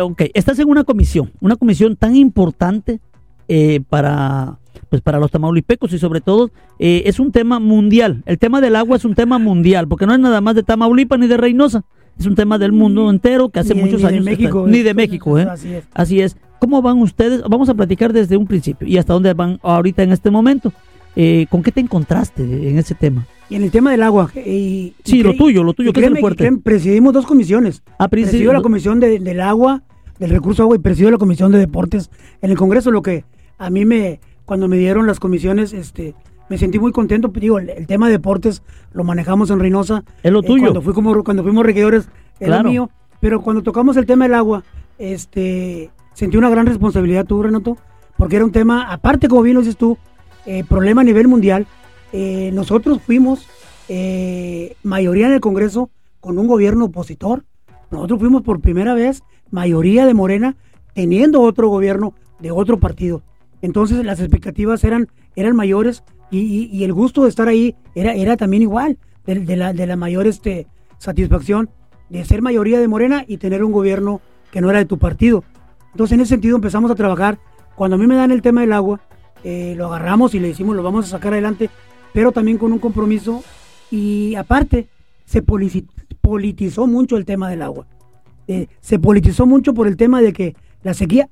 Ok, 0.00 0.22
estás 0.34 0.58
en 0.58 0.68
una 0.68 0.84
comisión, 0.84 1.32
una 1.40 1.56
comisión 1.56 1.96
tan 1.96 2.14
importante 2.14 3.00
eh, 3.48 3.80
para 3.88 4.58
pues 4.88 5.02
para 5.02 5.18
los 5.18 5.30
tamaulipecos 5.30 5.92
y 5.92 5.98
sobre 5.98 6.20
todo 6.20 6.50
eh, 6.78 7.02
es 7.06 7.18
un 7.20 7.32
tema 7.32 7.58
mundial. 7.58 8.22
El 8.26 8.38
tema 8.38 8.60
del 8.60 8.76
agua 8.76 8.96
es 8.96 9.04
un 9.04 9.14
tema 9.14 9.38
mundial, 9.38 9.86
porque 9.88 10.06
no 10.06 10.14
es 10.14 10.20
nada 10.20 10.40
más 10.40 10.54
de 10.54 10.62
Tamaulipas 10.62 11.18
ni 11.18 11.26
de 11.26 11.36
Reynosa. 11.36 11.84
Es 12.18 12.26
un 12.26 12.34
tema 12.34 12.58
del 12.58 12.72
mundo 12.72 13.08
entero 13.10 13.48
que 13.48 13.60
hace 13.60 13.74
Ni- 13.74 13.82
muchos 13.82 14.00
ni 14.00 14.08
de 14.08 14.08
años. 14.14 14.24
México, 14.24 14.58
está- 14.66 14.70
ni 14.70 14.82
de 14.82 14.94
México, 14.94 15.38
¿eh? 15.38 15.46
así 15.50 15.72
es. 15.72 15.84
Así 15.94 16.20
es. 16.20 16.36
¿Cómo 16.58 16.82
van 16.82 16.98
ustedes? 17.00 17.42
Vamos 17.48 17.68
a 17.68 17.74
platicar 17.74 18.12
desde 18.12 18.36
un 18.36 18.46
principio 18.46 18.88
y 18.88 18.96
hasta 18.98 19.12
dónde 19.12 19.32
van 19.34 19.60
ahorita 19.62 20.02
en 20.02 20.10
este 20.12 20.30
momento. 20.30 20.72
Eh, 21.14 21.46
¿Con 21.50 21.62
qué 21.62 21.70
te 21.72 21.80
encontraste 21.80 22.42
en 22.42 22.76
ese 22.78 22.94
tema? 22.94 23.26
Y 23.50 23.54
en 23.56 23.62
el 23.62 23.70
tema 23.70 23.90
del 23.92 24.02
agua. 24.02 24.30
Y, 24.36 24.94
Sí, 25.04 25.20
y 25.20 25.22
lo 25.22 25.34
tuyo, 25.34 25.62
lo 25.64 25.72
tuyo, 25.74 25.92
que 25.92 26.00
es 26.00 26.06
el 26.06 26.18
fuerte. 26.18 26.50
presidimos 26.62 27.12
dos 27.12 27.24
comisiones. 27.26 27.82
Ah, 27.98 28.06
presi- 28.08 28.22
Presidió 28.24 28.52
la 28.52 28.60
comisión 28.62 29.00
de- 29.00 29.18
del 29.20 29.40
agua, 29.40 29.82
del 30.18 30.30
recurso 30.30 30.64
agua 30.64 30.76
y 30.76 30.80
presidió 30.80 31.10
la 31.12 31.18
comisión 31.18 31.50
de 31.52 31.58
deportes 31.58 32.10
en 32.42 32.50
el 32.50 32.56
Congreso, 32.56 32.90
lo 32.90 33.02
que 33.02 33.24
a 33.56 33.70
mí 33.70 33.84
me, 33.84 34.20
cuando 34.48 34.66
me 34.66 34.78
dieron 34.78 35.06
las 35.06 35.20
comisiones, 35.20 35.74
este, 35.74 36.14
me 36.48 36.56
sentí 36.56 36.78
muy 36.78 36.90
contento. 36.90 37.28
Digo, 37.28 37.58
el, 37.58 37.68
el 37.68 37.86
tema 37.86 38.06
de 38.06 38.12
deportes 38.12 38.62
lo 38.94 39.04
manejamos 39.04 39.50
en 39.50 39.60
Reynosa. 39.60 40.04
Es 40.22 40.32
lo 40.32 40.40
Eh, 40.40 40.46
tuyo. 40.46 40.62
cuando, 40.62 40.80
fui 40.80 40.94
como, 40.94 41.22
cuando 41.22 41.42
fuimos 41.42 41.64
regidores, 41.66 42.08
era 42.40 42.54
Claro. 42.56 42.70
mío. 42.70 42.90
Pero 43.20 43.42
cuando 43.42 43.62
tocamos 43.62 43.98
el 43.98 44.06
tema 44.06 44.24
del 44.24 44.32
agua, 44.34 44.64
este, 44.98 45.90
sentí 46.14 46.38
una 46.38 46.48
gran 46.48 46.64
responsabilidad 46.66 47.26
tú, 47.26 47.42
Renato, 47.42 47.76
porque 48.16 48.36
era 48.36 48.44
un 48.46 48.52
tema, 48.52 48.90
aparte, 48.90 49.28
como 49.28 49.42
bien 49.42 49.54
lo 49.56 49.60
dices 49.60 49.76
tú, 49.76 49.98
eh, 50.46 50.64
problema 50.64 51.02
a 51.02 51.04
nivel 51.04 51.28
mundial. 51.28 51.66
Eh, 52.14 52.50
nosotros 52.54 53.02
fuimos 53.02 53.46
eh, 53.90 54.74
mayoría 54.82 55.26
en 55.26 55.34
el 55.34 55.40
Congreso 55.40 55.90
con 56.20 56.38
un 56.38 56.46
gobierno 56.46 56.86
opositor. 56.86 57.44
Nosotros 57.90 58.18
fuimos 58.20 58.42
por 58.42 58.60
primera 58.60 58.94
vez 58.94 59.22
mayoría 59.50 60.06
de 60.06 60.14
Morena 60.14 60.56
teniendo 60.94 61.42
otro 61.42 61.68
gobierno 61.68 62.14
de 62.40 62.50
otro 62.50 62.78
partido. 62.78 63.22
Entonces 63.62 64.04
las 64.04 64.20
expectativas 64.20 64.84
eran, 64.84 65.08
eran 65.36 65.56
mayores 65.56 66.04
y, 66.30 66.84
el 66.84 66.92
gusto 66.92 67.24
de 67.24 67.30
estar 67.30 67.48
ahí 67.48 67.74
era, 67.94 68.14
era 68.14 68.36
también 68.36 68.62
igual, 68.62 68.98
de, 69.24 69.56
la, 69.56 69.72
de 69.72 69.86
la 69.86 69.96
mayor 69.96 70.26
este, 70.26 70.66
satisfacción 70.98 71.70
de 72.08 72.24
ser 72.24 72.42
mayoría 72.42 72.80
de 72.80 72.88
Morena 72.88 73.24
y 73.26 73.36
tener 73.36 73.62
un 73.62 73.72
gobierno 73.72 74.20
que 74.50 74.60
no 74.60 74.70
era 74.70 74.78
de 74.78 74.86
tu 74.86 74.98
partido. 74.98 75.44
Entonces 75.92 76.14
en 76.14 76.20
ese 76.20 76.30
sentido 76.30 76.56
empezamos 76.56 76.90
a 76.90 76.94
trabajar. 76.94 77.38
Cuando 77.74 77.96
a 77.96 77.98
mí 77.98 78.06
me 78.06 78.16
dan 78.16 78.30
el 78.30 78.42
tema 78.42 78.62
del 78.62 78.72
agua, 78.72 79.00
eh, 79.44 79.74
lo 79.76 79.86
agarramos 79.86 80.34
y 80.34 80.40
le 80.40 80.48
decimos 80.48 80.74
lo 80.74 80.82
vamos 80.82 81.06
a 81.06 81.08
sacar 81.08 81.32
adelante, 81.32 81.70
pero 82.12 82.32
también 82.32 82.58
con 82.58 82.72
un 82.72 82.78
compromiso 82.78 83.42
y 83.90 84.34
aparte 84.34 84.88
se 85.24 85.42
politizó 85.42 86.86
mucho 86.86 87.16
el 87.16 87.24
tema 87.24 87.50
del 87.50 87.62
agua. 87.62 87.86
Eh, 88.46 88.66
se 88.80 88.98
politizó 88.98 89.46
mucho 89.46 89.74
por 89.74 89.86
el 89.86 89.96
tema 89.96 90.22
de 90.22 90.32
que 90.32 90.56
la 90.82 90.94
sequía, 90.94 91.28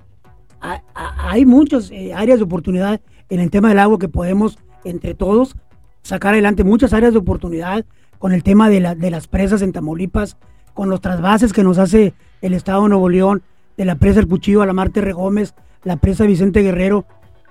ha- 0.74 0.82
ha- 0.94 1.30
hay 1.30 1.44
muchas 1.44 1.90
eh, 1.90 2.12
áreas 2.14 2.38
de 2.38 2.44
oportunidad 2.44 3.00
en 3.28 3.40
el 3.40 3.50
tema 3.50 3.68
del 3.68 3.78
agua 3.78 3.98
que 3.98 4.08
podemos 4.08 4.58
entre 4.84 5.14
todos 5.14 5.56
sacar 6.02 6.34
adelante 6.34 6.62
muchas 6.64 6.92
áreas 6.92 7.12
de 7.12 7.18
oportunidad 7.18 7.84
con 8.18 8.32
el 8.32 8.42
tema 8.42 8.68
de, 8.70 8.80
la- 8.80 8.94
de 8.94 9.10
las 9.10 9.26
presas 9.28 9.62
en 9.62 9.72
Tamaulipas, 9.72 10.36
con 10.74 10.88
los 10.90 11.00
trasvases 11.00 11.52
que 11.52 11.62
nos 11.64 11.78
hace 11.78 12.14
el 12.42 12.54
Estado 12.54 12.82
de 12.84 12.88
Nuevo 12.90 13.08
León, 13.08 13.42
de 13.76 13.84
la 13.84 13.96
presa 13.96 14.20
El 14.20 14.28
Cuchillo 14.28 14.62
a 14.62 14.66
la 14.66 14.72
Marte 14.72 15.00
Regómez, 15.00 15.54
la 15.84 15.96
presa 15.96 16.24
Vicente 16.24 16.62
Guerrero. 16.62 17.04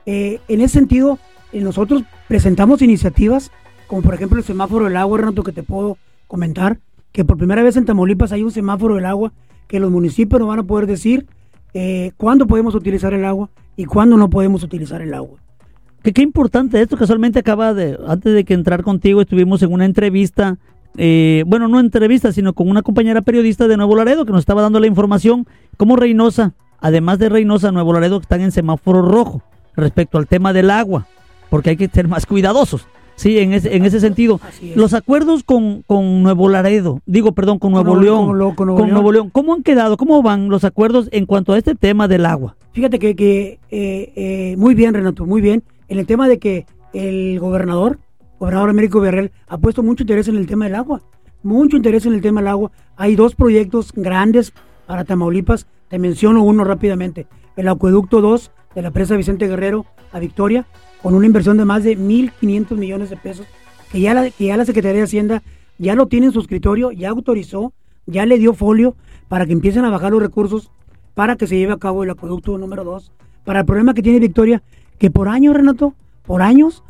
Eh, 0.06 0.40
en 0.48 0.62
ese 0.62 0.76
sentido, 0.80 1.20
eh, 1.52 1.62
nosotros 1.62 2.04
presentamos 2.28 2.82
iniciativas, 2.82 3.52
como 3.88 4.02
por 4.02 4.14
ejemplo 4.14 4.38
el 4.40 4.44
semáforo 4.44 4.86
del 4.86 4.98
agua, 4.98 5.20
Renato, 5.20 5.44
que 5.44 5.52
te 5.52 5.64
puedo 5.64 5.98
comentar, 6.28 6.80
que 7.12 7.24
por 7.26 7.38
primera 7.38 7.62
vez 7.64 7.76
en 7.78 7.86
Tamaulipas 7.86 8.32
hay 8.32 8.44
un 8.44 8.52
semáforo 8.52 8.96
del 8.96 9.06
agua 9.06 9.34
que 9.68 9.80
los 9.80 9.92
municipios 9.92 10.40
nos 10.40 10.48
van 10.50 10.60
a 10.60 10.64
poder 10.64 10.86
decir 10.88 11.28
eh, 11.78 12.14
cuándo 12.16 12.48
podemos 12.48 12.74
utilizar 12.74 13.14
el 13.14 13.26
agua 13.26 13.50
y 13.76 13.84
cuándo 13.84 14.16
no 14.16 14.30
podemos 14.30 14.64
utilizar 14.64 15.02
el 15.02 15.14
agua. 15.14 15.40
Que 16.02 16.14
qué 16.14 16.22
importante 16.22 16.82
esto, 16.82 16.96
casualmente 16.96 17.40
acaba 17.40 17.74
de, 17.74 18.00
antes 18.08 18.34
de 18.34 18.46
que 18.46 18.54
entrar 18.54 18.82
contigo, 18.82 19.20
estuvimos 19.20 19.62
en 19.62 19.74
una 19.74 19.84
entrevista, 19.84 20.58
eh, 20.96 21.44
bueno, 21.46 21.68
no 21.68 21.82
entrevista, 21.82 22.32
sino 22.32 22.54
con 22.54 22.70
una 22.70 22.82
compañera 22.82 23.22
periodista 23.22 23.68
de 23.68 23.76
Nuevo 23.76 23.98
Laredo 23.98 24.26
que 24.26 24.32
nos 24.32 24.40
estaba 24.40 24.62
dando 24.62 24.80
la 24.80 24.88
información, 24.88 25.48
como 25.76 25.98
Reynosa, 25.98 26.54
además 26.80 27.20
de 27.20 27.28
Reynosa, 27.28 27.74
Nuevo 27.74 27.92
Laredo 27.92 28.22
están 28.22 28.40
en 28.40 28.54
semáforo 28.54 29.02
rojo 29.02 29.44
respecto 29.76 30.18
al 30.18 30.28
tema 30.28 30.54
del 30.54 30.72
agua, 30.72 31.08
porque 31.50 31.72
hay 31.72 31.78
que 31.78 31.90
ser 31.90 32.08
más 32.08 32.26
cuidadosos. 32.26 32.88
Sí, 33.16 33.40
en 33.40 33.54
ese, 33.54 33.76
en 33.76 33.86
ese 33.86 34.00
sentido. 34.00 34.40
Es. 34.62 34.76
Los 34.76 34.94
acuerdos 34.94 35.44
con, 35.44 35.84
con 35.84 36.22
Nuevo 36.22 36.50
Laredo, 36.50 37.02
digo, 37.06 37.32
perdón, 37.32 37.60
con 37.60 37.72
Nuevo 37.72 37.96
León, 37.96 38.56
con 38.56 38.68
León. 38.68 38.90
Nuevo 38.90 39.12
León, 39.12 39.30
¿cómo 39.30 39.54
han 39.54 39.64
quedado? 39.64 39.98
¿Cómo 39.98 40.22
van 40.22 40.50
los 40.50 40.64
acuerdos 40.64 41.10
en 41.12 41.26
cuanto 41.26 41.54
a 41.54 41.58
este 41.58 41.76
tema 41.76 42.08
del 42.08 42.26
agua? 42.26 42.56
Fíjate 42.74 43.00
que, 43.00 43.16
que, 43.16 43.60
eh, 43.72 44.12
eh, 44.16 44.56
muy 44.58 44.76
bien, 44.76 44.94
Renato, 44.94 45.26
muy 45.26 45.42
bien. 45.42 45.64
En 45.88 46.00
el 46.00 46.06
tema 46.06 46.28
de 46.28 46.40
que 46.40 46.66
el 46.94 47.40
gobernador, 47.40 48.00
gobernador 48.40 48.70
Américo 48.70 49.00
Villarreal, 49.00 49.32
ha 49.48 49.58
puesto 49.58 49.82
mucho 49.82 50.04
interés 50.04 50.28
en 50.28 50.36
el 50.36 50.48
tema 50.48 50.66
del 50.66 50.76
agua. 50.76 51.02
Mucho 51.42 51.78
interés 51.78 52.06
en 52.06 52.14
el 52.14 52.22
tema 52.22 52.42
del 52.42 52.50
agua. 52.50 52.72
Hay 52.98 53.16
dos 53.16 53.36
proyectos 53.36 53.94
grandes 53.94 54.52
para 54.88 55.06
Tamaulipas. 55.06 55.68
Te 55.90 56.00
menciono 56.00 56.44
uno 56.44 56.64
rápidamente. 56.64 57.28
El 57.56 57.68
acueducto 57.68 58.20
2 58.20 58.52
de 58.76 58.82
la 58.82 58.92
presa 58.92 59.16
Vicente 59.16 59.48
Guerrero 59.48 59.86
a 60.12 60.20
Victoria, 60.20 60.66
con 61.02 61.14
una 61.14 61.26
inversión 61.26 61.58
de 61.58 61.66
más 61.66 61.84
de 61.84 61.98
1.500 61.98 62.78
millones 62.78 63.10
de 63.10 63.18
pesos, 63.18 63.46
que 63.92 64.00
ya, 64.02 64.14
la, 64.14 64.30
que 64.30 64.46
ya 64.46 64.58
la 64.58 64.66
Secretaría 64.66 64.98
de 64.98 65.04
Hacienda 65.04 65.44
ya 65.78 65.96
lo 65.96 66.08
tiene 66.08 66.28
en 66.28 66.32
su 66.32 66.40
escritorio, 66.40 66.92
ya 66.92 67.10
autorizó, 67.10 67.74
ya 68.06 68.26
le 68.26 68.38
dio 68.38 68.54
folio 68.54 68.96
para 69.28 69.46
que 69.46 69.54
empiecen 69.54 69.86
a 69.86 69.90
bajar 69.90 70.12
los 70.12 70.22
recursos 70.22 70.72
para 71.14 71.36
que 71.36 71.48
se 71.48 71.58
lleve 71.58 71.74
a 71.74 71.78
cabo 71.78 72.04
el 72.04 72.10
acueducto 72.10 72.58
número 72.58 72.84
2. 72.84 73.12
Para 73.44 73.62
el 73.62 73.66
problema 73.66 73.94
que 73.94 74.02
tiene 74.02 74.20
Victoria, 74.20 74.62
que 74.98 75.10
por 75.10 75.28
años, 75.28 75.56
Renato, 75.56 75.94
por 76.26 76.42
años, 76.42 76.84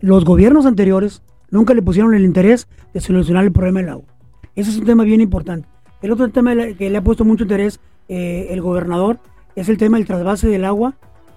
los 0.00 0.24
gobiernos 0.24 0.66
anteriores 0.66 1.22
nunca 1.50 1.74
le 1.74 1.82
pusieron 1.82 2.14
el 2.14 2.24
interés 2.24 2.68
de 2.92 3.00
solucionar 3.00 3.44
el 3.44 3.52
problema 3.52 3.80
del 3.80 3.88
agua. 3.90 4.06
Ese 4.54 4.70
es 4.70 4.76
un 4.76 4.84
tema 4.84 5.04
bien 5.04 5.20
importante. 5.20 5.68
El 6.02 6.12
otro 6.12 6.28
tema 6.30 6.54
que 6.78 6.90
le 6.90 6.98
ha 6.98 7.02
puesto 7.02 7.24
mucho 7.24 7.44
interés 7.44 7.80
eh, 8.08 8.48
el 8.50 8.60
gobernador 8.60 9.18
es 9.56 9.68
el 9.68 9.78
tema 9.78 9.96
del 9.96 10.06
trasvase 10.06 10.48
del 10.48 10.64
agua 10.64 10.94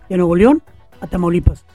de 0.09 0.17
Nuevo 0.17 0.35
León 0.35 0.61
a 0.99 1.07
Tamaulipas. 1.07 1.65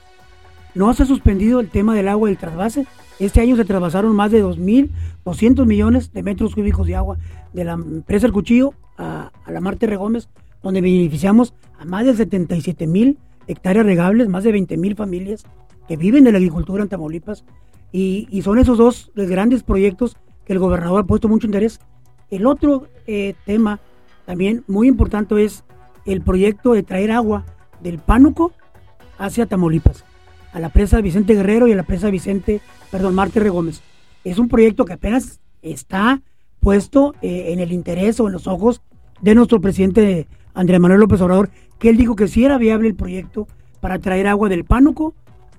No 0.74 0.92
se 0.94 1.02
ha 1.02 1.06
suspendido 1.06 1.60
el 1.60 1.68
tema 1.68 1.94
del 1.94 2.08
agua 2.08 2.28
y 2.28 2.32
el 2.32 2.38
trasvase. 2.38 2.86
Este 3.18 3.40
año 3.40 3.56
se 3.56 3.64
trasvasaron 3.64 4.14
más 4.16 4.30
de 4.30 4.42
2.200 4.44 5.66
millones 5.66 6.12
de 6.12 6.22
metros 6.22 6.54
cúbicos 6.54 6.86
de 6.86 6.96
agua 6.96 7.18
de 7.52 7.64
la 7.64 7.74
empresa 7.74 8.26
El 8.26 8.32
Cuchillo 8.32 8.74
a, 8.96 9.30
la 9.46 9.60
Marte 9.60 9.86
Regómez, 9.86 10.28
donde 10.62 10.80
beneficiamos 10.80 11.54
a 11.78 11.84
más 11.84 12.06
de 12.06 12.14
77 12.14 12.86
mil 12.86 13.18
hectáreas 13.46 13.84
regables, 13.84 14.28
más 14.28 14.44
de 14.44 14.52
20 14.52 14.76
mil 14.76 14.96
familias 14.96 15.44
que 15.88 15.96
viven 15.96 16.24
de 16.24 16.32
la 16.32 16.38
agricultura 16.38 16.82
en 16.82 16.88
Tamaulipas. 16.88 17.44
Y, 17.92 18.26
y 18.30 18.40
son 18.42 18.58
esos 18.58 18.78
dos 18.78 19.12
grandes 19.14 19.62
proyectos 19.62 20.16
que 20.46 20.54
el 20.54 20.58
gobernador 20.58 21.02
ha 21.02 21.06
puesto 21.06 21.28
mucho 21.28 21.46
interés. 21.46 21.80
El 22.30 22.46
otro 22.46 22.88
eh, 23.06 23.34
tema 23.44 23.80
también 24.24 24.64
muy 24.66 24.88
importante 24.88 25.44
es 25.44 25.64
el 26.06 26.22
proyecto 26.22 26.72
de 26.72 26.82
traer 26.82 27.12
agua 27.12 27.44
del 27.82 27.98
Pánuco 27.98 28.52
hacia 29.18 29.46
Tamaulipas, 29.46 30.04
a 30.52 30.60
la 30.60 30.68
presa 30.68 31.00
Vicente 31.00 31.34
Guerrero 31.34 31.66
y 31.68 31.72
a 31.72 31.76
la 31.76 31.82
presa 31.82 32.10
Vicente, 32.10 32.60
perdón, 32.90 33.14
Marte 33.14 33.40
Regómez. 33.40 33.80
Es 34.24 34.38
un 34.38 34.48
proyecto 34.48 34.84
que 34.84 34.92
apenas 34.94 35.40
está 35.62 36.20
puesto 36.60 37.14
eh, 37.22 37.46
en 37.52 37.60
el 37.60 37.72
interés 37.72 38.20
o 38.20 38.26
en 38.26 38.32
los 38.32 38.46
ojos 38.46 38.82
de 39.20 39.34
nuestro 39.34 39.60
presidente 39.60 40.26
Andrés 40.54 40.78
Manuel 40.80 41.00
López 41.00 41.20
Obrador, 41.20 41.50
que 41.78 41.88
él 41.88 41.96
dijo 41.96 42.14
que 42.16 42.28
sí 42.28 42.44
era 42.44 42.58
viable 42.58 42.88
el 42.88 42.94
proyecto 42.94 43.48
para 43.80 43.98
traer 43.98 44.26
agua 44.26 44.48
del 44.48 44.64
Pánuco 44.64 45.14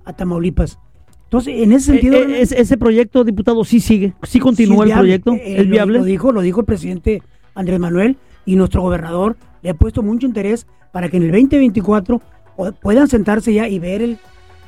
a 0.05 0.13
Tamaulipas. 0.13 0.79
Entonces, 1.25 1.55
en 1.63 1.71
ese 1.73 1.91
sentido... 1.93 2.15
Eh, 2.15 2.25
eh, 2.37 2.41
ese, 2.41 2.61
ese 2.61 2.77
proyecto, 2.77 3.23
diputado, 3.23 3.63
sí 3.65 3.79
sigue, 3.79 4.13
sí 4.23 4.39
continúa 4.39 4.77
Sí, 4.85 4.91
el 4.91 4.95
viable. 4.99 5.01
proyecto, 5.19 5.33
Eh, 5.33 5.55
es 5.61 5.65
lo- 5.65 5.71
viable. 5.71 5.97
Lo, 5.99 6.05
dijo, 6.05 6.31
lo 6.31 6.41
dijo 6.41 6.59
el 6.59 6.65
presidente 6.65 7.21
Andrés 7.55 7.79
Manuel 7.79 8.17
y 8.45 8.55
nuestro 8.55 8.81
gobernador 8.81 9.35
le 9.63 9.71
ha 9.71 9.73
puesto 9.73 10.03
mucho 10.03 10.27
interés 10.27 10.67
para 10.91 11.09
que 11.09 11.17
en 11.17 11.23
el 11.23 11.31
2024 11.31 12.21
pu- 12.55 12.73
puedan 12.79 13.07
sentarse 13.07 13.51
ya 13.53 13.67
y 13.67 13.79
ver 13.79 14.01
el, 14.03 14.17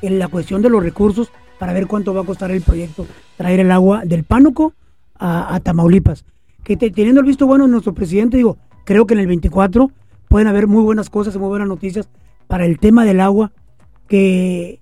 el- 0.07 0.19
la 0.19 0.27
cuestión 0.27 0.61
de 0.61 0.69
los 0.69 0.83
recursos 0.83 1.31
para 1.59 1.73
ver 1.73 1.87
cuánto 1.87 2.13
va 2.13 2.21
a 2.21 2.25
costar 2.25 2.51
el 2.51 2.61
proyecto 2.61 3.05
traer 3.37 3.59
el 3.61 3.71
agua 3.71 4.03
del 4.05 4.23
Pánuco 4.23 4.73
a, 5.17 5.59
Tamaulipas. 5.61 6.25
Que 6.63 6.75
te- 6.77 6.91
teniendo 6.91 7.21
el 7.21 7.27
visto 7.27 7.45
bueno 7.47 7.65
de 7.65 7.71
nuestro 7.71 7.93
presidente, 7.93 8.37
digo, 8.37 8.57
creo 8.85 9.05
que 9.07 9.13
en 9.13 9.21
el 9.21 9.27
24 9.27 9.91
pueden 10.27 10.47
haber 10.47 10.67
muy 10.67 10.83
buenas 10.83 11.09
cosas 11.09 11.35
y 11.35 11.39
muy 11.39 11.47
buenas 11.49 11.67
noticias 11.67 12.09
para 12.47 12.65
el 12.65 12.79
tema 12.79 13.05
del 13.05 13.21
agua 13.21 13.51
que, 14.07 14.79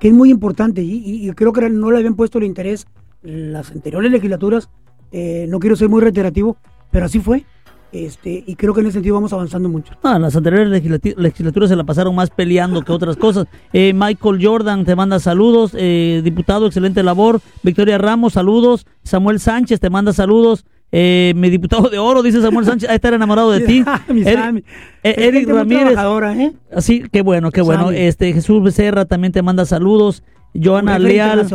que 0.00 0.08
es 0.08 0.14
muy 0.14 0.30
importante 0.30 0.82
y 0.82 1.30
creo 1.34 1.52
que 1.52 1.68
no 1.70 1.90
le 1.90 1.98
habían 1.98 2.14
puesto 2.14 2.38
el 2.38 2.44
interés 2.44 2.86
las 3.22 3.70
anteriores 3.70 4.10
legislaturas. 4.10 4.68
eh, 5.12 5.46
no 5.48 5.60
quiero 5.60 5.76
ser 5.76 5.88
muy 5.88 6.00
reiterativo, 6.00 6.56
pero 6.90 7.06
así 7.06 7.20
fue. 7.20 7.44
Este, 7.92 8.42
y 8.46 8.56
creo 8.56 8.74
que 8.74 8.80
en 8.80 8.86
ese 8.86 8.94
sentido 8.94 9.14
vamos 9.14 9.32
avanzando 9.32 9.68
mucho. 9.68 9.94
Ah, 10.02 10.18
las 10.18 10.36
anteriores 10.36 10.68
legislaturas 11.16 11.70
se 11.70 11.76
la 11.76 11.84
pasaron 11.84 12.14
más 12.14 12.30
peleando 12.30 12.82
que 12.82 12.92
otras 12.92 13.16
cosas. 13.16 13.46
Eh, 13.72 13.92
Michael 13.94 14.38
Jordan 14.44 14.84
te 14.84 14.94
manda 14.96 15.18
saludos. 15.20 15.72
eh, 15.76 16.20
diputado, 16.24 16.66
excelente 16.66 17.02
labor. 17.02 17.40
Victoria 17.62 17.96
Ramos, 17.98 18.34
saludos. 18.34 18.86
Samuel 19.02 19.40
Sánchez 19.40 19.80
te 19.80 19.88
manda 19.90 20.12
saludos. 20.12 20.66
Eh, 20.92 21.32
mi 21.36 21.50
diputado 21.50 21.88
de 21.88 21.98
oro, 21.98 22.22
dice 22.22 22.40
Samuel 22.40 22.64
Sánchez, 22.66 22.88
a 22.90 22.94
estar 22.94 23.12
enamorado 23.14 23.50
de 23.50 23.60
ti. 23.66 23.84
Eric, 24.08 24.34
Sammy. 24.38 24.60
eh, 25.02 25.14
Eric 25.18 25.48
muy 25.48 25.56
Ramírez. 25.58 25.82
trabajadora, 25.84 26.34
¿eh? 26.42 26.52
Así, 26.74 27.02
qué 27.10 27.22
bueno, 27.22 27.50
qué 27.50 27.60
bueno. 27.62 27.86
Sammy. 27.86 27.96
Este 27.98 28.32
Jesús 28.32 28.62
Becerra 28.62 29.04
también 29.04 29.32
te 29.32 29.42
manda 29.42 29.64
saludos. 29.64 30.22
Joana 30.54 30.98
Leal. 30.98 31.46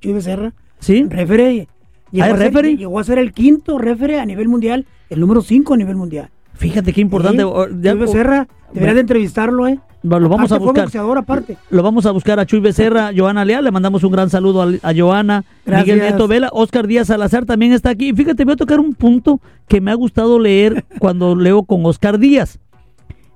Chuy 0.00 0.12
Becerra. 0.12 0.52
¿Sí? 0.78 1.04
Referee. 1.08 1.68
Llegó, 2.12 2.34
a 2.34 2.36
ser, 2.38 2.76
llegó 2.76 2.98
a 2.98 3.04
ser 3.04 3.18
el 3.18 3.32
quinto 3.32 3.78
referee 3.78 4.18
a 4.18 4.26
nivel 4.26 4.48
mundial, 4.48 4.86
el 5.08 5.20
número 5.20 5.42
5 5.42 5.74
a 5.74 5.76
nivel 5.76 5.96
mundial. 5.96 6.30
Fíjate 6.54 6.92
qué 6.92 7.00
importante. 7.00 7.42
Chuy 7.42 7.98
Becerra, 7.98 8.48
deberías 8.72 8.96
de 8.96 9.00
entrevistarlo, 9.00 9.66
¿eh? 9.68 9.78
Lo 10.02 10.18
vamos 10.28 10.50
Aparte, 10.50 10.54
a 10.54 10.58
buscar. 10.58 10.84
boxeador 10.84 11.18
aparte. 11.18 11.56
Lo 11.68 11.82
vamos 11.82 12.06
a 12.06 12.10
buscar 12.10 12.40
a 12.40 12.46
Chuy 12.46 12.60
Becerra, 12.60 13.10
Joana 13.16 13.44
Leal, 13.44 13.64
le 13.64 13.70
mandamos 13.70 14.02
un 14.02 14.12
gran 14.12 14.30
saludo 14.30 14.62
a, 14.62 14.68
a 14.82 14.94
Joana, 14.94 15.44
Gracias. 15.66 15.96
Miguel 15.96 16.10
Neto 16.12 16.26
Vela, 16.26 16.48
Oscar 16.52 16.86
Díaz 16.86 17.08
Salazar 17.08 17.44
también 17.44 17.72
está 17.72 17.90
aquí. 17.90 18.12
Fíjate, 18.14 18.44
voy 18.44 18.54
a 18.54 18.56
tocar 18.56 18.80
un 18.80 18.94
punto 18.94 19.40
que 19.68 19.80
me 19.80 19.90
ha 19.90 19.94
gustado 19.94 20.38
leer 20.38 20.84
cuando 20.98 21.36
leo 21.36 21.64
con 21.64 21.84
Oscar 21.84 22.18
Díaz. 22.18 22.58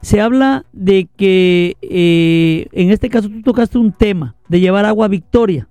Se 0.00 0.20
habla 0.20 0.64
de 0.72 1.08
que 1.16 1.76
eh, 1.82 2.66
en 2.72 2.90
este 2.90 3.08
caso 3.08 3.28
tú 3.28 3.40
tocaste 3.42 3.78
un 3.78 3.92
tema 3.92 4.34
de 4.48 4.60
llevar 4.60 4.84
agua 4.84 5.06
a 5.06 5.08
Victoria, 5.08 5.68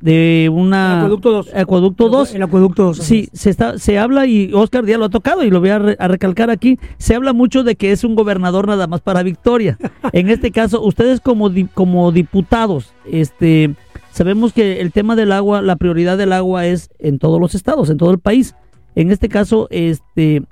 de 0.00 0.50
una... 0.52 0.92
El 0.92 0.98
acueducto 1.00 1.30
2. 1.30 1.54
Acueducto 1.54 2.08
2. 2.08 2.34
El 2.34 2.42
acueducto 2.42 2.82
2. 2.84 2.96
Sí, 2.98 3.28
se, 3.32 3.50
está, 3.50 3.78
se 3.78 3.98
habla 3.98 4.26
y 4.26 4.50
Oscar 4.54 4.84
Díaz 4.84 4.98
lo 4.98 5.04
ha 5.06 5.10
tocado 5.10 5.44
y 5.44 5.50
lo 5.50 5.60
voy 5.60 5.68
a, 5.70 5.78
re- 5.78 5.96
a 5.98 6.08
recalcar 6.08 6.50
aquí. 6.50 6.78
Se 6.98 7.14
habla 7.14 7.32
mucho 7.32 7.64
de 7.64 7.76
que 7.76 7.92
es 7.92 8.02
un 8.04 8.14
gobernador 8.14 8.66
nada 8.66 8.86
más 8.86 9.00
para 9.00 9.22
Victoria. 9.22 9.78
En 10.12 10.28
este 10.30 10.50
caso, 10.50 10.82
ustedes 10.82 11.20
como, 11.20 11.50
di- 11.50 11.66
como 11.72 12.10
diputados, 12.12 12.94
este, 13.04 13.74
sabemos 14.10 14.52
que 14.52 14.80
el 14.80 14.90
tema 14.92 15.14
del 15.16 15.30
agua, 15.32 15.60
la 15.62 15.76
prioridad 15.76 16.16
del 16.18 16.32
agua 16.32 16.66
es 16.66 16.90
en 16.98 17.18
todos 17.18 17.40
los 17.40 17.54
estados, 17.54 17.90
en 17.90 17.96
todo 17.98 18.10
el 18.10 18.18
país. 18.18 18.54
En 18.96 19.10
este 19.12 19.28
caso, 19.28 19.68
este, 19.70 20.42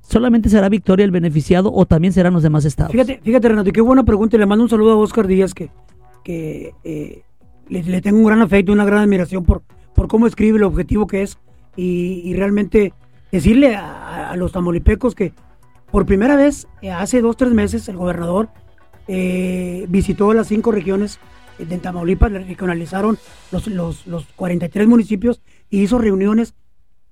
solamente 0.00 0.48
será 0.48 0.68
Victoria 0.68 1.04
el 1.04 1.10
beneficiado 1.10 1.72
o 1.74 1.84
también 1.86 2.12
serán 2.12 2.32
los 2.34 2.42
demás 2.42 2.64
estados. 2.64 2.92
Fíjate, 2.92 3.20
fíjate, 3.22 3.48
Renato, 3.48 3.68
y 3.68 3.72
qué 3.72 3.80
buena 3.80 4.04
pregunta. 4.04 4.36
y 4.36 4.38
Le 4.38 4.46
mando 4.46 4.62
un 4.64 4.70
saludo 4.70 4.92
a 4.92 4.96
Oscar 4.96 5.26
Díaz, 5.26 5.52
que, 5.54 5.70
que 6.24 6.72
eh, 6.84 7.22
le, 7.68 8.00
tengo 8.00 8.18
un 8.18 8.26
gran 8.26 8.42
afecto, 8.42 8.72
una 8.72 8.84
gran 8.84 9.00
admiración 9.00 9.44
por, 9.44 9.62
por 9.94 10.08
cómo 10.08 10.26
escribe, 10.26 10.58
el 10.58 10.64
objetivo 10.64 11.06
que 11.06 11.22
es. 11.22 11.38
Y, 11.76 12.34
realmente 12.34 12.92
decirle 13.30 13.76
a, 13.76 14.34
los 14.36 14.52
tamolipecos 14.52 15.14
que 15.14 15.32
por 15.90 16.06
primera 16.06 16.36
vez, 16.36 16.68
eh, 16.80 16.90
hace 16.90 17.20
dos, 17.20 17.36
tres 17.36 17.52
meses, 17.52 17.88
el 17.88 17.96
gobernador 17.96 18.48
eh, 19.08 19.86
visitó 19.88 20.32
las 20.32 20.48
cinco 20.48 20.72
regiones 20.72 21.18
de 21.58 21.78
Tamaulipas, 21.78 22.32
regionalizaron 22.32 23.18
los, 23.50 23.66
los, 23.66 24.06
los 24.06 24.26
43 24.36 24.88
municipios 24.88 25.42
y 25.70 25.82
hizo 25.82 25.98
reuniones 25.98 26.54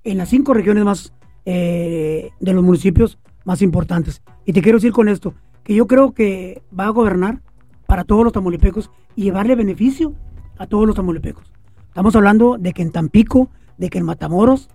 en 0.04 0.18
las 0.18 0.28
cinco 0.30 0.54
regiones 0.54 0.84
más 0.84 1.12
eh, 1.44 2.30
de 2.40 2.52
los 2.52 2.64
municipios 2.64 3.18
más 3.44 3.62
importantes. 3.62 4.22
Y 4.44 4.52
te 4.52 4.62
quiero 4.62 4.78
decir 4.78 4.92
con 4.92 5.08
esto, 5.08 5.34
que 5.64 5.74
yo 5.74 5.86
creo 5.86 6.12
que 6.12 6.62
va 6.78 6.86
a 6.86 6.90
gobernar 6.90 7.42
para 7.86 8.04
todos 8.04 8.24
los 8.24 8.32
tamaulipecos 8.32 8.90
y 9.16 9.24
llevarle 9.24 9.56
beneficio 9.56 10.14
a 10.60 10.66
todos 10.66 10.86
los 10.86 10.94
tamaulipecos. 10.94 11.50
Estamos 11.88 12.14
hablando 12.14 12.58
de 12.58 12.74
que 12.74 12.82
en 12.82 12.92
Tampico, 12.92 13.48
de 13.78 13.88
que 13.88 13.98
en 13.98 14.04
Matamoros, 14.04 14.68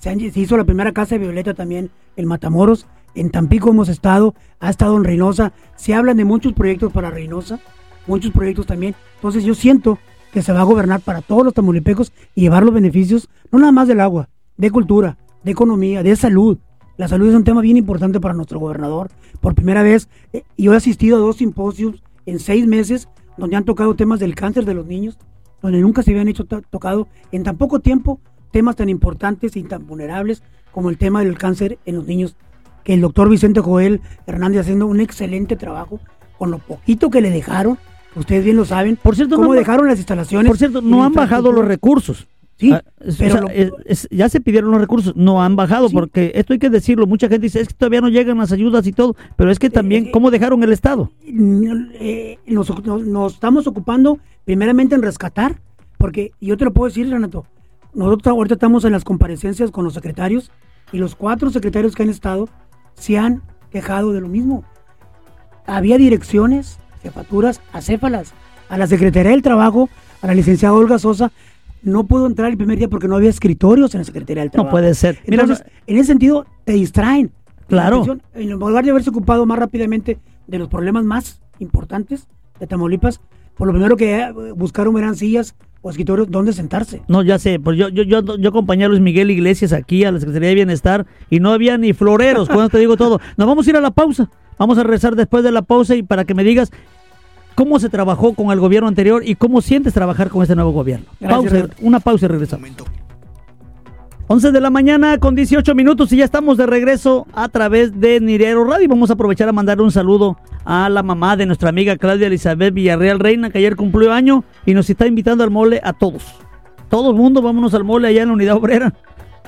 se, 0.00 0.14
hizo 0.14 0.56
la 0.56 0.64
primera 0.64 0.92
casa 0.92 1.14
de 1.14 1.18
Violeta 1.18 1.52
también 1.52 1.90
en 2.16 2.26
Matamoros, 2.26 2.86
en 3.14 3.30
Tampico 3.30 3.70
hemos 3.70 3.90
estado, 3.90 4.34
ha 4.60 4.70
estado 4.70 4.96
en 4.96 5.04
Reynosa, 5.04 5.52
se 5.76 5.94
hablan 5.94 6.16
de 6.16 6.24
muchos 6.24 6.54
proyectos 6.54 6.90
para 6.90 7.10
Reynosa, 7.10 7.60
muchos 8.06 8.32
proyectos 8.32 8.66
también. 8.66 8.94
Entonces 9.16 9.44
yo 9.44 9.54
siento 9.54 9.98
que 10.32 10.40
se 10.40 10.54
va 10.54 10.62
a 10.62 10.64
gobernar 10.64 11.00
para 11.00 11.20
todos 11.20 11.44
los 11.44 11.52
tamaulipecos 11.52 12.12
y 12.34 12.40
llevar 12.40 12.64
los 12.64 12.74
beneficios, 12.74 13.28
no 13.52 13.58
nada 13.58 13.72
más 13.72 13.88
del 13.88 14.00
agua, 14.00 14.30
de 14.56 14.70
cultura, 14.70 15.18
de 15.44 15.52
economía, 15.52 16.02
de 16.02 16.16
salud. 16.16 16.58
La 16.96 17.08
salud 17.08 17.28
es 17.28 17.34
un 17.34 17.44
tema 17.44 17.60
bien 17.60 17.76
importante 17.76 18.20
para 18.20 18.32
nuestro 18.32 18.58
gobernador. 18.58 19.10
Por 19.42 19.54
primera 19.54 19.82
vez, 19.82 20.08
eh, 20.32 20.44
yo 20.56 20.72
he 20.72 20.76
asistido 20.76 21.18
a 21.18 21.20
dos 21.20 21.36
simposios 21.36 22.02
en 22.24 22.38
seis 22.38 22.66
meses 22.66 23.08
donde 23.36 23.56
han 23.56 23.64
tocado 23.64 23.94
temas 23.96 24.20
del 24.20 24.34
cáncer 24.34 24.64
de 24.64 24.74
los 24.74 24.86
niños, 24.86 25.18
donde 25.62 25.80
nunca 25.80 26.02
se 26.02 26.10
habían 26.12 26.28
hecho 26.28 26.44
to- 26.44 26.62
tocado 26.70 27.08
en 27.32 27.42
tan 27.42 27.56
poco 27.56 27.80
tiempo 27.80 28.20
temas 28.50 28.76
tan 28.76 28.88
importantes 28.88 29.56
y 29.56 29.62
tan 29.64 29.86
vulnerables 29.86 30.42
como 30.72 30.90
el 30.90 30.98
tema 30.98 31.22
del 31.24 31.36
cáncer 31.38 31.78
en 31.86 31.96
los 31.96 32.06
niños, 32.06 32.36
que 32.84 32.94
el 32.94 33.00
doctor 33.00 33.28
Vicente 33.28 33.60
Joel 33.60 34.00
Hernández 34.26 34.60
haciendo 34.62 34.86
un 34.86 35.00
excelente 35.00 35.56
trabajo 35.56 36.00
con 36.38 36.50
lo 36.50 36.58
poquito 36.58 37.10
que 37.10 37.20
le 37.20 37.30
dejaron, 37.30 37.78
ustedes 38.14 38.44
bien 38.44 38.56
lo 38.56 38.64
saben, 38.64 38.96
Por 38.96 39.16
cierto, 39.16 39.36
cómo 39.36 39.48
no- 39.48 39.54
dejaron 39.54 39.86
las 39.88 39.98
instalaciones. 39.98 40.48
Por 40.48 40.58
cierto, 40.58 40.80
no 40.82 41.02
han 41.04 41.12
bajado 41.12 41.50
los 41.52 41.64
recursos. 41.64 42.26
Sí, 42.58 42.72
Ah, 42.72 42.82
es- 43.00 43.16
pero 43.16 43.28
o 43.28 43.32
sea, 43.32 43.40
lo- 43.42 43.48
es- 43.50 43.72
es- 43.84 44.08
ya 44.10 44.28
se 44.30 44.40
pidieron 44.40 44.70
los 44.70 44.80
recursos, 44.80 45.14
no 45.14 45.42
han 45.42 45.56
bajado, 45.56 45.88
Sí. 45.90 45.94
porque 45.94 46.32
esto 46.34 46.54
hay 46.54 46.58
que 46.58 46.70
decirlo. 46.70 47.06
Mucha 47.06 47.28
gente 47.28 47.44
dice, 47.44 47.60
es 47.60 47.68
que 47.68 47.74
todavía 47.74 48.00
no 48.00 48.08
llegan 48.08 48.38
las 48.38 48.50
ayudas 48.50 48.86
y 48.86 48.92
todo, 48.92 49.14
pero 49.36 49.50
es 49.50 49.58
que 49.58 49.68
también, 49.68 50.06
eh, 50.06 50.10
¿cómo 50.10 50.30
dejaron 50.30 50.62
el 50.62 50.72
Estado? 50.72 51.10
eh, 51.26 52.38
nos, 52.46 52.84
nos- 52.84 53.02
nos 53.06 53.34
estamos 53.34 53.66
ocupando 53.66 54.18
primeramente 54.44 54.94
en 54.94 55.02
rescatar, 55.02 55.60
porque 55.98 56.32
yo 56.40 56.56
te 56.56 56.64
lo 56.64 56.72
puedo 56.72 56.88
decir, 56.88 57.10
Renato, 57.10 57.44
nosotros 57.94 58.32
ahorita 58.32 58.54
estamos 58.54 58.84
en 58.86 58.92
las 58.92 59.04
comparecencias 59.04 59.70
con 59.70 59.84
los 59.84 59.94
secretarios 59.94 60.50
y 60.92 60.98
los 60.98 61.14
cuatro 61.14 61.50
secretarios 61.50 61.94
que 61.94 62.04
han 62.04 62.10
estado 62.10 62.48
se 62.94 63.18
han 63.18 63.42
quejado 63.70 64.12
de 64.12 64.20
lo 64.22 64.28
mismo. 64.28 64.64
Había 65.66 65.98
direcciones, 65.98 66.78
jefaturas, 67.02 67.60
acéfalas, 67.72 68.32
a 68.68 68.78
la 68.78 68.86
Secretaría 68.86 69.32
del 69.32 69.42
Trabajo, 69.42 69.88
a 70.22 70.26
la 70.28 70.34
licenciada 70.34 70.74
Olga 70.74 70.98
Sosa, 70.98 71.32
no 71.86 72.04
pudo 72.04 72.26
entrar 72.26 72.50
el 72.50 72.56
primer 72.56 72.78
día 72.78 72.88
porque 72.88 73.08
no 73.08 73.16
había 73.16 73.30
escritorios 73.30 73.94
en 73.94 74.00
la 74.00 74.04
Secretaría 74.04 74.42
del 74.42 74.50
Trabajo. 74.50 74.68
No 74.68 74.70
puede 74.72 74.94
ser. 74.94 75.18
Mira, 75.26 75.44
Entonces, 75.44 75.64
en 75.86 75.96
ese 75.96 76.06
sentido, 76.06 76.44
te 76.64 76.72
distraen. 76.72 77.32
Claro. 77.68 78.18
En 78.34 78.50
lugar 78.50 78.84
de 78.84 78.90
haberse 78.90 79.10
ocupado 79.10 79.46
más 79.46 79.58
rápidamente 79.58 80.18
de 80.46 80.58
los 80.58 80.68
problemas 80.68 81.04
más 81.04 81.40
importantes 81.58 82.28
de 82.60 82.66
Tamaulipas, 82.66 83.20
por 83.56 83.66
lo 83.66 83.72
primero 83.72 83.96
que 83.96 84.18
eh, 84.20 84.32
buscaron 84.54 84.96
eran 84.98 85.16
sillas 85.16 85.54
o 85.80 85.90
escritorios 85.90 86.30
donde 86.30 86.52
sentarse. 86.52 87.02
No, 87.08 87.22
ya 87.22 87.38
sé, 87.38 87.60
pues 87.60 87.78
yo, 87.78 87.88
yo, 87.88 88.02
yo, 88.02 88.36
yo 88.36 88.48
acompañé 88.48 88.84
a 88.84 88.88
Luis 88.88 89.00
Miguel 89.00 89.30
Iglesias 89.30 89.72
aquí 89.72 90.04
a 90.04 90.12
la 90.12 90.18
Secretaría 90.18 90.48
de 90.48 90.54
Bienestar 90.56 91.06
y 91.30 91.40
no 91.40 91.52
había 91.52 91.78
ni 91.78 91.92
floreros, 91.92 92.48
cuando 92.48 92.68
te 92.68 92.78
digo 92.78 92.96
todo. 92.96 93.20
Nos 93.36 93.46
vamos 93.46 93.66
a 93.66 93.70
ir 93.70 93.76
a 93.76 93.80
la 93.80 93.92
pausa. 93.92 94.28
Vamos 94.58 94.78
a 94.78 94.82
regresar 94.82 95.14
después 95.14 95.44
de 95.44 95.52
la 95.52 95.62
pausa 95.62 95.94
y 95.94 96.02
para 96.02 96.24
que 96.24 96.34
me 96.34 96.42
digas 96.42 96.72
cómo 97.56 97.80
se 97.80 97.88
trabajó 97.88 98.34
con 98.34 98.52
el 98.52 98.60
gobierno 98.60 98.86
anterior 98.86 99.22
y 99.24 99.34
cómo 99.34 99.60
sientes 99.60 99.94
trabajar 99.94 100.28
con 100.28 100.42
este 100.42 100.54
nuevo 100.54 100.70
gobierno. 100.70 101.06
Gracias, 101.18 101.52
Pausa, 101.52 101.74
una 101.80 101.98
pausa 101.98 102.26
y 102.26 102.28
regresamos. 102.28 102.70
11 104.28 104.52
de 104.52 104.60
la 104.60 104.70
mañana 104.70 105.18
con 105.18 105.34
18 105.34 105.74
minutos 105.74 106.12
y 106.12 106.18
ya 106.18 106.24
estamos 106.24 106.58
de 106.58 106.66
regreso 106.66 107.26
a 107.32 107.48
través 107.48 107.98
de 107.98 108.20
Nirero 108.20 108.64
Radio. 108.64 108.88
Vamos 108.88 109.08
a 109.08 109.14
aprovechar 109.14 109.48
a 109.48 109.52
mandar 109.52 109.80
un 109.80 109.90
saludo 109.90 110.36
a 110.64 110.88
la 110.90 111.02
mamá 111.02 111.36
de 111.36 111.46
nuestra 111.46 111.70
amiga 111.70 111.96
Claudia 111.96 112.26
Elizabeth 112.26 112.74
Villarreal 112.74 113.20
Reina, 113.20 113.50
que 113.50 113.58
ayer 113.58 113.74
cumplió 113.74 114.12
año 114.12 114.44
y 114.66 114.74
nos 114.74 114.90
está 114.90 115.06
invitando 115.06 115.42
al 115.42 115.50
mole 115.50 115.80
a 115.82 115.94
todos. 115.94 116.24
Todo 116.90 117.10
el 117.10 117.16
mundo, 117.16 117.40
vámonos 117.40 117.72
al 117.72 117.84
mole 117.84 118.08
allá 118.08 118.22
en 118.22 118.28
la 118.28 118.34
unidad 118.34 118.56
obrera. 118.56 118.92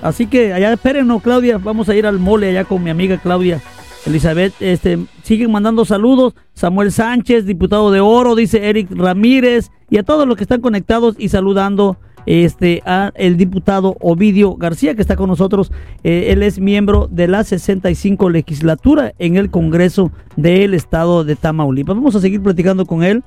Así 0.01 0.27
que 0.27 0.55
allá 0.55 0.73
espérenos, 0.73 1.23
Claudia, 1.23 1.59
vamos 1.59 1.89
a 1.89 1.95
ir 1.95 2.07
al 2.07 2.19
mole 2.19 2.49
allá 2.49 2.65
con 2.65 2.83
mi 2.83 2.89
amiga 2.89 3.19
Claudia 3.19 3.61
Elizabeth. 4.07 4.55
Este, 4.61 4.99
siguen 5.23 5.51
mandando 5.51 5.85
saludos. 5.85 6.35
Samuel 6.55 6.93
Sánchez, 6.93 7.47
diputado 7.47 7.91
de 7.91 8.01
Oro, 8.01 8.35
dice 8.35 8.69
Eric 8.69 8.91
Ramírez, 8.91 9.71
y 9.91 9.99
a 9.99 10.03
todos 10.03 10.27
los 10.27 10.37
que 10.37 10.45
están 10.45 10.61
conectados 10.61 11.17
y 11.19 11.29
saludando 11.29 11.99
este 12.27 12.83
a 12.85 13.11
el 13.15 13.39
diputado 13.39 13.97
Ovidio 14.01 14.55
García 14.57 14.95
que 14.95 15.03
está 15.03 15.17
con 15.17 15.29
nosotros. 15.29 15.73
Eh, 16.05 16.27
él 16.31 16.43
es 16.43 16.59
miembro 16.59 17.09
de 17.11 17.27
la 17.27 17.43
65 17.43 18.29
legislatura 18.29 19.15
en 19.19 19.37
el 19.37 19.51
Congreso 19.51 20.13
del 20.37 20.75
Estado 20.75 21.25
de 21.25 21.37
Tamaulipas. 21.37 21.97
Vamos 21.97 22.15
a 22.17 22.21
seguir 22.21 22.43
platicando 22.43 22.85
con 22.85 23.03
él 23.03 23.23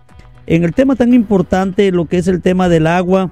en 0.45 0.63
el 0.63 0.73
tema 0.73 0.95
tan 0.95 1.13
importante, 1.13 1.91
lo 1.91 2.05
que 2.05 2.17
es 2.17 2.27
el 2.27 2.41
tema 2.41 2.69
del 2.69 2.85
agua, 2.87 3.31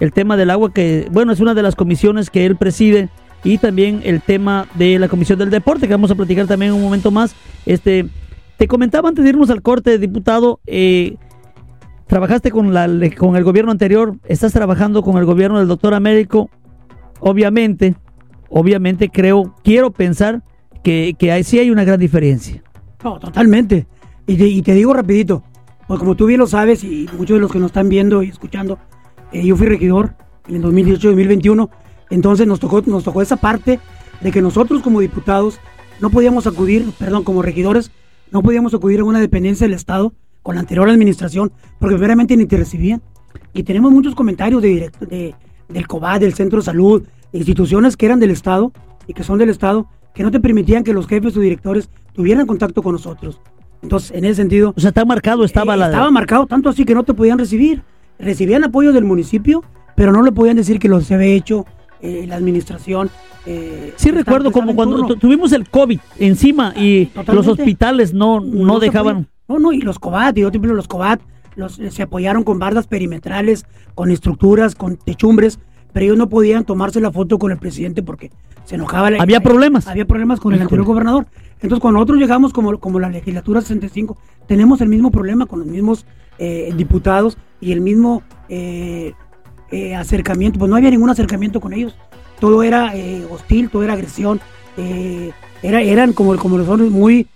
el 0.00 0.12
tema 0.12 0.36
del 0.36 0.50
agua 0.50 0.72
que, 0.72 1.08
bueno, 1.10 1.32
es 1.32 1.40
una 1.40 1.54
de 1.54 1.62
las 1.62 1.76
comisiones 1.76 2.28
que 2.28 2.44
él 2.44 2.56
preside 2.56 3.08
y 3.44 3.58
también 3.58 4.00
el 4.04 4.22
tema 4.22 4.66
de 4.74 4.98
la 4.98 5.08
comisión 5.08 5.38
del 5.38 5.50
deporte 5.50 5.86
que 5.86 5.94
vamos 5.94 6.10
a 6.10 6.14
platicar 6.14 6.46
también 6.46 6.72
un 6.72 6.82
momento 6.82 7.10
más. 7.10 7.34
Este, 7.64 8.06
te 8.56 8.66
comentaba 8.66 9.08
antes 9.08 9.24
de 9.24 9.30
irnos 9.30 9.50
al 9.50 9.62
corte, 9.62 9.98
diputado, 9.98 10.60
eh, 10.66 11.16
trabajaste 12.06 12.50
con, 12.50 12.72
la, 12.72 12.88
con 13.16 13.36
el 13.36 13.44
gobierno 13.44 13.70
anterior, 13.70 14.16
estás 14.24 14.52
trabajando 14.52 15.02
con 15.02 15.18
el 15.18 15.24
gobierno 15.24 15.58
del 15.58 15.68
doctor 15.68 15.94
Américo, 15.94 16.50
obviamente, 17.20 17.94
obviamente 18.48 19.08
creo, 19.10 19.54
quiero 19.62 19.90
pensar 19.90 20.42
que, 20.82 21.14
que 21.18 21.32
hay, 21.32 21.44
sí 21.44 21.58
hay 21.58 21.70
una 21.70 21.84
gran 21.84 22.00
diferencia. 22.00 22.62
No, 23.02 23.18
totalmente. 23.18 23.86
Y 24.26 24.36
te, 24.36 24.46
y 24.46 24.62
te 24.62 24.74
digo 24.74 24.92
rapidito, 24.92 25.42
pues 25.86 26.00
como 26.00 26.16
tú 26.16 26.26
bien 26.26 26.40
lo 26.40 26.46
sabes 26.46 26.82
y 26.82 27.08
muchos 27.16 27.36
de 27.36 27.40
los 27.40 27.52
que 27.52 27.58
nos 27.58 27.70
están 27.70 27.88
viendo 27.88 28.22
y 28.22 28.28
escuchando, 28.28 28.78
eh, 29.32 29.44
yo 29.44 29.56
fui 29.56 29.66
regidor 29.66 30.14
en 30.48 30.56
el 30.56 30.62
2018-2021, 30.62 31.68
entonces 32.10 32.46
nos 32.46 32.60
tocó, 32.60 32.82
nos 32.86 33.04
tocó 33.04 33.22
esa 33.22 33.36
parte 33.36 33.80
de 34.20 34.32
que 34.32 34.42
nosotros 34.42 34.82
como 34.82 35.00
diputados 35.00 35.58
no 36.00 36.10
podíamos 36.10 36.46
acudir, 36.46 36.90
perdón, 36.98 37.24
como 37.24 37.42
regidores, 37.42 37.90
no 38.30 38.42
podíamos 38.42 38.74
acudir 38.74 39.00
a 39.00 39.04
una 39.04 39.20
dependencia 39.20 39.66
del 39.66 39.74
Estado 39.74 40.12
con 40.42 40.54
la 40.54 40.60
anterior 40.60 40.88
administración, 40.88 41.52
porque 41.78 41.96
primeramente 41.96 42.36
ni 42.36 42.46
te 42.46 42.56
recibían. 42.56 43.02
Y 43.52 43.62
tenemos 43.62 43.92
muchos 43.92 44.14
comentarios 44.14 44.62
de, 44.62 44.68
direct- 44.68 45.08
de 45.08 45.34
del 45.68 45.86
COBAD, 45.88 46.20
del 46.20 46.34
Centro 46.34 46.60
de 46.60 46.64
Salud, 46.64 47.02
instituciones 47.32 47.96
que 47.96 48.06
eran 48.06 48.20
del 48.20 48.30
Estado 48.30 48.72
y 49.06 49.14
que 49.14 49.24
son 49.24 49.38
del 49.38 49.48
Estado, 49.48 49.88
que 50.14 50.22
no 50.22 50.30
te 50.30 50.38
permitían 50.40 50.84
que 50.84 50.92
los 50.92 51.06
jefes 51.06 51.36
o 51.36 51.40
directores 51.40 51.90
tuvieran 52.12 52.46
contacto 52.46 52.82
con 52.82 52.92
nosotros. 52.92 53.40
Entonces, 53.82 54.12
en 54.12 54.24
ese 54.24 54.36
sentido... 54.36 54.72
O 54.76 54.80
sea, 54.80 54.88
está 54.88 55.04
marcado, 55.04 55.44
estaba 55.44 55.74
eh, 55.74 55.78
la... 55.78 55.86
Estaba 55.86 56.10
marcado, 56.10 56.46
tanto 56.46 56.68
así 56.68 56.84
que 56.84 56.94
no 56.94 57.02
te 57.04 57.14
podían 57.14 57.38
recibir. 57.38 57.82
Recibían 58.18 58.64
apoyo 58.64 58.92
del 58.92 59.04
municipio, 59.04 59.64
pero 59.96 60.12
no 60.12 60.22
le 60.22 60.32
podían 60.32 60.56
decir 60.56 60.78
que 60.78 60.88
lo 60.88 61.00
se 61.00 61.14
había 61.14 61.34
hecho 61.34 61.66
eh, 62.00 62.24
la 62.26 62.36
administración. 62.36 63.10
eh, 63.46 63.92
Sí 63.96 64.10
recuerdo 64.10 64.50
como 64.52 64.74
cuando 64.74 65.16
tuvimos 65.16 65.52
el 65.52 65.68
COVID 65.68 66.00
encima 66.18 66.72
y 66.76 67.06
Totalmente. 67.06 67.34
los 67.34 67.46
hospitales 67.48 68.12
no, 68.14 68.40
no 68.40 68.78
dejaban... 68.78 69.28
No, 69.48 69.58
no, 69.60 69.72
y 69.72 69.80
los 69.80 69.98
COBAT, 70.00 70.36
y 70.38 70.40
yo 70.40 70.48
ejemplo, 70.48 70.74
los 70.74 70.88
COBAT 70.88 71.20
los, 71.54 71.74
se 71.90 72.02
apoyaron 72.02 72.42
con 72.42 72.58
bardas 72.58 72.86
perimetrales, 72.88 73.64
con 73.94 74.10
estructuras, 74.10 74.74
con 74.74 74.96
techumbres, 74.96 75.58
pero 75.92 76.04
ellos 76.04 76.18
no 76.18 76.28
podían 76.28 76.64
tomarse 76.64 77.00
la 77.00 77.12
foto 77.12 77.38
con 77.38 77.52
el 77.52 77.58
presidente 77.58 78.02
porque 78.02 78.30
se 78.64 78.74
enojaba. 78.74 79.10
la- 79.10 79.22
Había 79.22 79.40
problemas. 79.40 79.86
Había 79.86 80.04
problemas 80.06 80.40
con 80.40 80.52
el 80.52 80.60
anterior 80.60 80.84
gobernador. 80.84 81.26
Entonces, 81.62 81.78
cuando 81.80 81.98
nosotros 82.00 82.18
llegamos 82.18 82.52
como, 82.52 82.78
como 82.78 82.98
la 82.98 83.08
legislatura 83.08 83.60
65, 83.62 84.18
tenemos 84.46 84.80
el 84.82 84.88
mismo 84.88 85.10
problema 85.10 85.46
con 85.46 85.60
los 85.60 85.68
mismos 85.68 86.04
eh, 86.38 86.74
diputados 86.76 87.38
y 87.60 87.72
el 87.72 87.80
mismo 87.80 88.22
eh, 88.50 89.14
eh, 89.70 89.94
acercamiento. 89.94 90.58
Pues 90.58 90.68
no 90.70 90.76
había 90.76 90.90
ningún 90.90 91.10
acercamiento 91.10 91.60
con 91.60 91.72
ellos. 91.72 91.94
Todo 92.40 92.62
era 92.62 92.94
eh, 92.96 93.24
hostil, 93.30 93.70
todo 93.70 93.82
era 93.82 93.94
agresión. 93.94 94.40
eh, 94.76 95.32
era, 95.62 95.80
eran 95.82 96.12
como, 96.12 96.36
como 96.36 96.58
los 96.58 96.68
hombres 96.68 96.90
muy... 96.90 97.26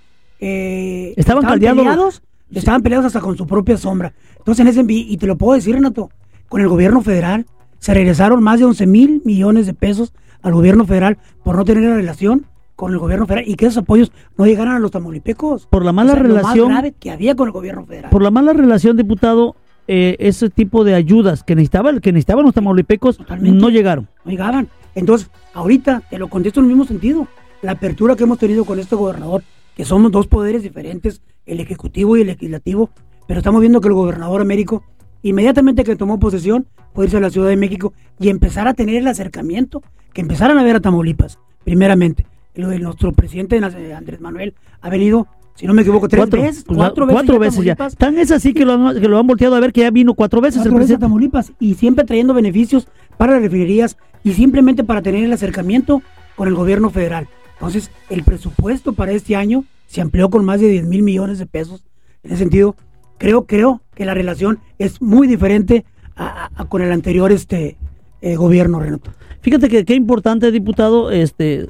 eh, 0.40 1.14
Estaban 1.16 1.42
caldeados. 1.44 1.78
peleados, 1.78 2.22
estaban 2.52 2.82
peleados 2.82 3.06
hasta 3.06 3.20
con 3.20 3.36
su 3.36 3.46
propia 3.46 3.76
sombra. 3.76 4.12
Entonces, 4.38 4.60
en 4.60 4.68
ese, 4.68 4.84
y 4.88 5.16
te 5.16 5.26
lo 5.26 5.36
puedo 5.36 5.54
decir, 5.54 5.74
Renato, 5.74 6.10
con 6.48 6.60
el 6.60 6.68
gobierno 6.68 7.00
federal 7.02 7.46
se 7.78 7.94
regresaron 7.94 8.42
más 8.42 8.58
de 8.60 8.66
11 8.66 8.86
mil 8.86 9.22
millones 9.24 9.66
de 9.66 9.74
pesos 9.74 10.12
al 10.42 10.52
gobierno 10.54 10.84
federal 10.84 11.18
por 11.42 11.56
no 11.56 11.64
tener 11.64 11.82
relación 11.94 12.46
con 12.76 12.92
el 12.92 12.98
gobierno 12.98 13.26
federal 13.26 13.44
y 13.48 13.54
que 13.54 13.66
esos 13.66 13.78
apoyos 13.78 14.12
no 14.36 14.46
llegaran 14.46 14.74
a 14.76 14.78
los 14.78 14.90
tamaulipecos. 14.90 15.66
Por 15.66 15.84
la 15.84 15.92
mala 15.92 16.12
O 16.12 16.14
sea, 16.14 16.22
relación- 16.22 16.58
Lo 16.58 16.64
más 16.68 16.74
grave 16.82 16.94
que 16.98 17.10
había 17.10 17.34
con 17.34 17.48
el 17.48 17.52
gobierno 17.52 17.84
federal. 17.86 18.10
Por 18.10 18.22
la 18.22 18.30
mala 18.30 18.52
relación, 18.52 18.96
diputado, 18.96 19.56
eh, 19.92 20.14
ese 20.20 20.50
tipo 20.50 20.84
de 20.84 20.94
ayudas 20.94 21.42
que 21.42 21.56
necesitaba, 21.56 21.98
que 21.98 22.12
necesitaban 22.12 22.44
los 22.44 22.54
tamaulipecos 22.54 23.16
Totalmente. 23.16 23.58
no 23.58 23.70
llegaron. 23.70 24.06
no 24.24 24.30
llegaban. 24.30 24.68
Entonces, 24.94 25.28
ahorita 25.52 26.04
te 26.08 26.16
lo 26.16 26.28
contesto 26.28 26.60
en 26.60 26.66
el 26.66 26.68
mismo 26.68 26.84
sentido. 26.84 27.26
La 27.60 27.72
apertura 27.72 28.14
que 28.14 28.22
hemos 28.22 28.38
tenido 28.38 28.64
con 28.64 28.78
este 28.78 28.94
gobernador, 28.94 29.42
que 29.74 29.84
somos 29.84 30.12
dos 30.12 30.28
poderes 30.28 30.62
diferentes, 30.62 31.22
el 31.44 31.58
ejecutivo 31.58 32.16
y 32.16 32.20
el 32.20 32.28
legislativo, 32.28 32.90
pero 33.26 33.38
estamos 33.40 33.60
viendo 33.60 33.80
que 33.80 33.88
el 33.88 33.94
gobernador 33.94 34.42
Américo, 34.42 34.84
inmediatamente 35.22 35.82
que 35.82 35.96
tomó 35.96 36.20
posesión, 36.20 36.68
fue 36.94 37.06
irse 37.06 37.16
a 37.16 37.20
la 37.20 37.30
Ciudad 37.30 37.48
de 37.48 37.56
México 37.56 37.92
y 38.20 38.28
empezar 38.28 38.68
a 38.68 38.74
tener 38.74 38.94
el 38.94 39.08
acercamiento, 39.08 39.82
que 40.12 40.20
empezaran 40.20 40.56
a 40.56 40.62
ver 40.62 40.76
a 40.76 40.80
Tamaulipas, 40.80 41.40
primeramente. 41.64 42.26
Lo 42.54 42.68
de 42.68 42.78
nuestro 42.78 43.10
presidente 43.10 43.58
Andrés 43.58 44.20
Manuel 44.20 44.54
ha 44.82 44.88
venido, 44.88 45.26
si 45.60 45.66
no 45.66 45.74
me 45.74 45.82
equivoco, 45.82 46.08
tres 46.08 46.20
cuatro, 46.22 46.40
veces, 46.42 46.64
pues, 46.64 46.76
cuatro 46.78 47.06
veces. 47.06 47.14
cuatro 47.14 47.34
ya 47.34 47.38
veces 47.38 47.64
ya. 47.64 47.76
Tan 47.98 48.18
es 48.18 48.30
así 48.30 48.54
que 48.54 48.64
lo, 48.64 48.72
han, 48.72 49.00
que 49.00 49.08
lo 49.08 49.18
han 49.18 49.26
volteado 49.26 49.54
a 49.56 49.60
ver 49.60 49.72
que 49.72 49.82
ya 49.82 49.90
vino 49.90 50.14
cuatro 50.14 50.40
veces 50.40 50.62
el 50.62 50.62
Cuatro 50.70 50.78
veces 50.78 50.96
a 50.96 50.98
presidente. 50.98 51.04
Tamaulipas 51.04 51.52
y 51.60 51.74
siempre 51.74 52.04
trayendo 52.04 52.32
beneficios 52.34 52.88
para 53.18 53.34
las 53.34 53.42
refinerías 53.42 53.96
y 54.24 54.32
simplemente 54.32 54.82
para 54.84 55.02
tener 55.02 55.22
el 55.22 55.32
acercamiento 55.32 56.02
con 56.34 56.48
el 56.48 56.54
gobierno 56.54 56.88
federal. 56.90 57.28
Entonces, 57.54 57.90
el 58.08 58.24
presupuesto 58.24 58.94
para 58.94 59.12
este 59.12 59.36
año 59.36 59.64
se 59.86 60.00
amplió 60.00 60.30
con 60.30 60.44
más 60.46 60.60
de 60.60 60.68
10 60.70 60.86
mil 60.86 61.02
millones 61.02 61.38
de 61.38 61.44
pesos. 61.46 61.84
En 62.22 62.30
ese 62.30 62.38
sentido, 62.38 62.74
creo, 63.18 63.44
creo 63.44 63.82
que 63.94 64.06
la 64.06 64.14
relación 64.14 64.60
es 64.78 65.02
muy 65.02 65.26
diferente 65.26 65.84
a- 66.16 66.46
a- 66.46 66.50
a 66.54 66.64
con 66.64 66.80
el 66.80 66.90
anterior 66.90 67.32
este 67.32 67.76
eh, 68.22 68.36
gobierno, 68.36 68.80
Renato. 68.80 69.10
Fíjate 69.42 69.68
que 69.68 69.84
qué 69.84 69.94
importante, 69.94 70.50
diputado, 70.50 71.10
este 71.10 71.66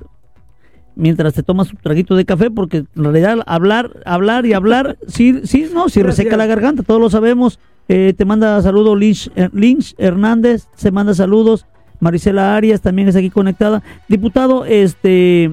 mientras 1.01 1.35
te 1.35 1.43
tomas 1.43 1.73
un 1.73 1.79
traguito 1.79 2.15
de 2.15 2.25
café, 2.25 2.51
porque 2.51 2.79
en 2.79 3.05
realidad 3.05 3.39
hablar, 3.47 3.91
hablar 4.05 4.47
y 4.47 4.53
hablar, 4.53 4.99
sí, 5.09 5.41
sí, 5.45 5.71
no, 5.73 5.89
sí 5.89 6.01
Gracias. 6.01 6.05
reseca 6.05 6.37
la 6.37 6.47
garganta, 6.47 6.83
todos 6.83 7.01
lo 7.01 7.11
sabemos. 7.11 7.59
Eh, 7.89 8.15
te 8.17 8.25
manda 8.25 8.63
saludos 8.63 8.97
Lynch, 8.97 9.33
eh, 9.35 9.49
Lynch 9.53 9.95
Hernández, 9.99 10.69
se 10.77 10.93
manda 10.93 11.15
saludos. 11.15 11.67
Marisela 11.99 12.57
Arias 12.57 12.81
también 12.81 13.09
es 13.09 13.17
aquí 13.17 13.31
conectada. 13.31 13.83
Diputado, 14.09 14.65
este, 14.65 15.51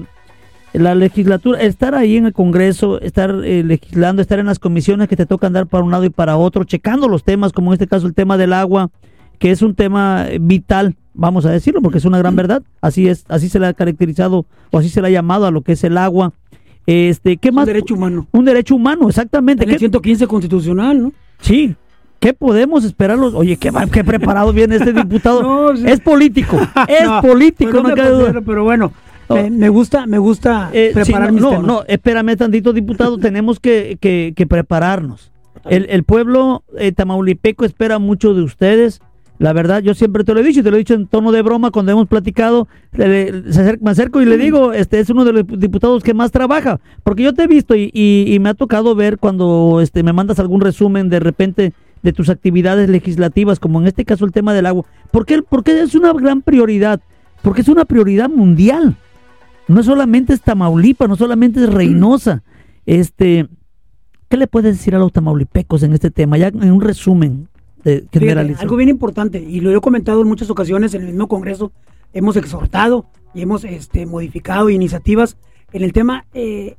la 0.72 0.94
legislatura, 0.94 1.60
estar 1.60 1.94
ahí 1.94 2.16
en 2.16 2.26
el 2.26 2.32
Congreso, 2.32 3.00
estar 3.00 3.30
eh, 3.44 3.62
legislando, 3.64 4.22
estar 4.22 4.38
en 4.38 4.46
las 4.46 4.58
comisiones 4.58 5.08
que 5.08 5.16
te 5.16 5.26
tocan 5.26 5.52
dar 5.52 5.66
para 5.66 5.84
un 5.84 5.90
lado 5.90 6.04
y 6.04 6.10
para 6.10 6.36
otro, 6.36 6.64
checando 6.64 7.08
los 7.08 7.24
temas, 7.24 7.52
como 7.52 7.70
en 7.70 7.74
este 7.74 7.86
caso 7.86 8.06
el 8.06 8.14
tema 8.14 8.36
del 8.36 8.52
agua, 8.52 8.90
que 9.38 9.50
es 9.50 9.62
un 9.62 9.74
tema 9.74 10.26
eh, 10.28 10.38
vital, 10.40 10.96
vamos 11.18 11.44
a 11.44 11.50
decirlo, 11.50 11.82
porque 11.82 11.98
es 11.98 12.04
una 12.06 12.16
gran 12.18 12.34
verdad. 12.36 12.62
Así 12.80 13.08
es, 13.08 13.24
así 13.28 13.48
se 13.50 13.58
le 13.58 13.66
ha 13.66 13.74
caracterizado 13.74 14.46
o 14.70 14.78
así 14.78 14.88
se 14.88 15.02
le 15.02 15.08
ha 15.08 15.10
llamado 15.10 15.44
a 15.46 15.50
lo 15.50 15.60
que 15.62 15.72
es 15.72 15.84
el 15.84 15.98
agua. 15.98 16.32
Este, 16.86 17.36
¿qué 17.36 17.52
más? 17.52 17.64
un 17.64 17.66
derecho 17.66 17.94
humano. 17.94 18.26
Un 18.32 18.44
derecho 18.46 18.74
humano, 18.76 19.08
exactamente. 19.08 19.64
En 19.64 19.70
el 19.70 19.74
¿Qué- 19.76 19.80
115 19.80 20.26
constitucional, 20.26 21.02
¿no? 21.02 21.12
Sí. 21.40 21.74
¿Qué 22.20 22.32
podemos 22.32 22.82
esperarlos? 22.84 23.34
Oye, 23.34 23.56
qué, 23.58 23.70
preparado 24.04 24.52
viene 24.52 24.76
este 24.76 24.92
diputado. 25.04 25.42
No, 25.42 25.76
sí. 25.76 25.84
Es 25.86 26.00
político, 26.00 26.56
es 26.88 27.04
No, 27.06 27.20
político, 27.20 27.70
pues 27.70 27.82
no 27.84 27.94
me 27.94 28.08
duda. 28.08 28.40
Pero 28.44 28.64
bueno, 28.64 28.92
No. 29.28 29.36
eh, 29.36 29.50
me 29.50 29.68
gusta, 29.68 30.06
me 30.06 30.18
gusta 30.18 30.70
Eh, 30.72 30.90
preparar 30.94 31.28
no, 31.28 31.32
mis 31.34 31.42
no, 31.42 31.50
temas. 31.50 31.66
no, 31.66 31.82
espérame 31.86 32.36
tantito, 32.36 32.72
diputado, 32.72 33.18
tenemos 33.18 33.60
que, 33.60 33.98
que- 34.00 34.32
que 34.34 34.46
prepararnos. 34.46 35.30
El, 35.64 35.86
el 35.90 36.04
pueblo 36.04 36.62
eh, 36.78 36.92
tamaulipeco 36.92 37.64
espera 37.66 37.98
mucho 37.98 38.32
de 38.34 38.42
ustedes. 38.42 39.00
La 39.38 39.52
verdad, 39.52 39.82
yo 39.82 39.94
siempre 39.94 40.24
te 40.24 40.34
lo 40.34 40.40
he 40.40 40.42
dicho 40.42 40.60
y 40.60 40.62
te 40.64 40.70
lo 40.70 40.76
he 40.76 40.80
dicho 40.80 40.94
en 40.94 41.06
tono 41.06 41.30
de 41.30 41.42
broma 41.42 41.70
cuando 41.70 41.92
hemos 41.92 42.08
platicado. 42.08 42.66
le- 42.92 43.30
le- 43.30 43.52
se 43.52 43.60
acer- 43.62 43.78
me 43.80 43.90
acerco 43.90 44.20
y 44.20 44.24
le 44.24 44.36
digo, 44.36 44.72
este 44.72 44.98
es 44.98 45.10
uno 45.10 45.24
de 45.24 45.32
los 45.32 45.46
diputados 45.46 46.02
que 46.02 46.14
más 46.14 46.32
trabaja, 46.32 46.80
porque 47.04 47.22
yo 47.22 47.34
te 47.34 47.44
he 47.44 47.46
visto 47.46 47.76
y, 47.76 47.90
y- 47.92 48.24
y 48.34 48.38
me 48.40 48.48
ha 48.48 48.54
tocado 48.54 48.94
ver 48.96 49.18
cuando 49.18 49.80
este 49.82 50.02
me 50.02 50.12
mandas 50.12 50.38
algún 50.40 50.60
resumen 50.60 51.08
de 51.08 51.20
repente 51.20 51.72
de 52.02 52.12
tus 52.12 52.28
actividades 52.30 52.88
legislativas, 52.88 53.60
como 53.60 53.80
en 53.80 53.86
este 53.86 54.04
caso 54.04 54.24
el 54.24 54.32
tema 54.32 54.54
del 54.54 54.66
agua. 54.66 54.84
¿Por 55.12 55.26
qué, 55.26 55.42
porque 55.42 55.80
es 55.80 55.94
una 55.94 56.12
gran 56.12 56.42
prioridad? 56.42 57.00
Porque 57.42 57.60
es 57.60 57.68
una 57.68 57.84
prioridad 57.84 58.28
mundial. 58.28 58.96
No 59.68 59.82
solamente 59.82 60.32
es 60.32 60.40
Tamaulipas, 60.40 61.08
no 61.08 61.14
solamente 61.16 61.62
es 61.62 61.72
Reynosa. 61.72 62.42
Este, 62.86 63.46
¿qué 64.28 64.36
le 64.36 64.46
puedes 64.46 64.76
decir 64.78 64.94
a 64.94 64.98
los 64.98 65.12
tamaulipecos 65.12 65.82
en 65.82 65.92
este 65.92 66.10
tema? 66.10 66.38
Ya 66.38 66.48
en 66.48 66.72
un 66.72 66.80
resumen 66.80 67.48
algo 68.58 68.76
bien 68.76 68.88
importante, 68.88 69.40
y 69.40 69.60
lo 69.60 69.76
he 69.76 69.80
comentado 69.80 70.20
en 70.22 70.28
muchas 70.28 70.50
ocasiones 70.50 70.94
en 70.94 71.02
el 71.02 71.08
mismo 71.08 71.28
Congreso, 71.28 71.72
hemos 72.12 72.36
exhortado 72.36 73.06
y 73.34 73.42
hemos 73.42 73.64
este, 73.64 74.06
modificado 74.06 74.70
iniciativas 74.70 75.36
en 75.72 75.82
el 75.82 75.92
tema 75.92 76.26
eh, 76.34 76.76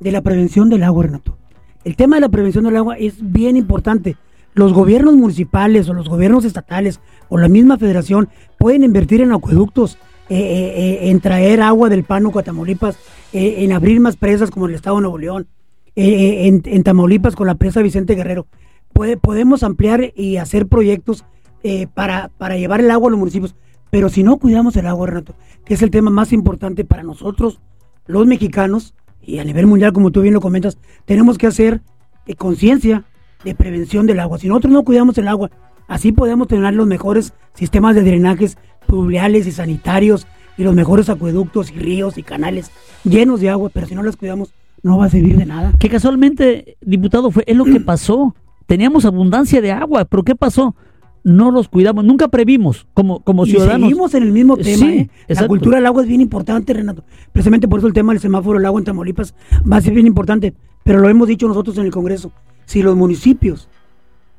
de 0.00 0.12
la 0.12 0.22
prevención 0.22 0.68
del 0.68 0.82
agua, 0.82 1.04
Renato. 1.04 1.36
El 1.84 1.96
tema 1.96 2.16
de 2.16 2.20
la 2.22 2.28
prevención 2.28 2.64
del 2.64 2.76
agua 2.76 2.96
es 2.96 3.16
bien 3.20 3.56
importante. 3.56 4.16
Los 4.54 4.72
gobiernos 4.72 5.14
municipales 5.14 5.88
o 5.88 5.94
los 5.94 6.08
gobiernos 6.08 6.44
estatales 6.44 7.00
o 7.28 7.38
la 7.38 7.48
misma 7.48 7.76
federación 7.76 8.28
pueden 8.58 8.84
invertir 8.84 9.20
en 9.20 9.32
acueductos, 9.32 9.98
eh, 10.30 10.38
eh, 10.38 11.10
en 11.10 11.20
traer 11.20 11.60
agua 11.60 11.88
del 11.88 12.04
Pánuco 12.04 12.38
a 12.38 12.42
Tamaulipas, 12.42 12.96
en 13.32 13.72
abrir 13.72 13.98
más 13.98 14.16
presas 14.16 14.50
como 14.50 14.66
el 14.66 14.74
Estado 14.74 14.96
de 14.96 15.02
Nuevo 15.02 15.18
León, 15.18 15.48
en, 15.96 16.62
en 16.64 16.82
Tamaulipas 16.84 17.34
con 17.34 17.48
la 17.48 17.56
presa 17.56 17.82
Vicente 17.82 18.14
Guerrero. 18.14 18.46
Puede- 18.94 19.16
podemos 19.18 19.62
ampliar 19.62 20.12
y 20.16 20.38
hacer 20.38 20.66
proyectos 20.66 21.24
eh, 21.62 21.86
para, 21.92 22.30
para 22.38 22.56
llevar 22.56 22.80
el 22.80 22.90
agua 22.90 23.08
a 23.08 23.10
los 23.10 23.18
municipios. 23.18 23.54
Pero 23.90 24.08
si 24.08 24.22
no 24.22 24.38
cuidamos 24.38 24.76
el 24.76 24.86
agua, 24.86 25.06
Renato, 25.08 25.34
que 25.64 25.74
es 25.74 25.82
el 25.82 25.90
tema 25.90 26.10
más 26.10 26.32
importante 26.32 26.84
para 26.84 27.02
nosotros, 27.02 27.60
los 28.06 28.26
mexicanos, 28.26 28.94
y 29.22 29.38
a 29.38 29.44
nivel 29.44 29.66
mundial, 29.66 29.92
como 29.92 30.10
tú 30.10 30.20
bien 30.22 30.34
lo 30.34 30.40
comentas, 30.40 30.78
tenemos 31.06 31.38
que 31.38 31.46
hacer 31.46 31.80
eh, 32.26 32.34
conciencia 32.34 33.04
de 33.44 33.54
prevención 33.54 34.06
del 34.06 34.20
agua. 34.20 34.38
Si 34.38 34.48
nosotros 34.48 34.72
no 34.72 34.84
cuidamos 34.84 35.16
el 35.18 35.28
agua, 35.28 35.50
así 35.88 36.12
podemos 36.12 36.48
tener 36.48 36.74
los 36.74 36.86
mejores 36.86 37.34
sistemas 37.54 37.94
de 37.94 38.02
drenajes 38.02 38.56
pluviales 38.86 39.46
y 39.46 39.52
sanitarios 39.52 40.26
y 40.58 40.62
los 40.64 40.74
mejores 40.74 41.08
acueductos 41.08 41.70
y 41.72 41.74
ríos 41.78 42.18
y 42.18 42.22
canales 42.22 42.70
llenos 43.04 43.40
de 43.40 43.50
agua, 43.50 43.70
pero 43.72 43.86
si 43.86 43.94
no 43.94 44.02
las 44.02 44.16
cuidamos, 44.16 44.52
no 44.82 44.98
va 44.98 45.06
a 45.06 45.10
servir 45.10 45.36
de 45.38 45.46
nada. 45.46 45.72
Que 45.78 45.88
casualmente, 45.88 46.76
diputado, 46.82 47.30
fue 47.30 47.44
es 47.46 47.56
lo 47.56 47.64
que 47.64 47.80
pasó. 47.80 48.34
Teníamos 48.66 49.04
abundancia 49.04 49.60
de 49.60 49.72
agua, 49.72 50.04
pero 50.04 50.22
¿qué 50.22 50.34
pasó? 50.34 50.74
No 51.22 51.50
los 51.50 51.68
cuidamos, 51.68 52.04
nunca 52.04 52.28
previmos 52.28 52.86
como, 52.92 53.20
como 53.20 53.46
Y 53.46 53.50
ciudadanos. 53.50 53.88
seguimos 53.88 54.14
en 54.14 54.22
el 54.24 54.32
mismo 54.32 54.56
tema. 54.56 54.86
Sí, 54.86 54.94
¿eh? 54.94 55.10
La 55.28 55.46
cultura 55.48 55.78
del 55.78 55.86
agua 55.86 56.02
es 56.02 56.08
bien 56.08 56.20
importante, 56.20 56.72
Renato. 56.74 57.04
Precisamente 57.32 57.66
por 57.66 57.78
eso 57.78 57.86
el 57.88 57.94
tema 57.94 58.12
del 58.12 58.20
semáforo 58.20 58.58
del 58.58 58.66
agua 58.66 58.80
en 58.80 58.84
Tamaulipas 58.84 59.34
va 59.70 59.78
a 59.78 59.80
ser 59.80 59.94
bien 59.94 60.06
importante. 60.06 60.54
Pero 60.82 61.00
lo 61.00 61.08
hemos 61.08 61.26
dicho 61.28 61.48
nosotros 61.48 61.78
en 61.78 61.86
el 61.86 61.90
Congreso. 61.90 62.30
Si 62.66 62.82
los 62.82 62.94
municipios 62.94 63.68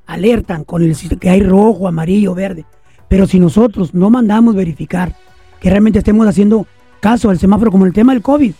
alertan 0.05 0.63
con 0.63 0.84
el 0.84 0.95
que 1.19 1.30
hay 1.30 1.41
rojo, 1.41 1.88
amarillo, 1.88 2.36
verde, 2.36 2.65
pero 3.07 3.26
si 3.26 3.39
nosotros 3.39 3.93
no 3.95 4.11
mandamos 4.11 4.55
verificar 4.55 5.15
que 5.59 5.69
realmente 5.69 5.99
estemos 5.99 6.28
haciendo 6.28 6.67
caso 6.99 7.32
al 7.32 7.39
semáforo 7.39 7.71
como 7.71 7.86
el 7.88 7.93
tema 7.93 8.13
del 8.13 8.21
COVID, 8.21 8.53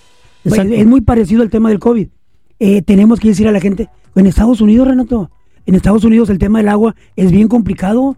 Exacto. 0.45 0.74
es 0.74 0.88
muy 0.88 1.01
parecido 1.01 1.43
al 1.43 1.49
tema 1.49 1.70
del 1.70 1.80
COVID. 1.80 2.07
Eh, 2.59 2.82
tenemos 2.82 3.20
que 3.20 3.28
decir 3.30 3.47
a 3.47 3.51
la 3.51 3.59
gente, 3.59 3.89
en 4.16 4.26
Estados 4.26 4.61
Unidos, 4.61 4.88
Renato, 4.88 5.30
en 5.66 5.76
Estados 5.76 6.03
Unidos 6.03 6.30
el 6.30 6.38
tema 6.39 6.59
del 6.59 6.70
agua 6.70 6.95
es 7.16 7.32
bien 7.32 7.47
complicado. 7.47 8.18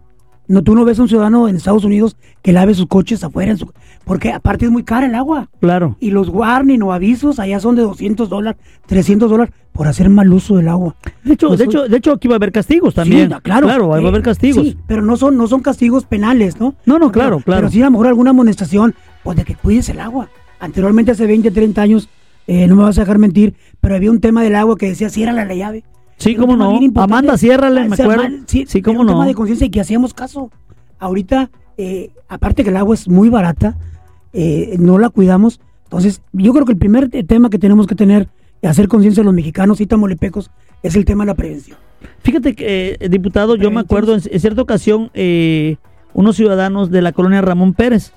No, 0.50 0.62
tú 0.62 0.74
no 0.74 0.86
ves 0.86 0.98
a 0.98 1.02
un 1.02 1.08
ciudadano 1.08 1.46
en 1.46 1.56
Estados 1.56 1.84
Unidos 1.84 2.16
que 2.40 2.54
lave 2.54 2.72
sus 2.72 2.86
coches 2.86 3.22
afuera, 3.22 3.50
en 3.50 3.58
su- 3.58 3.70
porque 4.06 4.32
aparte 4.32 4.64
es 4.64 4.70
muy 4.70 4.82
cara 4.82 5.04
el 5.06 5.14
agua. 5.14 5.50
Claro. 5.60 5.96
Y 6.00 6.10
los 6.10 6.30
warning 6.30 6.80
o 6.82 6.94
avisos 6.94 7.38
allá 7.38 7.60
son 7.60 7.74
de 7.76 7.82
200 7.82 8.30
dólares, 8.30 8.58
300 8.86 9.30
dólares 9.30 9.52
por 9.74 9.86
hacer 9.88 10.08
mal 10.08 10.32
uso 10.32 10.56
del 10.56 10.68
agua. 10.68 10.96
De 11.22 11.34
hecho, 11.34 11.48
Pues 11.48 11.58
de 11.58 11.66
hecho, 11.66 11.86
de 11.86 11.96
hecho 11.98 12.12
aquí 12.12 12.28
va 12.28 12.36
a 12.36 12.38
haber 12.38 12.50
castigos 12.50 12.94
también. 12.94 13.28
Sí, 13.28 13.36
claro. 13.42 13.66
Claro, 13.66 13.88
va 13.88 13.96
a 13.98 14.00
Eh, 14.00 14.08
haber 14.08 14.22
castigos. 14.22 14.64
Sí, 14.68 14.78
pero 14.86 15.02
no 15.02 15.18
son, 15.18 15.36
no 15.36 15.46
son 15.48 15.60
castigos 15.60 16.06
penales, 16.06 16.58
¿no? 16.58 16.74
No, 16.86 16.98
no, 16.98 17.12
claro, 17.12 17.40
claro. 17.40 17.60
Pero 17.60 17.70
sí 17.70 17.82
a 17.82 17.84
lo 17.84 17.90
mejor 17.90 18.06
alguna 18.06 18.30
amonestación, 18.30 18.94
pues 19.24 19.36
de 19.36 19.44
que 19.44 19.54
cuides 19.54 19.90
el 19.90 20.00
agua. 20.00 20.30
Anteriormente, 20.60 21.10
hace 21.12 21.26
20, 21.26 21.50
30 21.50 21.82
años, 21.82 22.08
eh, 22.46 22.66
no 22.66 22.74
me 22.74 22.84
vas 22.84 22.96
a 22.96 23.02
dejar 23.02 23.18
mentir, 23.18 23.54
pero 23.82 23.94
había 23.96 24.10
un 24.10 24.20
tema 24.20 24.42
del 24.42 24.54
agua 24.54 24.76
que 24.78 24.88
decía, 24.88 25.10
ciérrala 25.10 25.44
la 25.44 25.54
llave. 25.54 25.84
Sí, 26.18 26.34
un 26.34 26.40
cómo 26.40 26.56
no. 26.56 26.78
Amanda, 26.96 27.38
ciérrale, 27.38 27.82
Ah, 27.82 27.88
me 27.88 27.94
acuerdo. 27.94 28.22
mal- 28.24 28.42
sí, 28.46 28.64
Sí, 28.68 28.82
cómo 28.82 29.00
un 29.00 29.06
no. 29.06 29.12
tema 29.12 29.26
de 29.26 29.34
conciencia 29.34 29.66
y 29.66 29.70
que 29.70 29.80
hacíamos 29.80 30.12
caso. 30.14 30.50
Ahorita, 30.98 31.50
eh, 31.76 32.10
aparte 32.28 32.64
que 32.64 32.70
el 32.70 32.76
agua 32.76 32.94
es 32.94 33.08
muy 33.08 33.28
barata, 33.28 33.76
eh, 34.32 34.76
no 34.78 34.98
la 34.98 35.08
cuidamos. 35.10 35.60
Entonces, 35.84 36.20
yo 36.32 36.52
creo 36.52 36.64
que 36.66 36.72
el 36.72 36.78
primer 36.78 37.08
te- 37.08 37.22
tema 37.24 37.48
que 37.50 37.58
tenemos 37.58 37.86
que 37.86 37.94
tener 37.94 38.28
y 38.60 38.66
hacer 38.66 38.88
conciencia 38.88 39.22
de 39.22 39.26
los 39.26 39.34
mexicanos 39.34 39.80
y 39.80 39.86
tamolepecos 39.86 40.50
es 40.82 40.96
el 40.96 41.04
tema 41.04 41.22
de 41.24 41.28
la 41.28 41.34
prevención. 41.34 41.78
Fíjate 42.22 42.54
que, 42.54 42.96
eh, 43.00 43.08
diputado, 43.08 43.56
yo 43.56 43.70
me 43.70 43.80
acuerdo 43.80 44.14
en, 44.14 44.20
en 44.30 44.40
cierta 44.40 44.60
ocasión, 44.62 45.10
eh, 45.14 45.76
unos 46.14 46.36
ciudadanos 46.36 46.90
de 46.90 47.00
la 47.02 47.12
colonia 47.12 47.40
Ramón 47.40 47.74
Pérez 47.74 48.12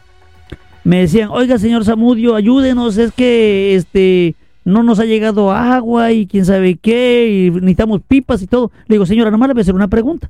me 0.83 0.99
decían, 1.01 1.29
oiga, 1.31 1.59
señor 1.59 1.85
Zamudio, 1.85 2.33
ayúdenos, 2.35 2.97
es 2.97 3.11
que 3.11 3.75
este 3.75 4.35
no 4.63 4.83
nos 4.83 4.99
ha 4.99 5.05
llegado 5.05 5.51
agua 5.51 6.11
y 6.11 6.27
quién 6.27 6.45
sabe 6.45 6.75
qué, 6.75 7.47
y 7.47 7.51
necesitamos 7.51 8.01
pipas 8.07 8.41
y 8.41 8.47
todo. 8.47 8.71
Le 8.87 8.95
digo, 8.95 9.05
señora, 9.05 9.31
nomás 9.31 9.47
le 9.47 9.53
voy 9.53 9.61
a 9.61 9.63
hacer 9.63 9.75
una 9.75 9.87
pregunta. 9.87 10.29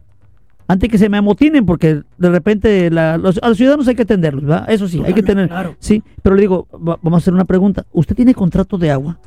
Antes 0.68 0.90
que 0.90 0.98
se 0.98 1.10
me 1.10 1.18
amotinen, 1.18 1.66
porque 1.66 2.02
de 2.18 2.30
repente 2.30 2.90
la- 2.90 3.18
los, 3.18 3.40
a 3.44 3.50
los 3.50 3.58
ciudadanos 3.58 3.88
hay 3.90 3.96
que 3.96 4.04
atenderlos, 4.04 4.44
¿verdad? 4.44 4.70
Eso 4.70 4.88
sí, 4.88 5.02
hay 5.06 5.14
que 5.14 5.24
tener. 5.24 5.50
claro. 5.50 5.76
Sí, 5.80 6.02
pero 6.24 6.36
le 6.36 6.42
digo, 6.44 6.68
va- 6.74 6.98
vamos 7.02 7.18
a 7.18 7.22
hacer 7.22 7.34
una 7.34 7.44
pregunta. 7.46 7.86
¿Usted 7.92 8.16
tiene 8.16 8.34
contrato 8.34 8.78
de 8.78 8.90
agua? 8.92 9.20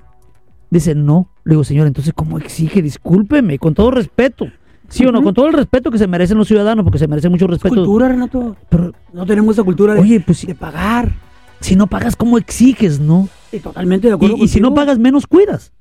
Dice, 0.71 0.95
no. 0.95 1.29
Le 1.45 1.51
digo, 1.51 1.65
señor, 1.65 1.87
entonces, 1.87 2.15
¿cómo 2.15 2.39
exige? 2.39 2.81
Discúlpeme, 2.81 3.59
con 3.59 3.75
todo 3.75 3.91
respeto. 3.91 4.47
¿Sí 4.89 5.05
o 5.05 5.13
no? 5.13 5.23
Con 5.23 5.35
todo 5.35 5.47
el 5.49 5.53
respeto 5.53 5.91
que 5.91 5.99
se 5.99 6.07
merecen 6.07 6.39
los 6.39 6.49
ciudadanos, 6.49 6.83
porque 6.85 6.99
se 6.99 7.09
merecen 7.09 7.31
mucho 7.31 7.45
Es 7.45 7.51
respeto. 7.53 7.75
cultura, 7.75 8.09
Renato. 8.09 8.57
Pero, 8.71 8.93
No 9.13 9.27
tenemos 9.27 9.55
esa 9.57 9.63
cultura 9.65 9.93
de, 9.95 10.01
oye, 10.01 10.21
pues 10.21 10.47
de 10.47 10.55
pagar. 10.55 11.13
si 11.61 11.77
no 11.77 11.87
pagas, 11.87 12.17
¿cómo 12.17 12.39
exiges, 12.39 13.01
no? 13.01 13.29
Sí, 13.55 13.61
totalmente 13.61 14.09
de 14.09 14.13
Y, 14.13 14.17
acuerdo 14.17 14.37
y 14.39 14.49
si 14.49 14.61
no 14.61 14.75
pagas, 14.75 14.99
menos 14.99 15.27
cuidas. 15.27 15.73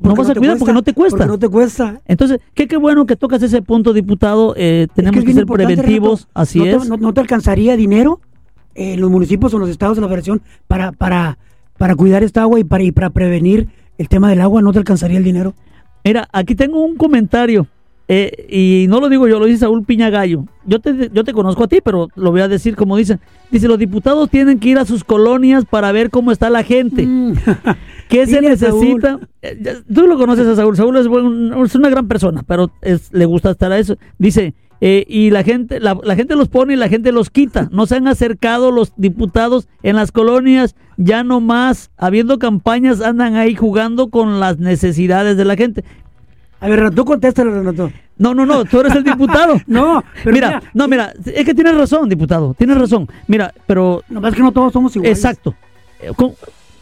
No 0.00 0.14
vas 0.14 0.28
a 0.30 0.34
cuidar 0.34 0.58
porque 0.58 0.72
no 0.72 0.82
te 0.82 0.92
cuesta. 0.92 1.18
Porque 1.18 1.30
no 1.30 1.38
te 1.38 1.48
cuesta. 1.48 2.00
Entonces, 2.06 2.40
qué, 2.54 2.66
qué 2.66 2.76
bueno 2.76 3.06
que 3.06 3.14
tocas 3.16 3.42
ese 3.42 3.62
punto, 3.62 3.92
diputado. 3.92 4.54
Eh, 4.56 4.88
tenemos 4.94 5.18
es 5.20 5.24
que, 5.24 5.32
ser 5.34 5.46
preventivos, 5.46 6.22
Renato. 6.22 6.30
así 6.40 6.58
no 6.58 6.64
te- 6.64 6.76
es. 6.76 6.88
no, 6.88 6.96
no 6.96 7.14
te 7.14 7.20
alcanzaría 7.20 7.76
dinero 7.76 8.20
eh, 8.74 8.96
los 8.96 9.10
municipios 9.10 9.54
o 9.54 9.58
los 9.58 9.68
estados 9.68 9.96
de 9.96 10.00
la 10.02 10.08
federación 10.08 10.42
para, 10.66 10.90
para, 10.92 11.38
para 11.78 11.94
cuidar 11.94 12.24
esta 12.24 12.42
agua 12.42 12.58
y 12.58 12.64
para, 12.64 12.82
y 12.82 12.90
para 12.90 13.10
prevenir 13.10 13.68
el 13.98 14.08
tema 14.08 14.28
del 14.28 14.40
agua. 14.40 14.62
No 14.62 14.72
te 14.72 14.78
alcanzaría 14.78 15.18
el 15.18 15.24
dinero. 15.24 15.54
Mira, 16.04 16.28
aquí 16.32 16.54
tengo 16.56 16.84
un 16.84 16.96
comentario. 16.96 17.68
Eh, 18.08 18.46
y 18.50 18.86
no 18.88 19.00
lo 19.00 19.08
digo 19.08 19.26
yo, 19.28 19.38
lo 19.38 19.46
dice 19.46 19.60
Saúl 19.60 19.84
Piñagallo. 19.84 20.44
Yo 20.66 20.78
te, 20.80 21.10
yo 21.12 21.24
te 21.24 21.32
conozco 21.32 21.64
a 21.64 21.68
ti, 21.68 21.78
pero 21.82 22.08
lo 22.16 22.30
voy 22.30 22.40
a 22.42 22.48
decir 22.48 22.76
como 22.76 22.96
dicen. 22.96 23.20
Dice, 23.50 23.68
los 23.68 23.78
diputados 23.78 24.28
tienen 24.30 24.58
que 24.58 24.70
ir 24.70 24.78
a 24.78 24.84
sus 24.84 25.04
colonias 25.04 25.64
para 25.64 25.92
ver 25.92 26.10
cómo 26.10 26.32
está 26.32 26.50
la 26.50 26.62
gente. 26.64 27.06
Mm. 27.06 27.34
¿Qué 28.08 28.26
se 28.26 28.40
Dile 28.40 28.50
a 28.52 28.56
Saúl. 28.56 28.80
necesita? 28.80 29.20
Eh, 29.42 29.76
Tú 29.92 30.06
lo 30.06 30.16
conoces 30.18 30.46
a 30.46 30.56
Saúl. 30.56 30.76
Saúl 30.76 30.96
es, 30.96 31.06
buen- 31.08 31.52
es 31.64 31.74
una 31.74 31.88
gran 31.88 32.08
persona, 32.08 32.42
pero 32.46 32.70
es- 32.82 33.12
le 33.12 33.24
gusta 33.26 33.50
estar 33.52 33.72
a 33.72 33.78
eso. 33.78 33.96
Dice, 34.18 34.54
eh, 34.80 35.04
y 35.08 35.30
la 35.30 35.42
gente, 35.44 35.80
la, 35.80 35.96
la 36.02 36.14
gente 36.16 36.34
los 36.34 36.48
pone 36.48 36.74
y 36.74 36.76
la 36.76 36.88
gente 36.88 37.12
los 37.12 37.30
quita. 37.30 37.68
No 37.72 37.86
se 37.86 37.96
han 37.96 38.08
acercado 38.08 38.70
los 38.70 38.92
diputados 38.96 39.68
en 39.82 39.96
las 39.96 40.12
colonias, 40.12 40.74
ya 40.96 41.22
no 41.24 41.40
más, 41.40 41.90
habiendo 41.96 42.38
campañas, 42.38 43.00
andan 43.00 43.36
ahí 43.36 43.54
jugando 43.54 44.08
con 44.10 44.40
las 44.40 44.58
necesidades 44.58 45.36
de 45.36 45.44
la 45.44 45.56
gente. 45.56 45.84
A 46.64 46.68
ver, 46.68 46.78
Renato, 46.78 46.96
tú 46.96 47.04
contéstale, 47.04 47.50
Renato. 47.50 47.90
No, 48.16 48.34
no, 48.34 48.46
no, 48.46 48.64
tú 48.64 48.80
eres 48.80 48.94
el 48.94 49.04
diputado. 49.04 49.54
No, 49.66 50.02
pero 50.22 50.32
mira, 50.34 50.48
mira, 50.48 50.62
no, 50.72 50.88
mira, 50.88 51.12
es 51.26 51.44
que 51.44 51.52
tienes 51.54 51.76
razón, 51.76 52.08
diputado, 52.08 52.54
tienes 52.56 52.78
razón. 52.78 53.06
Mira, 53.26 53.52
pero 53.66 54.02
Nomás 54.08 54.34
que 54.34 54.40
no 54.42 54.50
todos 54.52 54.72
somos 54.72 54.94
iguales. 54.96 55.18
exacto. 55.18 55.54
Eh, 56.00 56.10
con- 56.16 56.32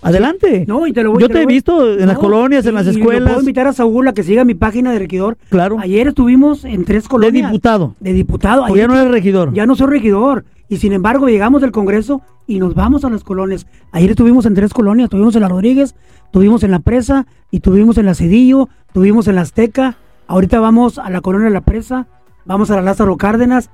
Adelante. 0.05 0.65
No, 0.67 0.85
y 0.87 0.93
te 0.93 1.03
lo 1.05 1.13
voy 1.13 1.23
Yo 1.23 1.29
te 1.29 1.39
he 1.41 1.45
voy- 1.45 1.55
visto 1.55 1.93
en 1.93 2.07
las 2.09 2.17
No, 2.17 2.21
colonias, 2.21 2.67
en 2.67 2.75
las 2.75 2.87
escuelas. 2.89 3.29
puedo 3.29 3.41
invitar 3.41 3.69
a 3.69 3.73
Saúl 3.73 4.09
a 4.09 4.13
que 4.13 4.25
siga 4.25 4.45
mi 4.45 4.55
página 4.55 4.91
de 4.93 4.99
regidor. 4.99 5.37
Claro. 5.49 5.79
Ayer 5.79 6.09
estuvimos 6.09 6.65
en 6.65 6.85
tres 6.85 7.05
de 7.05 7.09
colonias. 7.09 7.51
diputado. 7.51 7.95
De 8.01 8.13
diputado. 8.13 8.63
Porque 8.67 8.79
ya 8.81 8.85
Ayer- 8.87 8.89
no 8.97 9.01
eres 9.01 9.13
regidor. 9.13 9.53
Ya 9.55 9.65
no 9.65 9.77
soy 9.77 9.87
regidor. 9.89 10.45
Y 10.73 10.79
sin 10.79 10.95
embargo, 10.95 11.29
llegamos 11.29 11.61
del 11.61 11.71
Congreso 11.71 12.23
y 12.47 12.59
nos 12.59 12.75
vamos 12.75 13.05
a 13.05 13.11
las 13.11 13.25
colonias. 13.25 13.67
Ayer 13.91 14.09
estuvimos 14.13 14.47
en 14.47 14.55
tres 14.55 14.73
colonias. 14.73 15.05
Estuvimos 15.09 15.37
en 15.37 15.43
la 15.43 15.49
Rodríguez, 15.49 15.95
estuvimos 16.25 16.63
en 16.63 16.71
la 16.71 16.79
Presa 16.79 17.27
y 17.51 17.57
estuvimos 17.57 17.99
en 17.99 18.07
la 18.07 18.15
Cedillo, 18.15 18.71
estuvimos 18.87 19.29
en 19.29 19.35
la 19.35 19.43
Azteca. 19.43 19.97
Ahorita 20.29 20.61
vamos 20.61 20.97
a 20.99 21.11
la 21.11 21.21
colonia 21.21 21.49
de 21.49 21.53
la 21.53 21.61
Presa, 21.61 22.07
vamos 22.47 22.71
a 22.71 22.77
la 22.77 22.81
Lázaro 22.81 23.19
Cárdenas. 23.19 23.69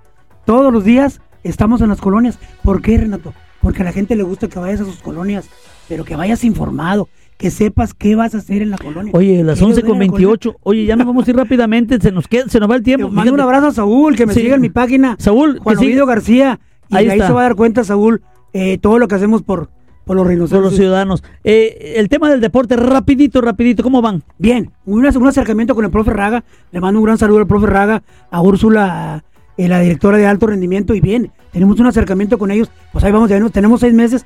Todos 0.45 0.73
los 0.73 0.83
días 0.83 1.21
estamos 1.45 1.83
en 1.83 1.91
las 1.91 2.01
colonias. 2.01 2.41
¿Por 2.65 2.83
qué, 2.83 2.99
Renato? 2.99 3.33
Porque 3.63 3.83
a 3.83 3.85
la 3.85 3.93
gente 3.93 4.17
le 4.17 4.25
gusta 4.25 4.49
que 4.49 4.59
vayas 4.59 4.81
a 4.81 4.85
sus 4.85 4.99
colonias, 4.99 5.49
pero 5.89 6.05
que 6.05 6.17
vayas 6.17 6.43
informado, 6.43 7.09
que 7.37 7.53
sepas 7.53 7.95
qué 7.95 8.17
vas 8.17 8.35
a 8.35 8.39
hacer 8.39 8.61
en 8.61 8.71
la 8.71 8.77
colonia. 8.79 9.13
Oye, 9.15 9.45
las 9.45 9.61
¿Quieres 9.61 9.63
11 9.63 9.75
ver 9.83 9.85
con 9.89 9.99
a 9.99 10.01
la 10.01 10.07
colonia? 10.09 10.29
28. 10.31 10.57
Oye, 10.65 10.85
ya 10.85 10.97
nos 10.97 11.07
vamos 11.07 11.29
a 11.29 11.31
ir 11.31 11.37
rápidamente. 11.37 12.01
Se 12.01 12.11
nos 12.11 12.27
queda, 12.27 12.49
se 12.49 12.59
nos 12.59 12.69
va 12.69 12.75
el 12.75 12.83
tiempo. 12.83 13.09
mando 13.09 13.33
un 13.33 13.41
abrazo 13.41 13.69
a 13.69 13.73
Saúl, 13.73 14.17
que 14.17 14.27
me 14.27 14.35
Sí. 14.35 14.41
siga 14.41 14.57
en 14.57 14.63
mi 14.63 14.71
página. 14.71 15.15
Saúl, 15.21 15.61
Juan 15.61 15.79
Ovidio 15.79 16.05
García. 16.05 16.59
Y 16.89 16.97
Ahí 16.97 17.09
ahí, 17.09 17.20
se 17.20 17.32
va 17.32 17.41
a 17.41 17.43
dar 17.45 17.55
cuenta, 17.55 17.84
Saúl, 17.84 18.22
eh, 18.53 18.78
todo 18.78 18.99
lo 18.99 19.09
que 19.09 19.14
hacemos 19.14 19.43
por, 19.43 19.68
por 20.05 20.16
los 20.16 20.24
Por 20.24 20.28
rinocerontes. 20.32 20.72
los 20.72 20.78
ciudadanos. 20.78 21.22
Eh, 21.45 21.95
el 21.97 22.09
tema 22.09 22.30
del 22.30 22.41
deporte, 22.41 22.76
rapidito, 22.76 23.41
rapidito. 23.41 23.82
¿Cómo 23.82 24.01
van? 24.01 24.22
Bien, 24.39 24.70
un, 24.86 25.05
un 25.05 25.26
acercamiento 25.28 25.74
con 25.74 25.84
el 25.84 25.91
profe 25.91 26.12
Raga. 26.12 26.45
Le 26.72 26.80
mando 26.80 26.99
un 27.01 27.05
gran 27.05 27.18
saludo 27.18 27.39
al 27.41 27.47
profe 27.47 27.66
Raga, 27.66 28.03
a 28.30 28.41
Úrsula, 28.41 29.24
eh, 29.57 29.68
la 29.68 29.80
directora 29.80 30.16
de 30.18 30.26
alto 30.26 30.47
rendimiento. 30.47 30.95
Y 30.95 31.01
bien, 31.01 31.30
tenemos 31.53 31.78
un 31.78 31.86
acercamiento 31.86 32.39
con 32.39 32.51
ellos. 32.51 32.70
Pues 32.93 33.05
ahí 33.05 33.12
vamos, 33.12 33.28
ya 33.28 33.39
no- 33.39 33.51
tenemos 33.51 33.80
seis 33.80 33.93
meses. 33.95 34.24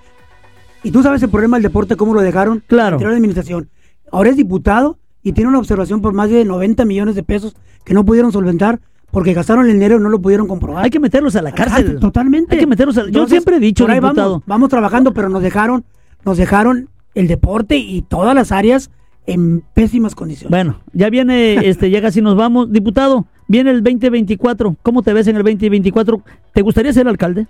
Y 0.84 0.90
tú 0.90 1.02
sabes 1.02 1.22
el 1.22 1.30
problema 1.30 1.56
del 1.56 1.62
deporte, 1.64 1.96
cómo 1.96 2.14
lo 2.14 2.20
dejaron. 2.20 2.62
Claro. 2.66 2.98
La 2.98 3.08
administración. 3.10 3.68
Ahora 4.10 4.30
es 4.30 4.36
diputado 4.36 4.98
y 5.22 5.32
tiene 5.32 5.48
una 5.48 5.58
observación 5.58 6.00
por 6.02 6.12
más 6.12 6.28
de 6.30 6.44
90 6.44 6.84
millones 6.84 7.14
de 7.14 7.22
pesos 7.22 7.54
que 7.84 7.94
no 7.94 8.04
pudieron 8.04 8.32
solventar 8.32 8.80
porque 9.12 9.34
gastaron 9.34 9.66
el 9.66 9.74
dinero 9.74 9.98
y 9.98 10.00
no 10.00 10.08
lo 10.08 10.20
pudieron 10.20 10.48
comprobar. 10.48 10.82
Hay 10.82 10.90
que 10.90 10.98
meterlos 10.98 11.36
a 11.36 11.42
la 11.42 11.52
cárcel. 11.52 12.00
Totalmente. 12.00 12.54
Hay 12.54 12.60
que 12.60 12.66
meterlos 12.66 12.96
a 12.96 13.04
la... 13.04 13.10
Yo 13.10 13.28
siempre 13.28 13.56
he 13.56 13.60
dicho, 13.60 13.84
por 13.84 13.92
ahí. 13.92 14.00
Vamos, 14.00 14.42
vamos 14.46 14.68
trabajando, 14.70 15.12
pero 15.12 15.28
nos 15.28 15.42
dejaron, 15.42 15.84
nos 16.24 16.38
dejaron 16.38 16.88
el 17.14 17.28
deporte 17.28 17.76
y 17.76 18.00
todas 18.02 18.34
las 18.34 18.52
áreas 18.52 18.90
en 19.26 19.62
pésimas 19.74 20.14
condiciones. 20.14 20.50
Bueno, 20.50 20.80
ya 20.94 21.10
viene, 21.10 21.54
este, 21.68 21.90
ya 21.90 22.00
casi 22.00 22.22
nos 22.22 22.36
vamos. 22.36 22.72
Diputado, 22.72 23.26
viene 23.48 23.70
el 23.70 23.84
2024. 23.84 24.76
¿Cómo 24.82 25.02
te 25.02 25.12
ves 25.12 25.26
en 25.28 25.36
el 25.36 25.42
2024? 25.42 26.22
¿Te 26.54 26.62
gustaría 26.62 26.92
ser 26.94 27.06
alcalde? 27.06 27.46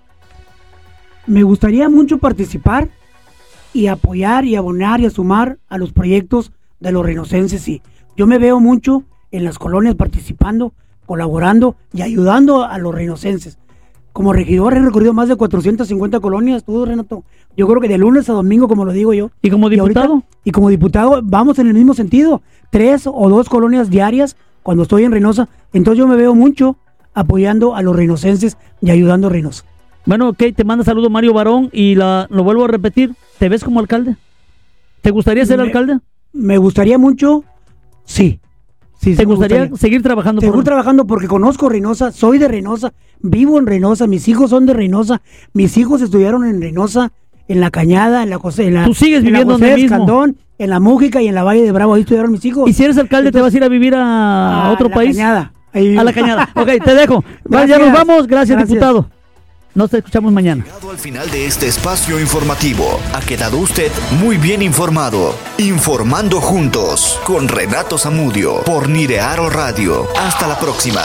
Me 1.25 1.43
gustaría 1.43 1.87
mucho 1.87 2.17
participar 2.17 2.89
y 3.73 3.87
apoyar 3.87 4.43
y 4.43 4.57
abonar 4.57 4.99
y 4.99 5.05
a 5.05 5.09
sumar 5.09 5.59
a 5.69 5.77
los 5.77 5.93
proyectos 5.93 6.51
de 6.81 6.91
los 6.91 7.05
rinocenses. 7.05 7.61
Sí, 7.61 7.81
yo 8.17 8.27
me 8.27 8.37
veo 8.37 8.59
mucho 8.59 9.03
en 9.31 9.45
las 9.45 9.57
colonias 9.57 9.95
participando, 9.95 10.73
colaborando 11.17 11.75
y 11.93 12.01
ayudando 12.01 12.63
a 12.63 12.75
los 12.79 12.93
rinocenses. 12.95 13.59
Como 14.13 14.33
regidor 14.33 14.73
he 14.73 14.79
recorrido 14.79 15.13
más 15.13 15.29
de 15.29 15.35
450 15.35 16.19
colonias, 16.19 16.63
tú, 16.63 16.83
Renato. 16.85 17.23
Yo 17.55 17.67
creo 17.67 17.79
que 17.79 17.87
de 17.87 17.99
lunes 17.99 18.27
a 18.31 18.33
domingo, 18.33 18.67
como 18.67 18.83
lo 18.83 18.91
digo 18.93 19.13
yo. 19.13 19.29
¿Y 19.43 19.51
como 19.51 19.69
Y 19.71 19.77
ahorita- 19.77 20.01
diputado? 20.01 20.23
Y, 20.43 20.49
como 20.49 20.69
diputado 20.69 21.21
vamos 21.23 21.59
en 21.59 21.67
el 21.67 21.75
mismo 21.75 21.93
sentido. 21.93 22.41
Tres 22.71 23.03
o 23.05 23.29
dos 23.29 23.47
colonias 23.47 23.91
diarias 23.91 24.35
cuando 24.63 24.81
estoy 24.83 25.03
en 25.03 25.11
Reynosa. 25.11 25.49
Entonces 25.71 25.99
yo 25.99 26.07
me 26.07 26.15
veo 26.15 26.33
mucho 26.33 26.77
apoyando 27.13 27.75
a 27.75 27.83
los 27.83 27.95
rinocenses 27.95 28.57
y 28.81 28.89
ayudando 28.89 29.27
a 29.27 29.29
Reynosa. 29.29 29.65
Bueno, 30.07 30.29
ok, 30.29 30.41
te 30.55 30.63
manda 30.63 30.83
saludo 30.83 31.11
Mario 31.11 31.33
Barón 31.33 31.69
y 31.71 31.93
la, 31.93 32.25
lo 32.31 32.43
vuelvo 32.43 32.65
a 32.65 32.69
repetir. 32.69 33.13
¿Te 33.37 33.49
ves 33.49 33.63
como 33.63 33.79
alcalde? 33.79 34.15
¿Te 35.03 35.11
gustaría 35.11 35.45
ser 35.45 35.57
Me- 35.59 35.65
alcalde? 35.65 35.99
Me 36.33 36.57
gustaría 36.57 36.97
mucho, 36.97 37.43
sí. 38.03 38.39
Sí 39.03 39.15
¿Te 39.15 39.25
gustaría, 39.25 39.69
seguir 39.75 40.01
trabajando 40.01 40.41
Seguir 40.41 40.53
por 40.53 40.63
trabajando 40.63 41.05
porque 41.05 41.27
conozco 41.27 41.69
Reynosa, 41.69 42.11
soy 42.11 42.37
de 42.37 42.47
Reynosa, 42.47 42.93
vivo 43.19 43.59
en 43.59 43.65
Reynosa, 43.67 44.07
mis 44.07 44.27
hijos 44.27 44.49
son 44.49 44.65
de 44.65 44.73
Reynosa, 44.73 45.21
mis 45.53 45.77
hijos 45.77 46.01
estudiaron 46.01 46.45
en 46.45 46.61
Reynosa, 46.61 47.11
en 47.47 47.59
la 47.59 47.69
Cañada, 47.71 48.23
en 48.23 48.29
la 48.29 48.37
José, 48.39 48.67
en 48.67 48.75
la, 48.75 48.85
Tú 48.85 48.93
sigues 48.93 49.19
en 49.19 49.25
la 49.25 49.29
viviendo 49.39 49.53
José 49.55 49.65
donde 49.65 49.81
mismo. 49.81 49.95
Escandón, 49.95 50.37
en 50.57 50.69
la 50.69 50.79
Mújica 50.79 51.21
y 51.21 51.27
en 51.27 51.35
la 51.35 51.43
Valle 51.43 51.63
de 51.63 51.71
Bravo, 51.71 51.93
ahí 51.93 52.01
estudiaron 52.01 52.31
mis 52.31 52.45
hijos. 52.45 52.69
Y 52.69 52.73
si 52.73 52.83
eres 52.83 52.97
alcalde, 52.97 53.31
¿te 53.31 53.41
vas 53.41 53.53
a 53.53 53.57
ir 53.57 53.63
a 53.63 53.67
vivir 53.67 53.93
a, 53.95 54.71
otro 54.73 54.89
la 54.89 54.95
país? 54.95 55.15
Cañada. 55.17 55.53
Ahí- 55.73 55.97
A 55.97 56.03
la 56.03 56.13
cañada. 56.13 56.49
Ok, 56.55 56.69
te 56.83 56.95
dejo. 56.95 57.23
Ya 57.49 57.77
nos 57.77 57.91
vamos. 57.91 58.27
Gracias, 58.27 58.57
Gracias. 58.57 58.69
diputado. 58.69 59.09
Nos 59.75 59.91
escuchamos 59.93 60.31
mañana. 60.31 60.65
Al 60.89 60.99
final 60.99 61.29
de 61.31 61.47
este 61.47 61.67
espacio 61.67 62.19
informativo, 62.19 62.99
ha 63.13 63.21
quedado 63.21 63.57
usted 63.57 63.91
muy 64.19 64.37
bien 64.37 64.61
informado. 64.61 65.35
Informando 65.57 66.39
juntos 66.39 67.19
con 67.25 67.47
Renato 67.47 67.97
Zamudio 67.97 68.63
por 68.63 68.87
Nirearo 68.87 69.49
Radio. 69.49 70.07
Hasta 70.15 70.47
la 70.47 70.59
próxima. 70.59 71.01